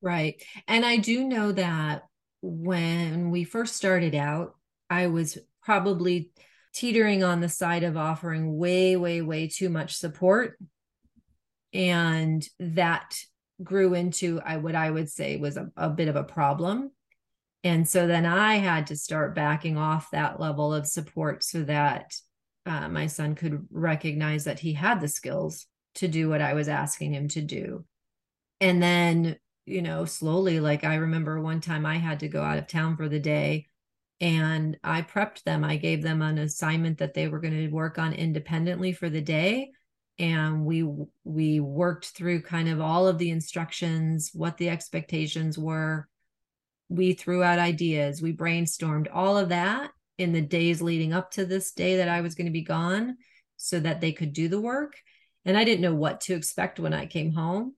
Right. 0.01 0.41
And 0.67 0.85
I 0.85 0.97
do 0.97 1.23
know 1.23 1.51
that 1.51 2.03
when 2.41 3.31
we 3.31 3.43
first 3.43 3.75
started 3.75 4.13
out, 4.15 4.55
I 4.89 5.07
was 5.07 5.37
probably 5.63 6.31
teetering 6.73 7.23
on 7.23 7.41
the 7.41 7.49
side 7.49 7.83
of 7.83 7.97
offering 7.97 8.57
way, 8.57 8.95
way, 8.95 9.21
way 9.21 9.47
too 9.47 9.69
much 9.69 9.95
support. 9.95 10.57
And 11.73 12.47
that 12.59 13.17
grew 13.63 13.95
into 13.95 14.39
I 14.45 14.57
what 14.57 14.75
I 14.75 14.91
would 14.91 15.09
say 15.09 15.37
was 15.37 15.57
a, 15.57 15.69
a 15.75 15.89
bit 15.89 16.07
of 16.07 16.15
a 16.15 16.23
problem. 16.23 16.91
And 17.63 17.87
so 17.87 18.05
then 18.05 18.25
I 18.25 18.55
had 18.55 18.87
to 18.87 18.95
start 18.95 19.35
backing 19.35 19.77
off 19.77 20.11
that 20.11 20.39
level 20.39 20.73
of 20.73 20.85
support 20.85 21.43
so 21.43 21.63
that 21.63 22.13
uh, 22.67 22.87
my 22.87 23.07
son 23.07 23.33
could 23.33 23.67
recognize 23.71 24.43
that 24.43 24.59
he 24.59 24.73
had 24.73 25.01
the 25.01 25.07
skills 25.07 25.65
to 25.95 26.07
do 26.07 26.29
what 26.29 26.41
I 26.41 26.53
was 26.53 26.69
asking 26.69 27.13
him 27.13 27.27
to 27.29 27.41
do. 27.41 27.85
And 28.61 28.81
then 28.81 29.37
you 29.67 29.81
know, 29.81 30.05
slowly. 30.05 30.59
Like 30.59 30.85
I 30.85 30.95
remember 30.95 31.39
one 31.39 31.59
time 31.59 31.85
I 31.85 31.97
had 31.97 32.21
to 32.21 32.29
go 32.29 32.41
out 32.41 32.57
of 32.57 32.67
town 32.67 32.95
for 32.95 33.09
the 33.09 33.19
day 33.19 33.67
and 34.21 34.79
I 34.83 35.01
prepped 35.01 35.43
them. 35.43 35.63
I 35.63 35.75
gave 35.75 36.01
them 36.01 36.21
an 36.21 36.37
assignment 36.37 36.99
that 36.99 37.13
they 37.13 37.27
were 37.27 37.39
going 37.39 37.53
to 37.53 37.67
work 37.67 37.99
on 37.99 38.13
independently 38.13 38.93
for 38.93 39.09
the 39.09 39.21
day 39.21 39.71
and 40.17 40.65
we 40.65 40.89
we 41.25 41.59
worked 41.59 42.07
through 42.07 42.41
kind 42.41 42.69
of 42.69 42.81
all 42.81 43.07
of 43.07 43.17
the 43.17 43.29
instructions, 43.29 44.31
what 44.33 44.57
the 44.57 44.69
expectations 44.69 45.57
were. 45.57 46.07
We 46.89 47.13
threw 47.13 47.43
out 47.43 47.59
ideas, 47.59 48.21
we 48.21 48.33
brainstormed 48.33 49.09
all 49.13 49.37
of 49.37 49.49
that 49.49 49.91
in 50.17 50.31
the 50.31 50.41
days 50.41 50.81
leading 50.81 51.13
up 51.13 51.31
to 51.31 51.45
this 51.45 51.73
day 51.73 51.97
that 51.97 52.09
I 52.09 52.21
was 52.21 52.33
going 52.33 52.47
to 52.47 52.51
be 52.51 52.63
gone 52.63 53.17
so 53.57 53.79
that 53.81 53.99
they 54.01 54.13
could 54.13 54.33
do 54.33 54.47
the 54.47 54.61
work. 54.61 54.95
And 55.45 55.57
I 55.57 55.65
didn't 55.65 55.81
know 55.81 55.93
what 55.93 56.21
to 56.21 56.33
expect 56.33 56.79
when 56.79 56.93
I 56.93 57.05
came 57.05 57.33
home 57.33 57.75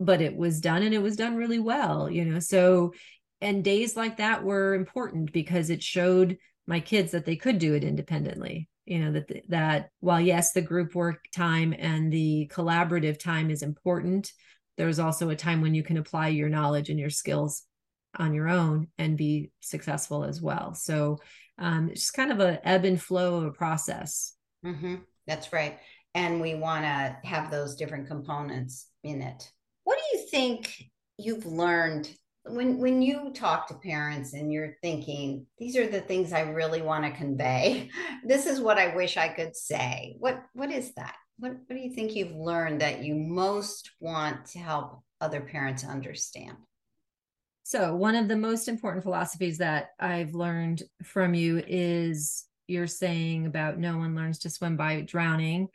but 0.00 0.20
it 0.20 0.36
was 0.36 0.60
done 0.60 0.82
and 0.82 0.94
it 0.94 1.02
was 1.02 1.16
done 1.16 1.36
really 1.36 1.58
well 1.58 2.10
you 2.10 2.24
know 2.24 2.38
so 2.38 2.92
and 3.40 3.64
days 3.64 3.96
like 3.96 4.18
that 4.18 4.44
were 4.44 4.74
important 4.74 5.32
because 5.32 5.70
it 5.70 5.82
showed 5.82 6.36
my 6.66 6.80
kids 6.80 7.12
that 7.12 7.24
they 7.24 7.36
could 7.36 7.58
do 7.58 7.74
it 7.74 7.84
independently 7.84 8.68
you 8.84 8.98
know 8.98 9.12
that 9.12 9.42
that 9.48 9.90
while 10.00 10.20
yes 10.20 10.52
the 10.52 10.60
group 10.60 10.94
work 10.94 11.24
time 11.34 11.74
and 11.78 12.12
the 12.12 12.50
collaborative 12.52 13.18
time 13.18 13.50
is 13.50 13.62
important 13.62 14.32
there's 14.76 14.98
also 14.98 15.28
a 15.28 15.36
time 15.36 15.60
when 15.60 15.74
you 15.74 15.82
can 15.82 15.96
apply 15.96 16.28
your 16.28 16.48
knowledge 16.48 16.88
and 16.88 16.98
your 16.98 17.10
skills 17.10 17.64
on 18.18 18.34
your 18.34 18.48
own 18.48 18.88
and 18.98 19.16
be 19.16 19.50
successful 19.60 20.24
as 20.24 20.40
well. 20.40 20.74
So 20.74 21.18
um, 21.58 21.90
it's 21.90 22.02
just 22.02 22.14
kind 22.14 22.32
of 22.32 22.40
a 22.40 22.66
ebb 22.66 22.84
and 22.84 23.00
flow 23.00 23.36
of 23.36 23.44
a 23.44 23.52
process. 23.52 24.34
Mm-hmm. 24.64 24.96
that's 25.26 25.52
right. 25.52 25.78
And 26.14 26.40
we 26.40 26.54
want 26.54 26.84
to 26.84 27.16
have 27.24 27.50
those 27.50 27.74
different 27.74 28.06
components 28.06 28.86
in 29.02 29.22
it 29.22 29.50
what 29.84 29.98
do 29.98 30.18
you 30.18 30.26
think 30.26 30.84
you've 31.18 31.46
learned 31.46 32.10
when 32.44 32.78
when 32.78 33.02
you 33.02 33.32
talk 33.32 33.68
to 33.68 33.74
parents 33.74 34.32
and 34.32 34.52
you're 34.52 34.74
thinking 34.82 35.46
these 35.58 35.76
are 35.76 35.86
the 35.86 36.00
things 36.00 36.32
I 36.32 36.40
really 36.40 36.82
want 36.82 37.04
to 37.04 37.10
convey? 37.10 37.90
This 38.24 38.46
is 38.46 38.60
what 38.60 38.78
I 38.78 38.94
wish 38.94 39.16
I 39.16 39.28
could 39.28 39.56
say. 39.56 40.14
What 40.18 40.42
what 40.52 40.70
is 40.70 40.94
that? 40.94 41.16
What 41.38 41.52
what 41.52 41.76
do 41.76 41.80
you 41.80 41.94
think 41.94 42.14
you've 42.14 42.36
learned 42.36 42.80
that 42.80 43.02
you 43.02 43.14
most 43.14 43.90
want 44.00 44.46
to 44.46 44.58
help 44.58 45.02
other 45.20 45.40
parents 45.40 45.84
understand? 45.84 46.56
So, 47.64 47.94
one 47.94 48.16
of 48.16 48.28
the 48.28 48.36
most 48.36 48.68
important 48.68 49.04
philosophies 49.04 49.58
that 49.58 49.90
I've 49.98 50.34
learned 50.34 50.82
from 51.04 51.32
you 51.32 51.62
is 51.66 52.44
you're 52.66 52.86
saying 52.86 53.46
about 53.46 53.78
no 53.78 53.98
one 53.98 54.14
learns 54.14 54.40
to 54.40 54.50
swim 54.50 54.76
by 54.76 55.00
drowning. 55.02 55.68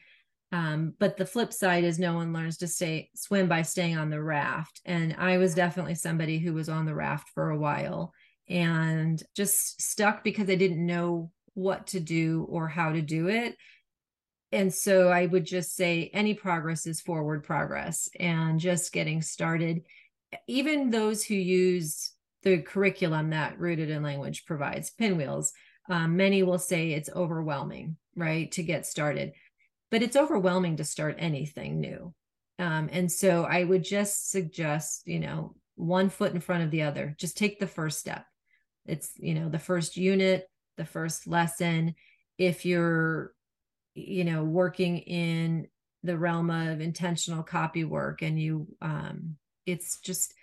Um, 0.51 0.93
but 0.97 1.17
the 1.17 1.25
flip 1.25 1.51
side 1.51 1.83
is 1.83 1.99
no 1.99 2.13
one 2.13 2.31
learns 2.31 2.57
to 2.57 2.67
stay 2.67 3.09
swim 3.15 3.47
by 3.47 3.63
staying 3.63 3.97
on 3.97 4.09
the 4.09 4.21
raft. 4.21 4.81
And 4.85 5.15
I 5.17 5.37
was 5.37 5.53
definitely 5.53 5.95
somebody 5.95 6.39
who 6.39 6.53
was 6.53 6.69
on 6.69 6.85
the 6.85 6.95
raft 6.95 7.29
for 7.33 7.49
a 7.49 7.57
while 7.57 8.13
and 8.49 9.21
just 9.35 9.81
stuck 9.81 10.23
because 10.23 10.49
I 10.49 10.55
didn't 10.55 10.85
know 10.85 11.31
what 11.53 11.87
to 11.87 11.99
do 11.99 12.45
or 12.49 12.67
how 12.67 12.93
to 12.93 13.01
do 13.01 13.27
it. 13.27 13.57
And 14.53 14.73
so 14.73 15.09
I 15.09 15.25
would 15.25 15.45
just 15.45 15.75
say 15.75 16.09
any 16.13 16.33
progress 16.33 16.87
is 16.87 17.01
forward 17.01 17.43
progress 17.43 18.07
and 18.17 18.59
just 18.59 18.93
getting 18.93 19.21
started. 19.21 19.81
Even 20.47 20.89
those 20.89 21.23
who 21.23 21.35
use 21.35 22.13
the 22.43 22.59
curriculum 22.59 23.31
that 23.31 23.59
Rooted 23.59 23.89
in 23.89 24.03
Language 24.03 24.45
provides, 24.45 24.91
Pinwheels, 24.91 25.51
um, 25.89 26.15
many 26.15 26.43
will 26.43 26.59
say 26.59 26.91
it's 26.91 27.09
overwhelming, 27.13 27.97
right, 28.15 28.49
to 28.53 28.63
get 28.63 28.85
started 28.85 29.33
but 29.91 30.01
it's 30.01 30.15
overwhelming 30.15 30.77
to 30.77 30.83
start 30.83 31.15
anything 31.17 31.79
new. 31.79 32.13
Um, 32.59 32.89
and 32.91 33.11
so 33.11 33.43
I 33.43 33.63
would 33.63 33.83
just 33.83 34.31
suggest, 34.31 35.03
you 35.05 35.19
know, 35.19 35.55
one 35.75 36.09
foot 36.09 36.33
in 36.33 36.41
front 36.41 36.63
of 36.63 36.71
the 36.71 36.83
other. 36.83 37.15
Just 37.19 37.37
take 37.37 37.59
the 37.59 37.67
first 37.67 37.99
step. 37.99 38.25
It's, 38.85 39.11
you 39.17 39.35
know, 39.35 39.49
the 39.49 39.59
first 39.59 39.95
unit, 39.95 40.49
the 40.77 40.85
first 40.85 41.27
lesson. 41.27 41.95
If 42.37 42.65
you're, 42.65 43.33
you 43.93 44.23
know, 44.23 44.43
working 44.43 44.99
in 44.99 45.67
the 46.03 46.17
realm 46.17 46.49
of 46.49 46.81
intentional 46.81 47.43
copy 47.43 47.83
work 47.83 48.21
and 48.21 48.39
you, 48.39 48.67
um, 48.81 49.37
it's 49.65 49.99
just 49.99 50.33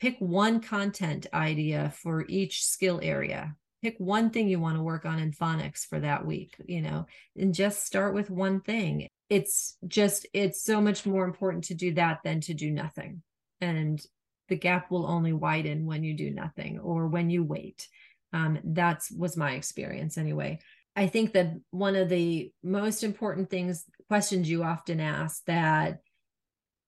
pick 0.00 0.16
one 0.18 0.60
content 0.60 1.26
idea 1.32 1.92
for 1.96 2.24
each 2.28 2.64
skill 2.64 3.00
area 3.02 3.54
pick 3.82 3.96
one 3.98 4.30
thing 4.30 4.48
you 4.48 4.60
want 4.60 4.76
to 4.76 4.82
work 4.82 5.04
on 5.04 5.18
in 5.18 5.32
phonics 5.32 5.86
for 5.86 6.00
that 6.00 6.26
week 6.26 6.54
you 6.66 6.82
know 6.82 7.06
and 7.36 7.54
just 7.54 7.84
start 7.84 8.14
with 8.14 8.30
one 8.30 8.60
thing. 8.60 9.08
It's 9.28 9.76
just 9.86 10.26
it's 10.32 10.62
so 10.62 10.80
much 10.80 11.06
more 11.06 11.24
important 11.24 11.64
to 11.64 11.74
do 11.74 11.94
that 11.94 12.20
than 12.24 12.40
to 12.42 12.54
do 12.54 12.70
nothing. 12.70 13.22
And 13.60 14.00
the 14.48 14.56
gap 14.56 14.90
will 14.90 15.06
only 15.06 15.32
widen 15.32 15.86
when 15.86 16.02
you 16.02 16.14
do 16.14 16.30
nothing 16.30 16.78
or 16.80 17.06
when 17.06 17.30
you 17.30 17.44
wait. 17.44 17.88
Um, 18.32 18.58
that's 18.64 19.10
was 19.10 19.36
my 19.36 19.52
experience 19.52 20.18
anyway. 20.18 20.58
I 20.96 21.06
think 21.06 21.32
that 21.32 21.52
one 21.70 21.96
of 21.96 22.08
the 22.08 22.52
most 22.62 23.04
important 23.04 23.48
things 23.48 23.84
questions 24.08 24.50
you 24.50 24.64
often 24.64 24.98
ask 24.98 25.44
that 25.44 26.00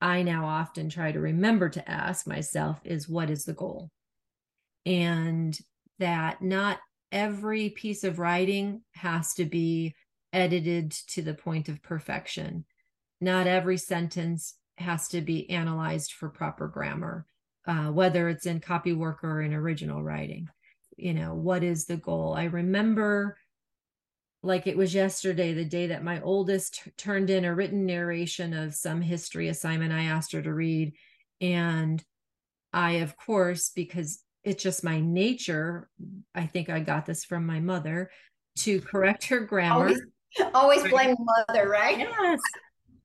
i 0.00 0.24
now 0.24 0.44
often 0.44 0.88
try 0.88 1.12
to 1.12 1.20
remember 1.20 1.68
to 1.68 1.88
ask 1.88 2.26
myself 2.26 2.80
is 2.84 3.08
what 3.08 3.30
is 3.30 3.44
the 3.44 3.52
goal? 3.52 3.90
And 4.84 5.56
that 5.98 6.42
not 6.42 6.78
every 7.10 7.70
piece 7.70 8.04
of 8.04 8.18
writing 8.18 8.82
has 8.94 9.34
to 9.34 9.44
be 9.44 9.94
edited 10.32 10.90
to 10.90 11.22
the 11.22 11.34
point 11.34 11.68
of 11.68 11.82
perfection. 11.82 12.64
Not 13.20 13.46
every 13.46 13.76
sentence 13.76 14.54
has 14.78 15.08
to 15.08 15.20
be 15.20 15.48
analyzed 15.50 16.12
for 16.12 16.28
proper 16.28 16.68
grammar, 16.68 17.26
uh, 17.66 17.88
whether 17.88 18.28
it's 18.28 18.46
in 18.46 18.60
copy 18.60 18.92
work 18.92 19.22
or 19.22 19.42
in 19.42 19.52
original 19.52 20.02
writing. 20.02 20.48
You 20.96 21.14
know, 21.14 21.34
what 21.34 21.62
is 21.62 21.84
the 21.84 21.96
goal? 21.96 22.34
I 22.34 22.44
remember 22.44 23.36
like 24.42 24.66
it 24.66 24.76
was 24.76 24.92
yesterday, 24.92 25.52
the 25.52 25.64
day 25.64 25.88
that 25.88 26.02
my 26.02 26.20
oldest 26.20 26.82
t- 26.82 26.90
turned 26.96 27.30
in 27.30 27.44
a 27.44 27.54
written 27.54 27.86
narration 27.86 28.52
of 28.54 28.74
some 28.74 29.00
history 29.00 29.48
assignment 29.48 29.92
I 29.92 30.04
asked 30.04 30.32
her 30.32 30.42
to 30.42 30.52
read. 30.52 30.94
And 31.40 32.02
I, 32.72 32.92
of 32.92 33.16
course, 33.16 33.70
because 33.70 34.20
it's 34.44 34.62
just 34.62 34.84
my 34.84 35.00
nature. 35.00 35.88
I 36.34 36.46
think 36.46 36.68
I 36.68 36.80
got 36.80 37.06
this 37.06 37.24
from 37.24 37.46
my 37.46 37.60
mother 37.60 38.10
to 38.58 38.80
correct 38.80 39.24
her 39.28 39.40
grammar. 39.40 39.92
Always, 40.54 40.82
always 40.82 40.90
blame 40.90 41.14
mother, 41.18 41.68
right? 41.68 41.98
Yes. 41.98 42.40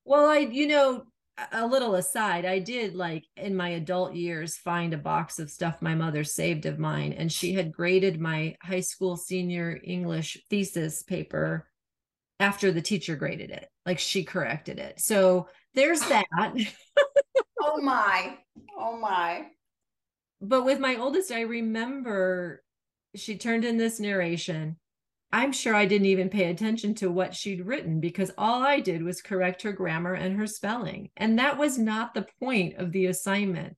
Well, 0.06 0.30
I, 0.30 0.38
you 0.38 0.66
know, 0.66 1.04
a 1.52 1.68
little 1.68 1.96
aside, 1.96 2.46
I 2.46 2.60
did 2.60 2.96
like 2.96 3.26
in 3.36 3.54
my 3.54 3.70
adult 3.70 4.16
years 4.16 4.56
find 4.56 4.94
a 4.94 4.98
box 4.98 5.38
of 5.38 5.52
stuff 5.52 5.82
my 5.82 5.94
mother 5.94 6.24
saved 6.24 6.66
of 6.66 6.80
mine, 6.80 7.12
and 7.12 7.30
she 7.30 7.54
had 7.54 7.74
graded 7.74 8.22
my 8.22 8.56
high 8.62 8.80
school 8.80 9.18
senior 9.18 9.78
English 9.84 10.38
thesis 10.50 11.04
paper 11.04 11.68
after 12.40 12.72
the 12.72 12.82
teacher 12.82 13.18
graded 13.18 13.52
it. 13.52 13.68
Like 13.86 14.00
she 14.00 14.24
corrected 14.24 14.80
it. 14.80 15.02
So 15.02 15.50
there's 15.74 16.02
ah. 16.04 16.24
that. 16.32 16.54
oh 17.62 17.82
my. 17.82 18.38
Oh 18.80 18.98
my 18.98 19.48
but 20.42 20.66
with 20.66 20.80
my 20.80 20.96
oldest, 20.96 21.32
I 21.32 21.42
remember 21.42 22.64
she 23.16 23.38
turned 23.38 23.66
in 23.66 23.78
this 23.78 24.00
narration. 24.00 24.78
I'm 25.32 25.52
sure 25.52 25.76
I 25.76 25.86
didn't 25.86 26.08
even 26.08 26.30
pay 26.30 26.50
attention 26.50 26.96
to 26.96 27.12
what 27.12 27.36
she'd 27.36 27.66
written 27.66 28.00
because 28.00 28.32
all 28.38 28.64
I 28.64 28.80
did 28.80 29.04
was 29.04 29.22
correct 29.22 29.64
her 29.64 29.74
grammar 29.74 30.14
and 30.14 30.38
her 30.38 30.48
spelling. 30.48 31.10
And 31.18 31.38
that 31.40 31.58
was 31.58 31.78
not 31.78 32.14
the 32.14 32.28
point 32.40 32.78
of 32.78 32.92
the 32.92 33.08
assignment, 33.08 33.76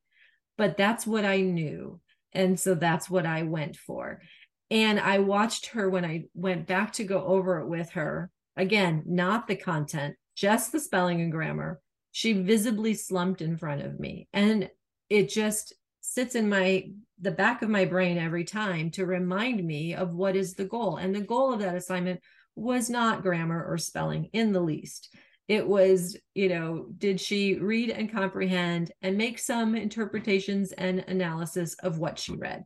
but 0.57 0.77
that's 0.77 1.07
what 1.07 1.25
I 1.25 1.41
knew. 1.41 1.99
And 2.33 2.59
so 2.59 2.75
that's 2.75 3.09
what 3.09 3.25
I 3.25 3.43
went 3.43 3.75
for. 3.75 4.21
And 4.69 4.99
I 4.99 5.19
watched 5.19 5.67
her 5.67 5.89
when 5.89 6.05
I 6.05 6.25
went 6.35 6.67
back 6.67 6.93
to 6.93 7.03
go 7.03 7.23
over 7.25 7.59
it 7.59 7.67
with 7.67 7.91
her. 7.91 8.29
Again, 8.55 9.03
not 9.07 9.47
the 9.47 9.55
content, 9.55 10.15
just 10.35 10.71
the 10.71 10.79
spelling 10.79 11.21
and 11.21 11.31
grammar. 11.31 11.79
She 12.11 12.33
visibly 12.33 12.93
slumped 12.93 13.41
in 13.41 13.57
front 13.57 13.81
of 13.81 13.99
me. 13.99 14.27
And 14.33 14.69
it 15.09 15.29
just 15.29 15.73
sits 16.09 16.35
in 16.35 16.49
my 16.49 16.89
the 17.21 17.31
back 17.31 17.61
of 17.61 17.69
my 17.69 17.85
brain 17.85 18.17
every 18.17 18.45
time 18.45 18.89
to 18.91 19.05
remind 19.05 19.63
me 19.63 19.93
of 19.93 20.15
what 20.15 20.35
is 20.35 20.53
the 20.53 20.65
goal. 20.65 20.97
And 20.97 21.13
the 21.13 21.21
goal 21.21 21.53
of 21.53 21.59
that 21.59 21.75
assignment 21.75 22.21
was 22.55 22.89
not 22.89 23.21
grammar 23.21 23.63
or 23.63 23.77
spelling 23.77 24.29
in 24.31 24.53
the 24.53 24.61
least. 24.61 25.13
It 25.47 25.67
was, 25.67 26.15
you 26.33 26.47
know, 26.47 26.87
did 26.97 27.19
she 27.19 27.55
read 27.55 27.89
and 27.89 28.11
comprehend 28.11 28.91
and 29.01 29.17
make 29.17 29.39
some 29.39 29.75
interpretations 29.75 30.71
and 30.71 30.99
analysis 31.07 31.73
of 31.75 31.97
what 31.99 32.17
she 32.19 32.35
read? 32.35 32.63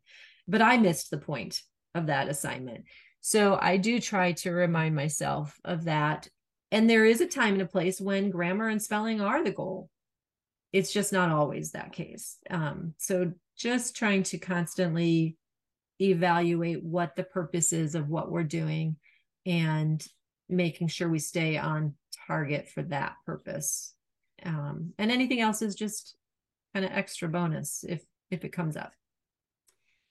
But 0.47 0.61
I 0.61 0.77
missed 0.77 1.09
the 1.09 1.17
point 1.17 1.61
of 1.95 2.07
that 2.07 2.27
assignment. 2.27 2.85
So 3.21 3.57
I 3.59 3.77
do 3.77 3.99
try 3.99 4.33
to 4.33 4.51
remind 4.51 4.95
myself 4.95 5.57
of 5.63 5.85
that. 5.85 6.27
And 6.71 6.89
there 6.89 7.05
is 7.05 7.21
a 7.21 7.27
time 7.27 7.53
and 7.53 7.61
a 7.61 7.67
place 7.67 8.01
when 8.01 8.29
grammar 8.29 8.67
and 8.67 8.81
spelling 8.81 9.21
are 9.21 9.43
the 9.43 9.51
goal. 9.51 9.89
It's 10.74 10.91
just 10.91 11.13
not 11.13 11.30
always 11.30 11.71
that 11.71 11.93
case. 11.93 12.38
Um, 12.49 12.95
so 12.97 13.32
just 13.55 13.95
trying 13.95 14.24
to 14.24 14.38
constantly 14.38 15.38
evaluate 16.01 16.84
what 16.84 17.15
the 17.15 17.24
purpose 17.24 17.71
is 17.71 17.95
of 17.95 18.09
what 18.09 18.32
we're 18.32 18.43
doing 18.43 18.97
and 19.45 20.05
making 20.49 20.88
sure 20.88 21.07
we 21.07 21.19
stay 21.19 21.57
on 21.57 21.93
target 22.28 22.67
for 22.69 22.84
that 22.84 23.13
purpose. 23.26 23.93
Um, 24.43 24.93
and 24.97 25.11
anything 25.11 25.39
else 25.39 25.61
is 25.61 25.76
just 25.76 26.15
kind 26.74 26.86
of 26.86 26.91
extra 26.91 27.30
bonus 27.30 27.86
if 27.88 28.03
if 28.32 28.43
it 28.43 28.51
comes 28.51 28.76
up. 28.76 28.93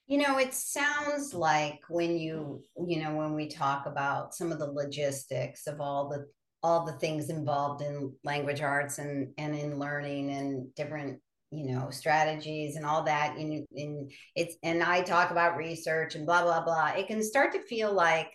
You 0.07 0.19
know, 0.19 0.39
it 0.39 0.53
sounds 0.53 1.33
like 1.33 1.81
when 1.89 2.19
you, 2.19 2.63
you 2.87 3.03
know, 3.03 3.17
when 3.17 3.35
we 3.35 3.49
talk 3.49 3.87
about 3.87 4.35
some 4.35 4.53
of 4.53 4.59
the 4.59 4.71
logistics 4.71 5.67
of 5.67 5.81
all 5.81 6.09
the 6.09 6.27
all 6.63 6.85
the 6.85 6.93
things 6.93 7.29
involved 7.29 7.83
in 7.83 8.13
language 8.25 8.61
arts 8.61 8.99
and 8.99 9.33
and 9.39 9.55
in 9.55 9.79
learning 9.79 10.31
and 10.31 10.75
different 10.75 11.21
you 11.51 11.73
know 11.73 11.91
strategies 11.91 12.77
and 12.77 12.87
all 12.87 13.03
that. 13.05 13.37
And, 13.37 13.67
and 13.75 14.13
it's 14.35 14.57
and 14.63 14.83
i 14.83 15.03
talk 15.03 15.31
about 15.31 15.57
research 15.57 16.15
and 16.15 16.27
blah 16.27 16.43
blah 16.43 16.65
blah. 16.65 16.93
It 16.97 17.07
can 17.07 17.23
start 17.23 17.53
to 17.53 17.63
feel 17.63 17.93
like 17.93 18.31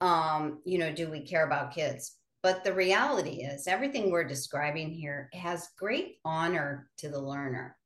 um 0.00 0.60
you 0.64 0.78
know 0.78 0.92
do 0.92 1.10
we 1.10 1.26
care 1.26 1.46
about 1.46 1.74
kids? 1.74 2.16
But 2.42 2.64
the 2.64 2.74
reality 2.74 3.42
is 3.42 3.66
everything 3.66 4.10
we're 4.10 4.24
describing 4.24 4.90
here 4.90 5.28
has 5.32 5.68
great 5.78 6.16
honor 6.24 6.88
to 6.98 7.08
the 7.08 7.20
learner. 7.20 7.76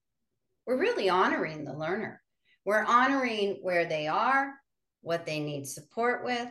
We're 0.67 0.79
really 0.79 1.09
honoring 1.09 1.65
the 1.65 1.73
learner. 1.73 2.21
We're 2.65 2.85
honoring 2.85 3.59
where 3.63 3.87
they 3.87 4.07
are 4.07 4.55
what 5.03 5.27
they 5.27 5.41
need 5.41 5.67
support 5.67 6.25
with 6.25 6.49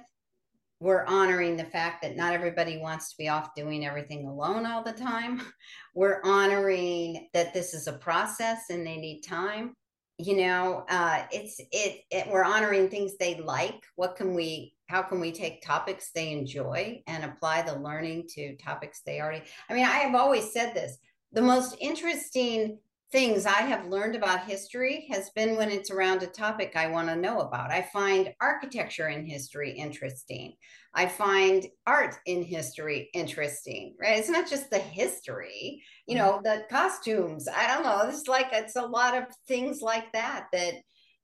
we're 0.79 1.05
honoring 1.05 1.57
the 1.57 1.65
fact 1.65 2.01
that 2.01 2.15
not 2.15 2.33
everybody 2.33 2.77
wants 2.77 3.09
to 3.11 3.17
be 3.17 3.27
off 3.27 3.53
doing 3.53 3.85
everything 3.85 4.25
alone 4.25 4.65
all 4.65 4.81
the 4.81 4.93
time. 4.93 5.41
We're 5.95 6.21
honoring 6.23 7.27
that 7.33 7.53
this 7.53 7.73
is 7.73 7.87
a 7.87 7.93
process 7.93 8.69
and 8.69 8.87
they 8.87 8.95
need 8.95 9.21
time. 9.21 9.73
You 10.17 10.37
know, 10.37 10.85
uh, 10.89 11.23
it's 11.31 11.59
it, 11.59 12.01
it. 12.11 12.27
We're 12.29 12.43
honoring 12.43 12.89
things 12.89 13.17
they 13.17 13.39
like. 13.39 13.81
What 13.95 14.15
can 14.15 14.33
we? 14.33 14.73
How 14.87 15.01
can 15.01 15.19
we 15.19 15.31
take 15.31 15.61
topics 15.61 16.11
they 16.13 16.31
enjoy 16.31 17.01
and 17.07 17.23
apply 17.23 17.61
the 17.61 17.79
learning 17.79 18.27
to 18.35 18.55
topics 18.57 19.01
they 19.05 19.21
already? 19.21 19.43
I 19.69 19.73
mean, 19.73 19.85
I 19.85 19.97
have 19.99 20.15
always 20.15 20.51
said 20.51 20.73
this. 20.73 20.97
The 21.31 21.41
most 21.41 21.75
interesting 21.79 22.79
things 23.11 23.45
I 23.45 23.61
have 23.61 23.87
learned 23.87 24.15
about 24.15 24.45
history 24.45 25.07
has 25.11 25.31
been 25.31 25.55
when 25.55 25.71
it's 25.71 25.89
around 25.89 26.21
a 26.21 26.27
topic 26.27 26.73
I 26.75 26.87
want 26.87 27.07
to 27.07 27.15
know 27.15 27.39
about. 27.39 27.71
I 27.71 27.81
find 27.81 28.33
architecture 28.39 29.07
in 29.07 29.25
history 29.25 29.71
interesting. 29.71 30.53
I 30.93 31.07
find 31.07 31.65
art 31.87 32.15
in 32.27 32.43
history 32.43 33.09
interesting, 33.13 33.95
right? 33.99 34.19
It's 34.19 34.29
not 34.29 34.49
just 34.49 34.69
the 34.69 34.79
history, 34.79 35.83
you 36.07 36.15
know, 36.15 36.39
the 36.43 36.63
costumes. 36.69 37.47
I 37.47 37.67
don't 37.67 37.83
know. 37.83 38.07
It's 38.09 38.27
like 38.27 38.47
it's 38.51 38.75
a 38.75 38.85
lot 38.85 39.17
of 39.17 39.23
things 39.47 39.81
like 39.81 40.11
that 40.13 40.47
that 40.53 40.75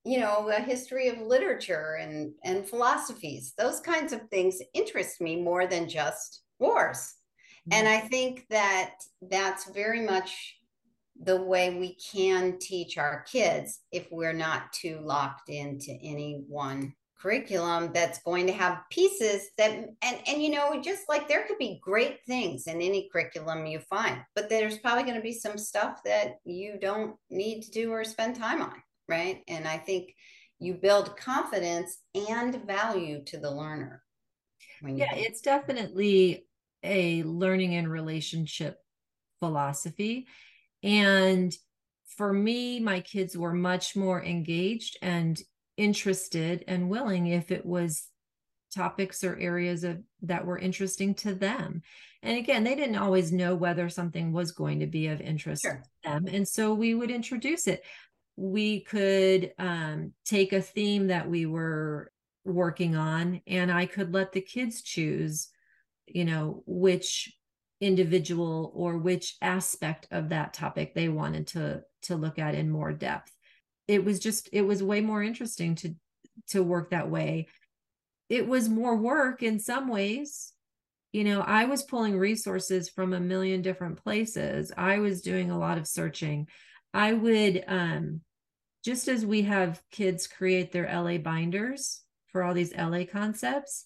you 0.06 0.20
know 0.20 0.50
a 0.56 0.62
history 0.62 1.10
of 1.10 1.20
literature 1.20 1.98
and 2.00 2.32
and 2.44 2.70
philosophies 2.70 3.54
those 3.58 3.80
kinds 3.80 4.14
of 4.14 4.22
things 4.30 4.60
interest 4.76 5.20
me 5.20 5.36
more 5.36 5.66
than 5.66 5.90
just 5.90 6.44
wars 6.60 7.16
and 7.72 7.88
mm-hmm. 7.88 8.06
i 8.06 8.08
think 8.08 8.46
that 8.52 8.94
that's 9.24 9.68
very 9.72 10.02
much 10.02 10.58
the 11.22 11.42
way 11.42 11.78
we 11.78 11.96
can 11.96 12.58
teach 12.60 12.98
our 12.98 13.24
kids 13.24 13.80
if 13.92 14.08
we're 14.12 14.34
not 14.34 14.74
too 14.74 15.00
locked 15.02 15.50
into 15.50 15.92
any 16.02 16.44
one 16.48 16.94
curriculum 17.18 17.92
that's 17.94 18.22
going 18.24 18.46
to 18.46 18.54
have 18.54 18.82
pieces 18.92 19.50
that 19.58 19.72
and 20.02 20.18
and 20.28 20.44
you 20.44 20.50
know 20.50 20.80
just 20.82 21.04
like 21.08 21.28
there 21.28 21.46
could 21.48 21.58
be 21.58 21.80
great 21.82 22.20
things 22.28 22.68
in 22.68 22.82
any 22.82 23.10
curriculum 23.12 23.66
you 23.66 23.80
find 23.80 24.18
but 24.36 24.50
there's 24.50 24.78
probably 24.80 25.04
going 25.04 25.16
to 25.16 25.22
be 25.22 25.34
some 25.34 25.58
stuff 25.58 26.02
that 26.04 26.36
you 26.44 26.78
don't 26.80 27.16
need 27.30 27.62
to 27.62 27.72
do 27.72 27.92
or 27.92 28.04
spend 28.04 28.36
time 28.36 28.62
on 28.62 28.74
right? 29.08 29.44
And 29.48 29.68
i 29.68 29.78
think 29.78 30.14
you 30.60 30.74
build 30.74 31.16
confidence 31.18 32.00
and 32.14 32.64
value 32.66 33.24
to 33.26 33.38
the 33.38 33.50
learner 33.50 34.04
yeah 34.84 35.16
it's 35.16 35.42
definitely 35.42 36.46
a 36.84 37.24
learning 37.24 37.76
and 37.76 37.90
relationship 37.90 38.78
philosophy 39.40 40.28
and 40.86 41.54
for 42.06 42.32
me, 42.32 42.80
my 42.80 43.02
kids 43.02 43.36
were 43.36 43.54
much 43.54 43.96
more 43.96 44.24
engaged 44.24 44.98
and 45.02 45.42
interested 45.78 46.64
and 46.68 46.90
willing 46.90 47.28
if 47.28 47.52
it 47.52 47.66
was 47.66 48.08
topics 48.74 49.24
or 49.24 49.38
areas 49.38 49.84
of 49.84 50.02
that 50.22 50.46
were 50.46 50.60
interesting 50.60 51.16
to 51.16 51.34
them. 51.34 51.82
And 52.22 52.38
again, 52.38 52.64
they 52.64 52.76
didn't 52.76 52.98
always 52.98 53.32
know 53.32 53.56
whether 53.56 53.90
something 53.90 54.32
was 54.32 54.52
going 54.52 54.80
to 54.80 54.88
be 54.88 55.08
of 55.08 55.22
interest 55.22 55.64
sure. 55.64 55.84
to 56.04 56.10
them. 56.10 56.28
And 56.32 56.48
so 56.48 56.74
we 56.74 56.94
would 56.94 57.12
introduce 57.12 57.68
it. 57.68 57.84
We 58.36 58.82
could 58.82 59.54
um, 59.58 60.14
take 60.24 60.54
a 60.54 60.62
theme 60.62 61.08
that 61.08 61.30
we 61.30 61.46
were 61.46 62.12
working 62.44 62.96
on, 62.96 63.42
and 63.48 63.72
I 63.72 63.88
could 63.88 64.14
let 64.14 64.34
the 64.34 64.42
kids 64.42 64.82
choose, 64.82 65.50
you 66.06 66.26
know, 66.26 66.64
which 66.66 67.34
individual 67.82 68.72
or 68.74 68.98
which 68.98 69.36
aspect 69.42 70.08
of 70.12 70.30
that 70.30 70.54
topic 70.54 70.94
they 70.94 71.10
wanted 71.10 71.48
to 71.48 71.82
to 72.04 72.16
look 72.16 72.40
at 72.40 72.56
in 72.56 72.70
more 72.70 72.94
depth. 72.94 73.32
It 73.88 74.04
was 74.04 74.20
just 74.20 74.50
it 74.52 74.62
was 74.62 74.82
way 74.82 75.02
more 75.02 75.22
interesting 75.22 75.76
to 75.76 75.96
to 76.50 76.64
work 76.64 76.92
that 76.92 77.10
way. 77.10 77.48
It 78.30 78.48
was 78.48 78.70
more 78.70 78.96
work 78.96 79.44
in 79.44 79.60
some 79.60 79.88
ways. 79.88 80.52
You 81.12 81.24
know 81.24 81.40
i 81.42 81.64
was 81.64 81.82
pulling 81.84 82.20
resources 82.20 82.90
from 82.90 83.14
a 83.14 83.20
million 83.20 83.62
different 83.62 84.04
places. 84.04 84.72
I 84.78 85.00
was 85.00 85.22
doing 85.22 85.52
a 85.52 85.60
lot 85.60 85.78
of 85.78 85.88
searching. 85.88 86.48
I 86.94 87.14
would 87.14 87.64
um 87.68 88.22
just 88.84 89.08
as 89.08 89.26
we 89.26 89.42
have 89.42 89.82
kids 89.92 90.28
create 90.28 90.72
their 90.72 90.90
la 90.94 91.18
binders 91.18 92.02
for 92.28 92.44
all 92.44 92.54
these 92.54 92.74
la 92.76 93.04
concepts 93.12 93.86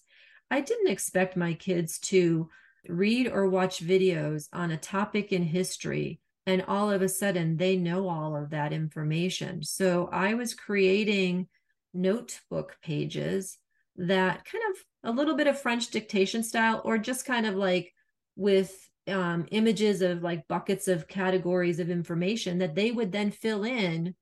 i 0.50 0.60
didn't 0.60 0.90
expect 0.90 1.36
my 1.36 1.54
kids 1.54 1.98
to 1.98 2.50
read 2.88 3.28
or 3.28 3.48
watch 3.48 3.84
videos 3.84 4.48
on 4.52 4.70
a 4.70 4.76
topic 4.76 5.32
in 5.32 5.42
history 5.42 6.20
and 6.46 6.64
all 6.66 6.90
of 6.90 7.02
a 7.02 7.08
sudden 7.08 7.56
they 7.56 7.76
know 7.76 8.08
all 8.08 8.36
of 8.36 8.50
that 8.50 8.72
information. 8.72 9.62
So 9.62 10.08
i 10.12 10.34
was 10.34 10.54
creating 10.54 11.48
notebook 11.92 12.76
pages 12.82 13.58
that 13.96 14.44
kind 14.44 14.64
of 14.70 15.10
a 15.10 15.16
little 15.16 15.36
bit 15.36 15.46
of 15.46 15.60
french 15.60 15.90
dictation 15.90 16.42
style 16.42 16.80
or 16.84 16.98
just 16.98 17.24
kind 17.24 17.46
of 17.46 17.54
like 17.54 17.92
with 18.36 18.72
um, 19.08 19.46
images 19.50 20.02
of 20.02 20.22
like 20.22 20.46
buckets 20.46 20.86
of 20.86 21.08
categories 21.08 21.80
of 21.80 21.90
information 21.90 22.58
that 22.58 22.74
they 22.74 22.92
would 22.92 23.10
then 23.10 23.30
fill 23.30 23.64
in 23.64 24.14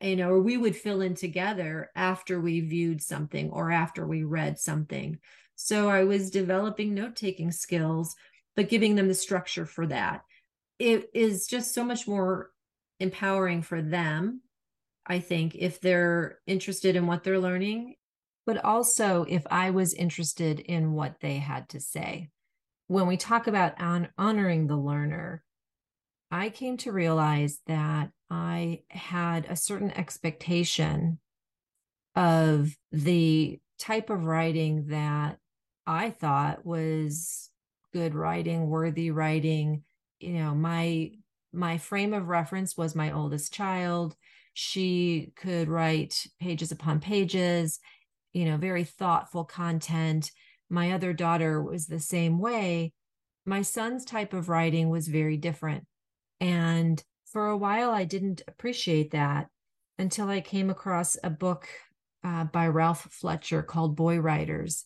you 0.00 0.16
know 0.16 0.30
or 0.30 0.40
we 0.40 0.56
would 0.56 0.76
fill 0.76 1.00
in 1.00 1.14
together 1.14 1.90
after 1.96 2.40
we 2.40 2.60
viewed 2.60 3.02
something 3.02 3.50
or 3.50 3.70
after 3.70 4.06
we 4.06 4.22
read 4.22 4.58
something 4.58 5.18
so 5.62 5.90
I 5.90 6.04
was 6.04 6.30
developing 6.30 6.94
note 6.94 7.16
taking 7.16 7.52
skills, 7.52 8.16
but 8.56 8.70
giving 8.70 8.94
them 8.94 9.08
the 9.08 9.14
structure 9.14 9.66
for 9.66 9.86
that. 9.88 10.22
It 10.78 11.10
is 11.12 11.46
just 11.46 11.74
so 11.74 11.84
much 11.84 12.08
more 12.08 12.50
empowering 12.98 13.60
for 13.60 13.82
them, 13.82 14.40
I 15.06 15.18
think, 15.18 15.54
if 15.54 15.78
they're 15.78 16.38
interested 16.46 16.96
in 16.96 17.06
what 17.06 17.24
they're 17.24 17.38
learning, 17.38 17.96
but 18.46 18.64
also 18.64 19.26
if 19.28 19.46
I 19.50 19.68
was 19.68 19.92
interested 19.92 20.60
in 20.60 20.94
what 20.94 21.16
they 21.20 21.36
had 21.36 21.68
to 21.68 21.80
say. 21.80 22.30
When 22.86 23.06
we 23.06 23.18
talk 23.18 23.46
about 23.46 23.78
on- 23.78 24.08
honoring 24.16 24.66
the 24.66 24.78
learner, 24.78 25.44
I 26.30 26.48
came 26.48 26.78
to 26.78 26.90
realize 26.90 27.60
that 27.66 28.12
I 28.30 28.84
had 28.88 29.44
a 29.44 29.56
certain 29.56 29.90
expectation 29.90 31.18
of 32.16 32.74
the 32.92 33.60
type 33.78 34.08
of 34.08 34.24
writing 34.24 34.86
that 34.88 35.38
I 35.90 36.10
thought 36.10 36.64
was 36.64 37.50
good 37.92 38.14
writing, 38.14 38.68
worthy 38.68 39.10
writing. 39.10 39.82
You 40.20 40.34
know, 40.34 40.54
my 40.54 41.10
my 41.52 41.78
frame 41.78 42.14
of 42.14 42.28
reference 42.28 42.76
was 42.76 42.94
my 42.94 43.10
oldest 43.10 43.52
child. 43.52 44.14
She 44.54 45.32
could 45.34 45.68
write 45.68 46.28
pages 46.40 46.70
upon 46.70 47.00
pages, 47.00 47.80
you 48.32 48.44
know, 48.44 48.56
very 48.56 48.84
thoughtful 48.84 49.44
content. 49.44 50.30
My 50.68 50.92
other 50.92 51.12
daughter 51.12 51.60
was 51.60 51.86
the 51.86 51.98
same 51.98 52.38
way. 52.38 52.92
My 53.44 53.62
son's 53.62 54.04
type 54.04 54.32
of 54.32 54.48
writing 54.48 54.90
was 54.90 55.08
very 55.08 55.36
different. 55.36 55.86
And 56.38 57.02
for 57.26 57.48
a 57.48 57.56
while, 57.56 57.90
I 57.90 58.04
didn't 58.04 58.42
appreciate 58.46 59.10
that 59.10 59.48
until 59.98 60.28
I 60.28 60.40
came 60.40 60.70
across 60.70 61.16
a 61.24 61.30
book 61.30 61.66
uh, 62.22 62.44
by 62.44 62.68
Ralph 62.68 63.08
Fletcher 63.10 63.64
called 63.64 63.96
Boy 63.96 64.18
Writers. 64.20 64.84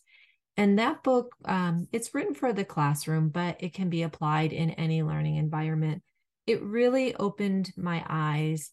And 0.56 0.78
that 0.78 1.02
book, 1.02 1.34
um, 1.44 1.88
it's 1.92 2.14
written 2.14 2.34
for 2.34 2.52
the 2.52 2.64
classroom, 2.64 3.28
but 3.28 3.56
it 3.60 3.74
can 3.74 3.90
be 3.90 4.02
applied 4.02 4.52
in 4.52 4.70
any 4.70 5.02
learning 5.02 5.36
environment. 5.36 6.02
It 6.46 6.62
really 6.62 7.14
opened 7.16 7.72
my 7.76 8.04
eyes 8.08 8.70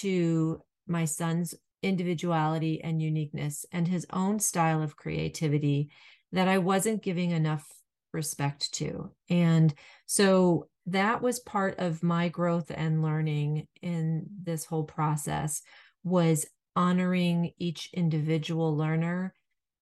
to 0.00 0.60
my 0.86 1.04
son's 1.04 1.54
individuality 1.82 2.82
and 2.82 3.00
uniqueness 3.00 3.64
and 3.70 3.86
his 3.86 4.06
own 4.12 4.40
style 4.40 4.82
of 4.82 4.96
creativity 4.96 5.90
that 6.32 6.48
I 6.48 6.58
wasn't 6.58 7.02
giving 7.02 7.30
enough 7.30 7.64
respect 8.12 8.72
to. 8.74 9.12
And 9.28 9.72
so 10.06 10.68
that 10.86 11.22
was 11.22 11.38
part 11.40 11.78
of 11.78 12.02
my 12.02 12.28
growth 12.28 12.70
and 12.74 13.02
learning 13.02 13.68
in 13.82 14.26
this 14.42 14.64
whole 14.64 14.84
process 14.84 15.62
was 16.02 16.46
honoring 16.76 17.52
each 17.58 17.90
individual 17.92 18.76
learner 18.76 19.34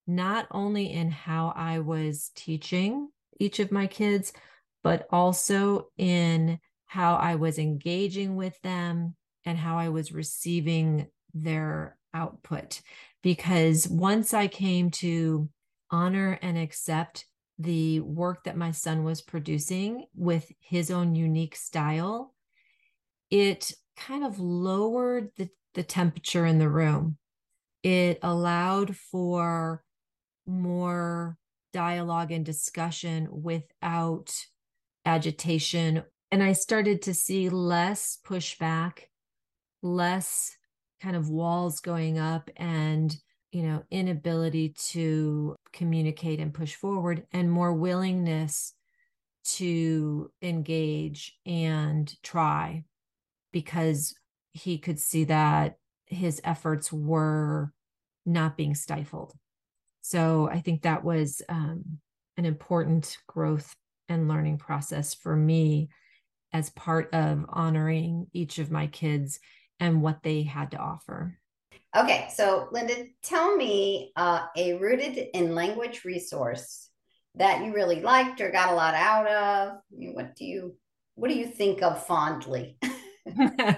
not 0.07 0.47
only 0.51 0.93
in 0.93 1.11
how 1.11 1.53
I 1.55 1.79
was 1.79 2.31
teaching 2.35 3.09
each 3.39 3.61
of 3.61 3.73
my 3.73 3.87
kids 3.87 4.33
but 4.83 5.07
also 5.11 5.89
in 5.97 6.59
how 6.87 7.15
I 7.15 7.37
was 7.37 7.59
engaging 7.59 8.35
with 8.37 8.61
them 8.63 9.15
and 9.45 9.57
how 9.57 9.79
I 9.79 9.89
was 9.89 10.13
receiving 10.13 11.07
their 11.33 11.97
output 12.13 12.83
because 13.23 13.89
once 13.89 14.35
I 14.35 14.49
came 14.49 14.91
to 14.91 15.49
honor 15.91 16.39
and 16.43 16.59
accept 16.59 17.27
the 17.59 18.01
work 18.01 18.45
that 18.45 18.57
my 18.57 18.73
son 18.73 19.05
was 19.05 19.23
producing 19.23 20.07
with 20.17 20.51
his 20.61 20.91
own 20.91 21.15
unique 21.15 21.55
style, 21.55 22.35
it 23.31 23.73
kind 23.97 24.25
of 24.25 24.41
lowered 24.41 25.31
the, 25.37 25.49
the 25.75 25.83
temperature 25.83 26.45
in 26.45 26.59
the 26.59 26.69
room. 26.69 27.19
It 27.83 28.19
allowed 28.23 28.97
for 28.97 29.85
more 30.47 31.37
dialogue 31.73 32.33
and 32.33 32.45
discussion 32.45 33.29
without 33.31 34.33
agitation. 35.05 36.03
And 36.31 36.43
I 36.43 36.53
started 36.53 37.03
to 37.03 37.15
see 37.15 37.49
less 37.49 38.19
pushback, 38.25 39.05
less 39.83 40.57
kind 41.03 41.17
of 41.17 41.29
walls 41.29 41.81
going 41.81 42.19
up 42.19 42.49
and 42.57 43.15
you 43.51 43.63
know 43.63 43.83
inability 43.91 44.73
to 44.91 45.57
communicate 45.73 46.39
and 46.39 46.55
push 46.55 46.75
forward 46.75 47.27
and 47.33 47.51
more 47.51 47.75
willingness 47.75 48.73
to 49.45 50.31
engage 50.41 51.37
and 51.45 52.15
try 52.23 52.85
because 53.53 54.15
he 54.53 54.79
could 54.79 55.01
see 55.01 55.25
that 55.25 55.77
his 56.07 56.41
efforts 56.45 56.93
were 56.93 57.73
not 58.25 58.57
being 58.57 58.75
stifled 58.75 59.35
so 60.03 60.49
i 60.51 60.61
think 60.61 60.83
that 60.83 61.03
was 61.03 61.41
um, 61.49 61.83
an 62.37 62.45
important 62.45 63.17
growth 63.27 63.75
and 64.09 64.29
learning 64.29 64.59
process 64.59 65.15
for 65.15 65.35
me 65.35 65.89
as 66.53 66.69
part 66.71 67.13
of 67.15 67.47
honoring 67.49 68.27
each 68.35 68.59
of 68.59 68.71
my 68.71 68.87
kids 68.87 69.41
and 69.81 70.03
what 70.03 70.23
they 70.23 70.43
had 70.43 70.71
to 70.71 70.77
offer 70.77 71.39
Okay, 71.95 72.29
so 72.35 72.69
Linda, 72.73 72.95
tell 73.23 73.55
me 73.55 74.13
uh, 74.17 74.47
a 74.57 74.75
rooted 74.79 75.29
in 75.35 75.55
language 75.55 76.05
resource 76.07 76.89
that 77.35 77.65
you 77.65 77.75
really 77.75 78.01
liked 78.01 78.41
or 78.41 78.51
got 78.51 78.73
a 78.73 78.75
lot 78.75 78.95
out 78.95 79.27
of. 79.27 79.79
What 79.91 80.35
do 80.35 80.47
you 80.47 80.77
what 81.15 81.29
do 81.29 81.35
you 81.35 81.47
think 81.47 81.83
of 81.83 82.07
fondly? 82.07 82.79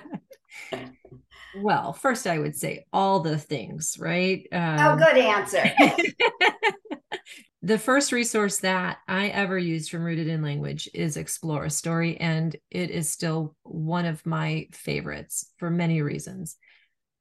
well, 1.57 1.93
first 1.93 2.27
I 2.27 2.39
would 2.39 2.57
say 2.57 2.87
all 2.93 3.21
the 3.21 3.39
things, 3.39 3.97
right? 3.99 4.47
Oh, 4.53 4.59
um, 4.59 4.79
oh, 4.81 4.97
good 4.97 5.19
answer. 5.19 5.65
the 7.63 7.79
first 7.79 8.13
resource 8.13 8.59
that 8.59 8.99
I 9.09 9.29
ever 9.29 9.59
used 9.59 9.91
from 9.91 10.05
Rooted 10.05 10.29
in 10.29 10.43
Language 10.43 10.89
is 10.93 11.17
Explore 11.17 11.65
a 11.65 11.71
Story, 11.71 12.17
and 12.19 12.55
it 12.71 12.91
is 12.91 13.11
still 13.11 13.57
one 13.63 14.07
of 14.07 14.25
my 14.27 14.69
favorites 14.73 15.53
for 15.59 15.71
many 15.71 16.03
reasons. 16.03 16.57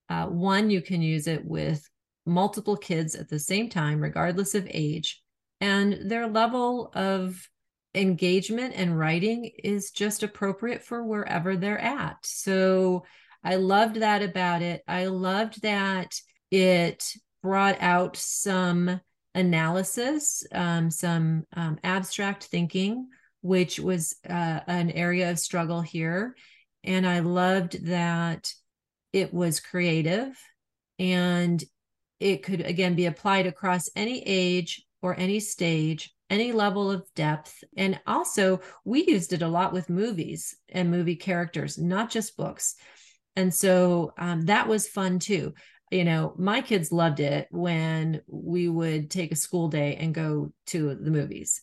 Uh, 0.10 0.26
one, 0.28 0.70
you 0.70 0.82
can 0.82 1.02
use 1.02 1.28
it 1.28 1.46
with 1.46 1.88
multiple 2.26 2.78
kids 2.78 3.16
at 3.16 3.30
the 3.30 3.40
same 3.40 3.70
time, 3.70 4.02
regardless 4.02 4.56
of 4.56 4.68
age, 4.70 5.22
and 5.62 6.10
their 6.10 6.28
level 6.28 6.92
of 6.94 7.48
engagement 7.96 8.74
and 8.76 8.98
writing 8.98 9.52
is 9.64 9.92
just 9.92 10.24
appropriate 10.24 10.84
for 10.84 11.04
wherever 11.04 11.56
they're 11.56 11.80
at. 11.80 12.18
So 12.24 13.06
I 13.44 13.56
loved 13.56 13.98
that 13.98 14.22
about 14.22 14.62
it. 14.62 14.84
I 14.88 15.08
loved 15.08 15.62
that 15.62 16.16
it 16.52 17.04
brought 17.42 17.78
out 17.82 18.16
some 18.16 19.02
analysis, 19.36 20.44
um, 20.52 20.90
some 20.90 21.46
um, 21.56 21.78
abstract 21.84 22.46
thinking, 22.46 23.08
which 23.42 23.80
was 23.80 24.16
uh, 24.30 24.60
an 24.68 24.92
area 24.92 25.32
of 25.32 25.40
struggle 25.40 25.82
here. 25.82 26.36
And 26.84 27.06
I 27.06 27.20
loved 27.20 27.86
that 27.88 28.54
it 29.12 29.34
was 29.34 29.60
creative 29.60 30.38
and 31.00 31.64
it 32.20 32.44
could 32.44 32.62
again 32.62 32.96
be 32.96 33.06
applied 33.06 33.48
across 33.48 33.90
any 33.96 34.22
age 34.26 34.86
or 35.02 35.16
any 35.18 35.40
stage 35.40 36.14
any 36.30 36.52
level 36.52 36.90
of 36.90 37.06
depth 37.16 37.64
and 37.78 38.00
also 38.08 38.60
we 38.86 39.06
used 39.06 39.34
it 39.34 39.42
a 39.42 39.48
lot 39.48 39.74
with 39.74 39.90
movies 39.90 40.56
and 40.70 40.90
movie 40.90 41.16
characters 41.16 41.78
not 41.78 42.10
just 42.10 42.38
books 42.38 42.76
and 43.36 43.54
so 43.54 44.14
um, 44.18 44.42
that 44.42 44.68
was 44.68 44.88
fun 44.88 45.20
too 45.20 45.54
you 45.92 46.04
know 46.04 46.34
my 46.38 46.62
kids 46.62 46.92
loved 46.92 47.20
it 47.20 47.48
when 47.52 48.22
we 48.28 48.68
would 48.68 49.10
take 49.10 49.32
a 49.32 49.36
school 49.36 49.68
day 49.68 49.96
and 49.96 50.14
go 50.14 50.52
to 50.66 50.96
the 50.96 51.12
movies 51.12 51.62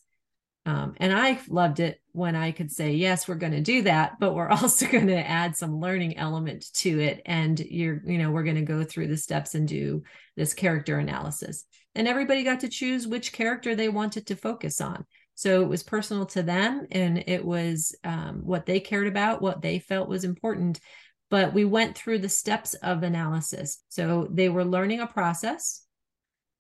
um, 0.67 0.95
and 0.99 1.13
I 1.13 1.41
loved 1.49 1.81
it 1.81 2.01
when 2.13 2.37
I 2.37 2.53
could 2.53 2.71
say, 2.71 2.93
yes, 2.93 3.27
we're 3.27 3.37
going 3.37 3.53
to 3.53 3.61
do 3.61 3.83
that, 3.83 4.21
but 4.21 4.35
we're 4.35 4.49
also 4.51 4.87
going 4.87 5.07
to 5.07 5.29
add 5.29 5.57
some 5.57 5.81
learning 5.81 6.19
element 6.19 6.67
to 6.75 7.01
it. 7.01 7.23
And 7.25 7.59
you're, 7.59 8.03
you 8.05 8.19
know, 8.19 8.31
we're 8.31 8.45
going 8.45 8.57
to 8.57 8.63
go 8.63 8.85
through 8.85 9.09
the 9.09 9.17
steps 9.17 9.55
and 9.55 9.67
do 9.67 10.03
this 10.37 10.55
character 10.55 10.99
analysis. 10.99 11.65
And 11.95 12.07
everybody 12.07 12.45
got 12.45 12.61
to 12.61 12.69
choose 12.69 13.07
which 13.07 13.33
character 13.33 13.75
they 13.75 13.89
wanted 13.89 14.27
to 14.27 14.37
focus 14.37 14.81
on. 14.81 15.05
So 15.35 15.63
it 15.63 15.69
was 15.69 15.83
personal 15.83 16.27
to 16.27 16.43
them 16.43 16.87
and 16.91 17.25
it 17.27 17.45
was 17.45 17.97
um, 18.05 18.43
what 18.45 18.67
they 18.67 18.79
cared 18.79 19.07
about, 19.07 19.41
what 19.41 19.63
they 19.63 19.79
felt 19.79 20.09
was 20.09 20.23
important. 20.23 20.79
But 21.31 21.55
we 21.55 21.65
went 21.65 21.97
through 21.97 22.19
the 22.19 22.29
steps 22.29 22.75
of 22.75 23.03
analysis. 23.03 23.83
So 23.89 24.29
they 24.31 24.49
were 24.49 24.65
learning 24.65 25.01
a 25.01 25.07
process, 25.07 25.85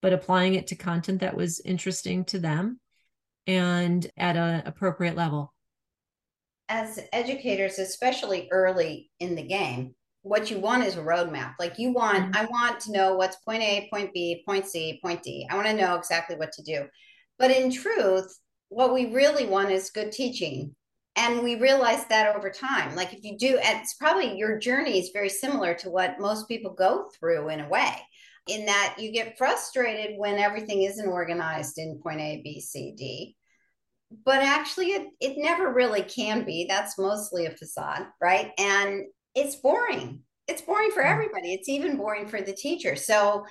but 0.01 0.12
applying 0.12 0.55
it 0.55 0.68
to 0.68 0.77
content 0.77 1.21
that 1.21 1.37
was 1.37 1.61
interesting 1.61 2.25
to 2.27 2.39
them 2.39 2.81
and 3.47 4.07
at 4.16 4.37
an 4.37 4.62
appropriate 4.66 5.16
level? 5.16 5.53
As 6.68 7.01
educators, 7.12 7.79
especially 7.79 8.49
early 8.53 9.11
in 9.18 9.35
the 9.35 9.43
game, 9.43 9.95
what 10.23 10.51
you 10.51 10.59
want 10.59 10.85
is 10.85 10.97
a 10.97 11.03
roadmap. 11.03 11.55
Like 11.59 11.79
you 11.79 11.93
want, 11.93 12.18
mm-hmm. 12.18 12.37
I 12.37 12.45
want 12.45 12.79
to 12.81 12.93
know 12.93 13.14
what's 13.14 13.37
point 13.37 13.62
A, 13.62 13.89
point 13.93 14.12
B, 14.12 14.45
point 14.47 14.66
C, 14.66 15.01
point 15.03 15.23
D. 15.23 15.49
I 15.51 15.57
want 15.57 15.66
to 15.66 15.75
know 15.75 15.97
exactly 15.97 16.37
what 16.37 16.53
to 16.53 16.62
do. 16.62 16.87
But 17.39 17.51
in 17.51 17.73
truth, 17.73 18.33
what 18.68 18.95
we 18.95 19.12
really 19.12 19.47
want 19.47 19.71
is 19.71 19.91
good 19.91 20.12
teaching. 20.12 20.77
And 21.21 21.43
we 21.43 21.57
realize 21.57 22.07
that 22.07 22.35
over 22.35 22.49
time. 22.51 22.97
Like 22.97 23.12
if 23.12 23.23
you 23.23 23.37
do, 23.37 23.59
it's 23.62 23.95
probably 23.95 24.39
your 24.39 24.59
journey 24.59 24.99
is 24.99 25.11
very 25.12 25.29
similar 25.29 25.75
to 25.75 25.91
what 25.91 26.18
most 26.18 26.49
people 26.49 26.73
go 26.73 27.11
through 27.18 27.51
in 27.51 27.61
a 27.61 27.68
way 27.68 27.95
in 28.47 28.64
that 28.66 28.97
you 28.99 29.12
get 29.12 29.37
frustrated 29.37 30.18
when 30.18 30.39
everything 30.39 30.83
isn't 30.83 31.09
organized 31.09 31.77
in 31.77 32.01
point 32.03 32.21
A, 32.21 32.41
B, 32.43 32.61
C, 32.61 32.95
D. 32.97 33.37
But 34.25 34.43
actually, 34.43 34.93
it, 34.93 35.09
it 35.21 35.35
never 35.37 35.73
really 35.73 36.03
can 36.03 36.45
be. 36.45 36.66
That's 36.68 36.99
mostly 36.99 37.47
a 37.47 37.51
facade, 37.51 38.07
right? 38.21 38.51
And 38.59 39.05
it's 39.35 39.57
boring. 39.57 40.23
It's 40.49 40.62
boring 40.62 40.91
for 40.91 41.03
hmm. 41.03 41.12
everybody. 41.12 41.53
It's 41.53 41.68
even 41.68 41.97
boring 41.97 42.27
for 42.27 42.41
the 42.41 42.53
teacher. 42.53 42.97
So, 42.97 43.45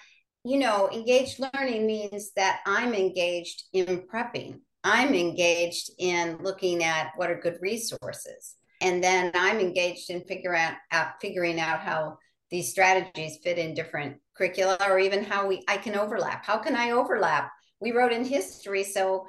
you 0.43 0.57
know, 0.57 0.89
engaged 0.91 1.39
learning 1.39 1.85
means 1.85 2.31
that 2.35 2.61
I'm 2.65 2.93
engaged 2.93 3.63
in 3.73 4.07
prepping, 4.11 4.59
I'm 4.83 5.13
engaged 5.13 5.91
in 5.97 6.37
looking 6.41 6.83
at 6.83 7.11
what 7.15 7.29
are 7.29 7.39
good 7.39 7.57
resources. 7.61 8.55
And 8.81 9.03
then 9.03 9.31
I'm 9.35 9.59
engaged 9.59 10.09
in 10.09 10.21
figure 10.21 10.55
out, 10.55 10.75
out 10.91 11.19
figuring 11.21 11.59
out 11.59 11.81
how 11.81 12.17
these 12.49 12.71
strategies 12.71 13.39
fit 13.43 13.57
in 13.57 13.73
different 13.73 14.17
curricula 14.35 14.77
or 14.87 14.99
even 14.99 15.23
how 15.23 15.47
we 15.47 15.63
I 15.67 15.77
can 15.77 15.95
overlap. 15.95 16.45
How 16.45 16.57
can 16.57 16.75
I 16.75 16.91
overlap? 16.91 17.51
We 17.81 17.91
wrote 17.91 18.13
in 18.13 18.23
history, 18.23 18.83
so 18.83 19.25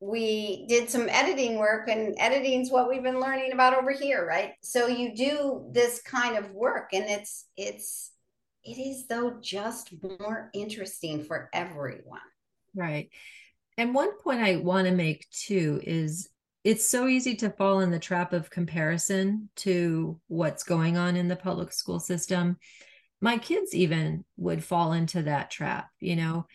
we 0.00 0.66
did 0.68 0.88
some 0.88 1.08
editing 1.08 1.58
work 1.58 1.88
and 1.88 2.14
editing 2.18 2.60
is 2.60 2.70
what 2.70 2.88
we've 2.88 3.02
been 3.02 3.20
learning 3.20 3.52
about 3.52 3.74
over 3.74 3.90
here 3.90 4.24
right 4.24 4.52
so 4.62 4.86
you 4.86 5.14
do 5.14 5.68
this 5.72 6.00
kind 6.02 6.36
of 6.36 6.50
work 6.52 6.90
and 6.92 7.04
it's 7.08 7.46
it's 7.56 8.12
it 8.62 8.78
is 8.78 9.08
though 9.08 9.38
just 9.40 9.92
more 10.20 10.50
interesting 10.54 11.24
for 11.24 11.48
everyone 11.52 12.20
right 12.76 13.10
and 13.78 13.94
one 13.94 14.18
point 14.18 14.40
i 14.40 14.56
want 14.56 14.86
to 14.86 14.92
make 14.92 15.26
too 15.30 15.80
is 15.82 16.28
it's 16.64 16.86
so 16.86 17.06
easy 17.06 17.34
to 17.36 17.48
fall 17.48 17.80
in 17.80 17.90
the 17.90 17.98
trap 17.98 18.34
of 18.34 18.50
comparison 18.50 19.48
to 19.56 20.20
what's 20.26 20.64
going 20.64 20.98
on 20.98 21.16
in 21.16 21.28
the 21.28 21.36
public 21.36 21.72
school 21.72 21.98
system. 21.98 22.58
My 23.22 23.38
kids 23.38 23.74
even 23.74 24.24
would 24.36 24.62
fall 24.62 24.92
into 24.92 25.22
that 25.22 25.50
trap 25.50 25.88
you 25.98 26.16
know? 26.16 26.46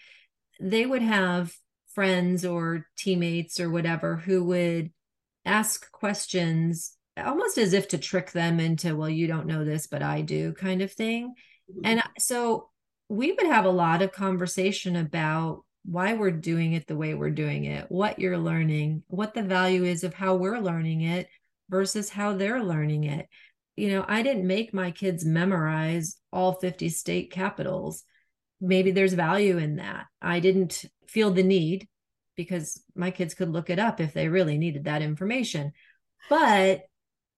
They 0.60 0.86
would 0.86 1.02
have 1.02 1.52
friends 1.96 2.46
or 2.46 2.86
teammates 2.96 3.60
or 3.60 3.72
whatever 3.72 4.18
who 4.18 4.44
would 4.44 4.92
ask 5.46 5.92
questions 5.92 6.96
almost 7.18 7.58
as 7.58 7.74
if 7.74 7.88
to 7.88 7.98
trick 7.98 8.32
them 8.32 8.60
into 8.60 8.96
well 8.96 9.10
you 9.10 9.28
don't 9.28 9.46
know 9.46 9.64
this 9.64 9.88
but 9.88 10.02
i 10.02 10.22
do 10.22 10.54
kind 10.54 10.82
of 10.82 10.92
thing. 10.92 11.34
Mm-hmm. 11.72 11.82
and 11.86 12.04
so 12.18 12.70
we 13.10 13.32
would 13.32 13.46
have 13.46 13.66
a 13.66 13.70
lot 13.70 14.02
of 14.02 14.12
conversation 14.12 14.96
about 14.96 15.64
why 15.86 16.14
we're 16.14 16.32
doing 16.32 16.74
it 16.74 16.88
the 16.88 16.96
way 16.96 17.14
we're 17.14 17.30
doing 17.30 17.66
it 17.66 17.86
what 17.90 18.20
you're 18.20 18.38
learning 18.38 19.04
what 19.08 19.34
the 19.34 19.44
value 19.44 19.84
is 19.84 20.04
of 20.04 20.14
how 20.14 20.36
we're 20.36 20.60
learning 20.60 21.02
it 21.02 21.28
versus 21.70 22.10
how 22.10 22.34
they're 22.34 22.64
learning 22.64 23.04
it 23.04 23.28
you 23.76 23.90
know 23.90 24.06
i 24.08 24.22
didn't 24.22 24.48
make 24.48 24.74
my 24.74 24.92
kids 24.92 25.26
memorize 25.26 26.18
all 26.32 26.54
50 26.54 26.90
state 26.90 27.32
capitals 27.32 28.04
maybe 28.64 28.92
there's 28.92 29.14
value 29.14 29.58
in 29.58 29.76
that. 29.76 30.06
I 30.22 30.40
didn't 30.40 30.86
feel 31.08 31.32
the 31.32 31.44
need 31.44 31.88
because 32.36 32.82
my 32.96 33.12
kids 33.12 33.34
could 33.34 33.50
look 33.50 33.70
it 33.70 33.78
up 33.78 34.00
if 34.00 34.14
they 34.14 34.30
really 34.30 34.58
needed 34.58 34.86
that 34.86 35.02
information. 35.02 35.74
But 36.30 36.84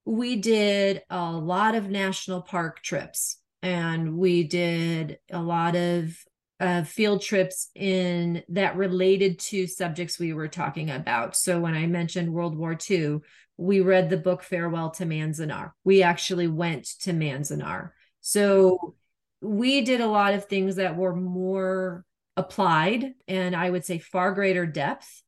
we 0.06 0.36
did 0.36 1.02
a 1.10 1.32
lot 1.32 1.74
of 1.74 1.90
national 1.90 2.44
park 2.44 2.82
trips 2.84 3.38
and 3.64 4.18
we 4.18 4.44
did 4.44 5.18
a 5.32 5.42
lot 5.42 5.76
of 5.76 6.16
uh, 6.60 6.84
field 6.84 7.22
trips 7.22 7.70
in 7.76 8.44
that 8.50 8.78
related 8.78 9.40
to 9.40 9.68
subjects 9.68 10.18
we 10.18 10.34
were 10.34 10.48
talking 10.48 10.90
about. 10.90 11.36
So 11.36 11.60
when 11.60 11.74
I 11.74 11.86
mentioned 11.88 12.34
World 12.34 12.58
War 12.58 12.78
II, 12.90 13.20
we 13.58 13.82
read 13.82 14.10
the 14.10 14.18
book 14.18 14.44
Farewell 14.44 14.92
to 14.92 15.06
Manzanar. 15.06 15.72
We 15.84 16.04
actually 16.04 16.48
went 16.48 16.86
to 17.02 17.12
Manzanar. 17.12 17.92
So 18.22 18.96
we 19.42 19.82
did 19.82 20.02
a 20.02 20.08
lot 20.08 20.34
of 20.34 20.46
things 20.46 20.76
that 20.76 20.96
were 20.96 21.16
more 21.16 22.06
applied 22.38 23.14
and 23.28 23.56
I 23.56 23.70
would 23.70 23.86
say 23.86 24.00
far 24.00 24.34
greater 24.34 24.66
depth, 24.66 25.24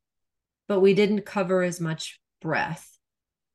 but 0.66 0.80
we 0.80 0.94
didn't 0.94 1.22
cover 1.22 1.62
as 1.62 1.80
much 1.80 2.20
breadth 2.40 2.98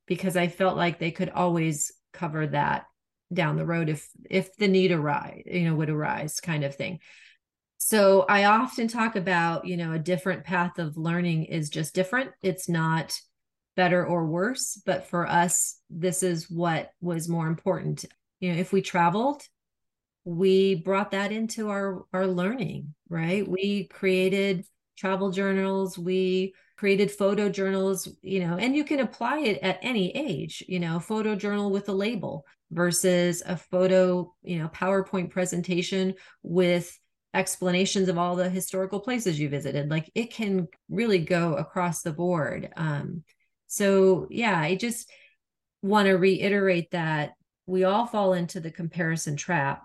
because 0.08 0.36
I 0.36 0.48
felt 0.48 0.78
like 0.78 1.00
they 1.00 1.12
could 1.12 1.30
always 1.30 1.92
cover 2.14 2.48
that 2.48 2.86
down 3.32 3.56
the 3.56 3.66
road 3.66 3.90
if 3.90 4.08
if 4.30 4.56
the 4.56 4.68
need 4.68 4.92
arise, 4.92 5.44
you 5.46 5.66
know, 5.66 5.76
would 5.76 5.90
arise 5.90 6.40
kind 6.40 6.64
of 6.64 6.76
thing. 6.76 7.00
So 7.86 8.22
I 8.30 8.46
often 8.46 8.88
talk 8.88 9.18
about, 9.18 9.68
you 9.68 9.76
know, 9.76 9.92
a 9.92 10.00
different 10.00 10.46
path 10.46 10.80
of 10.80 10.96
learning 10.96 11.46
is 11.46 11.70
just 11.70 11.94
different. 11.94 12.32
It's 12.42 12.70
not 12.70 13.14
better 13.76 14.06
or 14.06 14.26
worse, 14.26 14.82
but 14.86 15.08
for 15.08 15.28
us 15.28 15.82
this 15.90 16.24
is 16.24 16.50
what 16.50 16.92
was 17.02 17.28
more 17.28 17.46
important. 17.46 18.06
You 18.40 18.54
know, 18.54 18.58
if 18.58 18.72
we 18.72 18.82
traveled, 18.82 19.44
we 20.24 20.76
brought 20.76 21.12
that 21.12 21.34
into 21.34 21.70
our 21.70 22.06
our 22.14 22.26
learning 22.26 22.94
right 23.10 23.46
we 23.46 23.90
created 23.92 24.66
travel 24.98 25.32
journals 25.32 25.98
we 25.98 26.54
created 26.78 27.12
photo 27.12 27.50
journals 27.50 28.08
you 28.22 28.40
know 28.40 28.56
and 28.56 28.74
you 28.74 28.86
can 28.86 29.02
apply 29.02 29.40
it 29.40 29.60
at 29.62 29.80
any 29.82 30.16
age 30.16 30.64
you 30.70 30.80
know 30.80 30.98
photo 30.98 31.36
journal 31.36 31.72
with 31.72 31.90
a 31.90 31.92
label 31.92 32.46
versus 32.72 33.44
a 33.46 33.58
photo 33.58 34.34
you 34.44 34.58
know 34.60 34.70
powerpoint 34.70 35.30
presentation 35.30 36.14
with 36.42 36.98
explanations 37.34 38.10
of 38.10 38.18
all 38.18 38.36
the 38.36 38.50
historical 38.50 39.00
places 39.00 39.40
you 39.40 39.50
visited. 39.50 39.90
Like 39.90 40.12
it 40.14 40.32
can 40.32 40.68
really 40.90 41.20
go 41.20 41.56
across 41.56 42.02
the 42.02 42.14
board. 42.14 42.70
Um 42.76 43.24
so 43.68 44.28
yeah 44.30 44.60
i 44.60 44.76
just 44.76 45.10
want 45.82 46.06
to 46.06 46.14
reiterate 46.14 46.92
that 46.92 47.32
we 47.66 47.86
all 47.86 48.06
fall 48.06 48.34
into 48.34 48.60
the 48.60 48.70
comparison 48.70 49.36
trap 49.36 49.82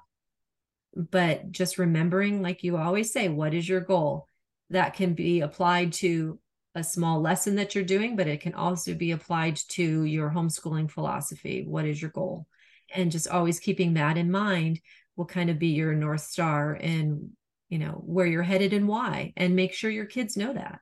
but 0.94 1.50
just 1.50 1.78
remembering 1.78 2.42
like 2.42 2.62
you 2.62 2.76
always 2.76 3.12
say 3.12 3.28
what 3.28 3.54
is 3.54 3.68
your 3.68 3.80
goal? 3.80 4.26
That 4.70 4.94
can 4.94 5.14
be 5.14 5.40
applied 5.40 5.92
to 5.94 6.38
a 6.74 6.84
small 6.84 7.20
lesson 7.20 7.54
that 7.56 7.74
you're 7.74 7.84
doing 7.84 8.16
but 8.16 8.26
it 8.26 8.40
can 8.40 8.54
also 8.54 8.94
be 8.94 9.12
applied 9.12 9.56
to 9.68 10.04
your 10.04 10.30
homeschooling 10.30 10.90
philosophy. 10.90 11.64
What 11.66 11.84
is 11.84 12.00
your 12.00 12.10
goal? 12.10 12.46
And 12.94 13.12
just 13.12 13.28
always 13.28 13.60
keeping 13.60 13.94
that 13.94 14.16
in 14.16 14.30
mind 14.30 14.80
will 15.16 15.26
kind 15.26 15.50
of 15.50 15.58
be 15.58 15.68
your 15.68 15.94
north 15.94 16.22
star 16.22 16.74
and 16.74 17.30
you 17.68 17.78
know 17.78 18.02
where 18.04 18.26
you're 18.26 18.42
headed 18.42 18.72
and 18.72 18.88
why 18.88 19.32
and 19.36 19.54
make 19.54 19.72
sure 19.72 19.90
your 19.90 20.06
kids 20.06 20.36
know 20.36 20.52
that. 20.52 20.80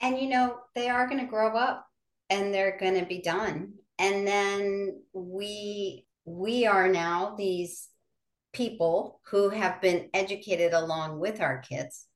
And 0.00 0.18
you 0.18 0.28
know 0.28 0.58
they 0.74 0.88
are 0.88 1.06
going 1.08 1.20
to 1.20 1.26
grow 1.26 1.56
up 1.56 1.86
and 2.30 2.52
they're 2.52 2.78
going 2.78 2.98
to 2.98 3.06
be 3.06 3.20
done. 3.20 3.74
And 3.98 4.26
then 4.26 5.02
we 5.12 6.06
we 6.24 6.66
are 6.66 6.88
now 6.88 7.34
these 7.36 7.88
people 8.52 9.20
who 9.26 9.48
have 9.50 9.80
been 9.80 10.08
educated 10.14 10.72
along 10.72 11.18
with 11.18 11.40
our 11.40 11.58
kids. 11.58 12.06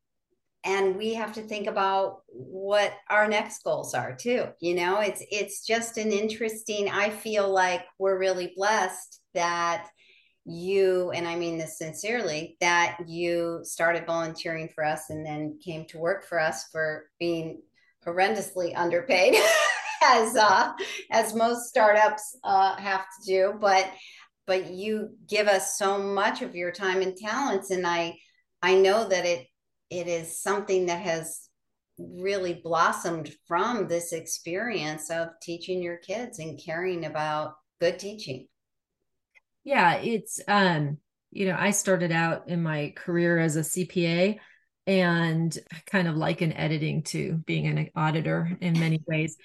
And 0.65 0.97
we 0.97 1.15
have 1.15 1.33
to 1.35 1.43
think 1.43 1.67
about 1.67 2.23
what 2.29 2.93
our 3.09 3.29
next 3.29 3.63
goals 3.63 3.95
are 3.95 4.15
too 4.15 4.47
you 4.61 4.75
know? 4.75 5.01
It's 5.01 5.23
it's 5.31 5.67
just 5.67 5.99
an 5.99 6.11
interesting 6.13 6.89
i 6.89 7.11
feel 7.11 7.49
like 7.49 7.85
we're 7.99 8.19
really 8.19 8.53
blessed 8.57 9.21
that 9.35 9.89
you 10.49 11.11
and 11.11 11.29
i 11.29 11.37
mean 11.37 11.59
this 11.59 11.79
sincerely 11.79 12.57
that 12.61 12.97
you 13.07 13.61
started 13.63 14.07
volunteering 14.07 14.69
for 14.75 14.85
us 14.85 15.11
and 15.11 15.25
then 15.25 15.59
came 15.63 15.85
to 15.87 15.99
work 15.99 16.25
for 16.25 16.41
us 16.41 16.65
for 16.73 17.11
being 17.19 17.61
horrendously 18.07 18.73
underpaid 18.77 19.35
as 20.05 20.37
uh 20.37 20.73
as 21.11 21.35
most 21.35 21.69
startups 21.69 22.37
uh 22.45 22.77
have 22.77 23.01
to 23.01 23.27
do. 23.27 23.55
But 23.61 23.91
but 24.47 24.71
you 24.71 25.11
give 25.29 25.47
us 25.47 25.77
so 25.77 25.99
much 25.99 26.43
of 26.43 26.55
your 26.55 26.73
time 26.73 27.03
and 27.03 27.17
talents 27.17 27.71
and 27.71 27.87
i 27.87 28.17
i 28.63 28.75
know 28.75 29.09
that 29.09 29.27
it 29.27 29.47
it 29.91 30.07
is 30.07 30.43
something 30.43 30.87
that 30.87 31.03
has 31.03 31.49
really 31.99 32.55
blossomed 32.55 33.35
from 33.47 33.89
this 33.89 34.13
experience 34.13 35.11
of 35.11 35.29
teaching 35.43 35.83
your 35.83 35.97
kids 35.97 36.39
and 36.39 36.61
caring 36.65 37.05
about 37.05 37.55
good 37.81 37.99
teaching 37.99 38.47
yeah 39.65 39.95
it's 39.95 40.41
um 40.49 40.99
you 41.31 41.47
know 41.47 41.57
i 41.59 41.71
started 41.71 42.13
out 42.13 42.49
in 42.49 42.63
my 42.63 42.93
career 42.97 43.39
as 43.39 43.57
a 43.57 43.61
cpa 43.61 44.39
and 44.87 45.59
kind 45.87 46.09
of 46.09 46.17
like 46.17 46.41
an 46.41 46.53
editing 46.55 47.03
to 47.03 47.35
being 47.35 47.67
an 47.67 47.91
auditor 47.95 48.57
in 48.61 48.79
many 48.79 49.01
ways 49.07 49.37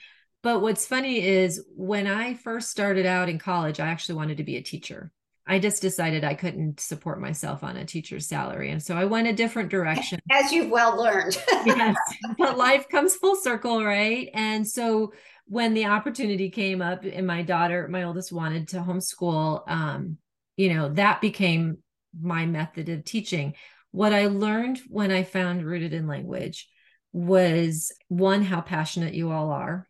but 0.43 0.61
what's 0.61 0.86
funny 0.86 1.26
is 1.26 1.66
when 1.74 2.05
I 2.05 2.34
first 2.34 2.70
started 2.70 3.05
out 3.05 3.30
in 3.30 3.39
college, 3.39 3.80
I 3.80 3.88
actually 3.88 4.16
wanted 4.16 4.38
to 4.38 4.43
be 4.43 4.57
a 4.57 4.61
teacher. 4.61 5.09
I 5.47 5.59
just 5.59 5.82
decided 5.82 6.24
I 6.24 6.36
couldn't 6.36 6.82
support 6.82 7.20
myself 7.20 7.64
on 7.64 7.78
a 7.78 7.86
teacher's 7.86 8.28
salary. 8.28 8.70
And 8.70 8.84
so 8.84 8.95
I 8.95 9.05
went 9.05 9.28
a 9.28 9.34
different 9.34 9.70
direction. 9.70 10.20
As 10.30 10.51
you've 10.51 10.70
well 10.70 11.01
learned. 11.01 11.41
yes. 11.66 11.95
But 12.38 12.57
life 12.57 12.88
comes 12.89 13.16
full 13.16 13.38
circle, 13.38 13.84
right? 13.84 14.30
And 14.34 14.68
so 14.68 15.14
when 15.45 15.73
the 15.73 15.85
opportunity 15.85 16.49
came 16.49 16.81
up 16.81 17.03
and 17.03 17.27
my 17.27 17.41
daughter, 17.41 17.87
my 17.87 18.03
oldest 18.03 18.31
wanted 18.31 18.69
to 18.69 18.77
homeschool, 18.77 19.69
um, 19.69 20.17
you 20.55 20.73
know, 20.73 20.89
that 20.89 21.21
became 21.21 21.79
my 22.19 22.45
method 22.45 22.89
of 22.89 23.03
teaching. 23.03 23.53
What 23.91 24.13
I 24.13 24.27
learned 24.27 24.79
when 24.87 25.11
I 25.11 25.23
found 25.23 25.65
rooted 25.65 25.93
in 25.93 26.07
language 26.07 26.67
was 27.11 27.91
one, 28.07 28.43
how 28.43 28.61
passionate 28.61 29.13
you 29.13 29.31
all 29.31 29.51
are 29.51 29.87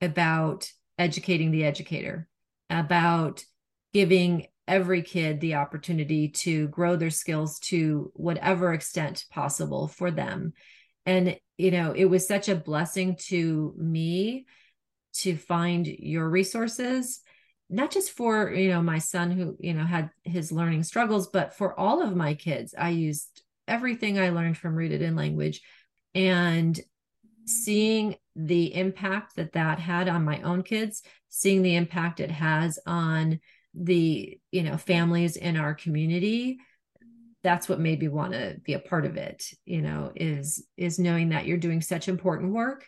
about 0.00 0.70
educating 0.98 1.50
the 1.50 1.64
educator, 1.64 2.28
about 2.68 3.44
giving 3.94 4.46
every 4.68 5.00
kid 5.00 5.40
the 5.40 5.54
opportunity 5.54 6.28
to 6.28 6.68
grow 6.68 6.96
their 6.96 7.10
skills 7.10 7.58
to 7.60 8.10
whatever 8.14 8.72
extent 8.72 9.24
possible 9.30 9.88
for 9.88 10.10
them. 10.10 10.52
And, 11.06 11.38
you 11.56 11.70
know, 11.70 11.92
it 11.92 12.04
was 12.06 12.26
such 12.26 12.48
a 12.48 12.54
blessing 12.54 13.16
to 13.28 13.74
me 13.76 14.46
to 15.14 15.36
find 15.36 15.86
your 15.86 16.28
resources 16.28 17.20
not 17.68 17.90
just 17.90 18.12
for 18.12 18.52
you 18.52 18.68
know 18.70 18.80
my 18.80 18.98
son 18.98 19.30
who 19.30 19.56
you 19.58 19.74
know 19.74 19.84
had 19.84 20.10
his 20.22 20.52
learning 20.52 20.84
struggles 20.84 21.26
but 21.26 21.52
for 21.54 21.78
all 21.78 22.00
of 22.00 22.14
my 22.14 22.34
kids. 22.34 22.74
I 22.78 22.90
used 22.90 23.42
everything 23.68 24.18
i 24.18 24.28
learned 24.28 24.56
from 24.56 24.74
rooted 24.74 25.02
in 25.02 25.16
language 25.16 25.60
and 26.14 26.78
seeing 27.46 28.16
the 28.34 28.74
impact 28.74 29.36
that 29.36 29.52
that 29.52 29.78
had 29.78 30.08
on 30.08 30.24
my 30.24 30.40
own 30.42 30.62
kids 30.62 31.02
seeing 31.28 31.62
the 31.62 31.74
impact 31.74 32.20
it 32.20 32.30
has 32.30 32.78
on 32.86 33.40
the 33.74 34.38
you 34.50 34.62
know 34.62 34.76
families 34.76 35.36
in 35.36 35.56
our 35.56 35.74
community 35.74 36.58
that's 37.46 37.68
what 37.68 37.78
made 37.78 38.00
me 38.00 38.08
want 38.08 38.32
to 38.32 38.56
be 38.64 38.72
a 38.72 38.78
part 38.80 39.06
of 39.06 39.16
it 39.16 39.44
you 39.64 39.80
know 39.80 40.10
is 40.16 40.66
is 40.76 40.98
knowing 40.98 41.28
that 41.28 41.46
you're 41.46 41.56
doing 41.56 41.80
such 41.80 42.08
important 42.08 42.52
work 42.52 42.84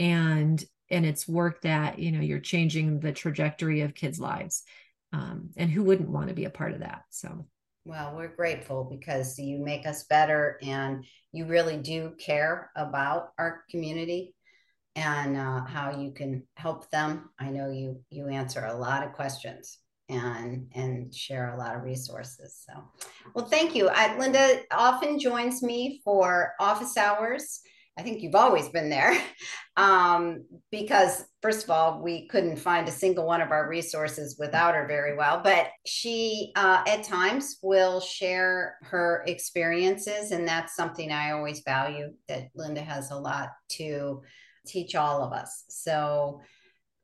and 0.00 0.64
and 0.90 1.06
it's 1.06 1.28
work 1.28 1.60
that 1.62 2.00
you 2.00 2.10
know 2.10 2.20
you're 2.20 2.40
changing 2.40 2.98
the 2.98 3.12
trajectory 3.12 3.82
of 3.82 3.94
kids 3.94 4.18
lives 4.18 4.64
um, 5.12 5.50
and 5.56 5.70
who 5.70 5.84
wouldn't 5.84 6.10
want 6.10 6.28
to 6.28 6.34
be 6.34 6.44
a 6.44 6.50
part 6.50 6.72
of 6.72 6.80
that 6.80 7.02
so. 7.10 7.46
Well 7.84 8.14
we're 8.16 8.34
grateful 8.34 8.84
because 8.84 9.38
you 9.38 9.58
make 9.58 9.86
us 9.86 10.04
better 10.04 10.58
and 10.60 11.04
you 11.32 11.46
really 11.46 11.76
do 11.76 12.14
care 12.18 12.70
about 12.76 13.30
our 13.38 13.62
community 13.70 14.34
and 14.96 15.36
uh, 15.36 15.64
how 15.64 15.98
you 15.98 16.10
can 16.10 16.42
help 16.56 16.90
them. 16.90 17.30
I 17.38 17.50
know 17.50 17.70
you 17.70 18.02
you 18.10 18.26
answer 18.28 18.64
a 18.64 18.76
lot 18.76 19.06
of 19.06 19.12
questions 19.12 19.78
and 20.10 20.66
and 20.74 21.14
share 21.14 21.54
a 21.54 21.58
lot 21.58 21.74
of 21.74 21.82
resources 21.82 22.64
so 22.68 22.82
well 23.34 23.46
thank 23.46 23.74
you 23.74 23.88
I, 23.88 24.18
linda 24.18 24.60
often 24.70 25.18
joins 25.18 25.62
me 25.62 26.00
for 26.04 26.52
office 26.60 26.96
hours 26.96 27.60
I 28.00 28.02
think 28.02 28.22
you've 28.22 28.34
always 28.34 28.68
been 28.70 28.88
there 28.88 29.20
um, 29.76 30.44
because, 30.70 31.24
first 31.42 31.64
of 31.64 31.70
all, 31.70 32.02
we 32.02 32.26
couldn't 32.28 32.56
find 32.56 32.88
a 32.88 32.92
single 32.92 33.26
one 33.26 33.42
of 33.42 33.50
our 33.50 33.68
resources 33.68 34.36
without 34.38 34.74
her 34.74 34.86
very 34.86 35.16
well. 35.16 35.42
But 35.44 35.68
she, 35.84 36.52
uh, 36.56 36.82
at 36.86 37.04
times, 37.04 37.58
will 37.62 38.00
share 38.00 38.76
her 38.82 39.22
experiences. 39.26 40.30
And 40.30 40.48
that's 40.48 40.74
something 40.74 41.12
I 41.12 41.32
always 41.32 41.60
value 41.60 42.12
that 42.28 42.48
Linda 42.54 42.80
has 42.80 43.10
a 43.10 43.16
lot 43.16 43.50
to 43.70 44.22
teach 44.66 44.94
all 44.94 45.22
of 45.22 45.32
us. 45.34 45.64
So, 45.68 46.40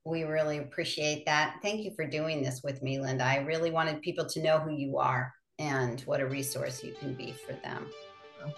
we 0.06 0.22
really 0.22 0.58
appreciate 0.58 1.26
that. 1.26 1.56
Thank 1.62 1.84
you 1.84 1.90
for 1.96 2.06
doing 2.06 2.40
this 2.40 2.62
with 2.62 2.80
me, 2.80 3.00
Linda. 3.00 3.24
I 3.24 3.38
really 3.38 3.72
wanted 3.72 4.00
people 4.02 4.24
to 4.26 4.42
know 4.42 4.58
who 4.58 4.70
you 4.70 4.98
are 4.98 5.32
and 5.58 6.00
what 6.02 6.20
a 6.20 6.26
resource 6.26 6.84
you 6.84 6.94
can 6.98 7.14
be 7.14 7.32
for 7.32 7.54
them. 7.54 7.90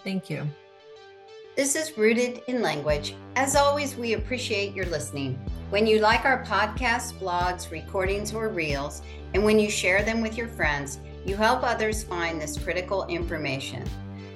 thank 0.03 0.29
you. 0.29 0.47
This 1.55 1.75
is 1.75 1.97
Rooted 1.97 2.43
in 2.47 2.61
Language. 2.61 3.15
As 3.35 3.55
always, 3.55 3.95
we 3.95 4.13
appreciate 4.13 4.75
your 4.75 4.85
listening. 4.85 5.33
When 5.71 5.87
you 5.87 5.99
like 5.99 6.23
our 6.23 6.45
podcasts, 6.45 7.17
blogs, 7.17 7.71
recordings, 7.71 8.31
or 8.31 8.49
reels, 8.49 9.01
and 9.33 9.43
when 9.43 9.57
you 9.57 9.71
share 9.71 10.03
them 10.03 10.21
with 10.21 10.37
your 10.37 10.47
friends, 10.47 10.99
you 11.25 11.35
help 11.35 11.63
others 11.63 12.03
find 12.03 12.39
this 12.39 12.57
critical 12.57 13.07
information. 13.07 13.83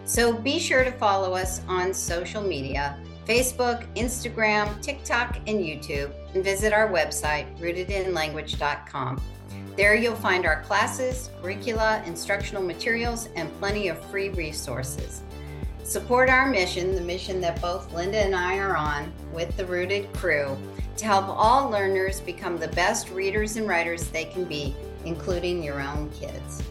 So 0.06 0.34
be 0.34 0.58
sure 0.58 0.84
to 0.84 0.92
follow 0.92 1.34
us 1.34 1.62
on 1.68 1.94
social 1.94 2.42
media 2.42 2.98
Facebook, 3.26 3.86
Instagram, 3.96 4.82
TikTok, 4.82 5.38
and 5.48 5.60
YouTube, 5.60 6.12
and 6.34 6.44
visit 6.44 6.74
our 6.74 6.90
website, 6.90 7.58
rootedinlanguage.com. 7.60 9.22
There 9.76 9.96
you'll 9.96 10.16
find 10.16 10.46
our 10.46 10.62
classes, 10.64 11.30
curricula, 11.42 12.04
instructional 12.06 12.62
materials, 12.62 13.30
and 13.36 13.52
plenty 13.60 13.88
of 13.88 14.04
free 14.06 14.30
resources. 14.30 15.24
Support 15.84 16.30
our 16.30 16.48
mission, 16.48 16.96
the 16.96 17.02
mission 17.02 17.42
that 17.42 17.62
both 17.62 17.92
Linda 17.94 18.20
and 18.20 18.36
I 18.36 18.58
are 18.58 18.78
on 18.78 19.12
with 19.34 19.56
the 19.58 19.66
Rooted 19.66 20.14
crew, 20.14 20.58
to 20.98 21.06
help 21.06 21.26
all 21.28 21.70
learners 21.70 22.22
become 22.22 22.58
the 22.58 22.68
best 22.70 23.10
readers 23.10 23.58
and 23.58 23.68
writers 23.68 24.08
they 24.10 24.26
can 24.26 24.46
be, 24.46 24.76
including 25.06 25.64
your 25.64 25.82
own 25.82 26.10
kids. 26.12 26.64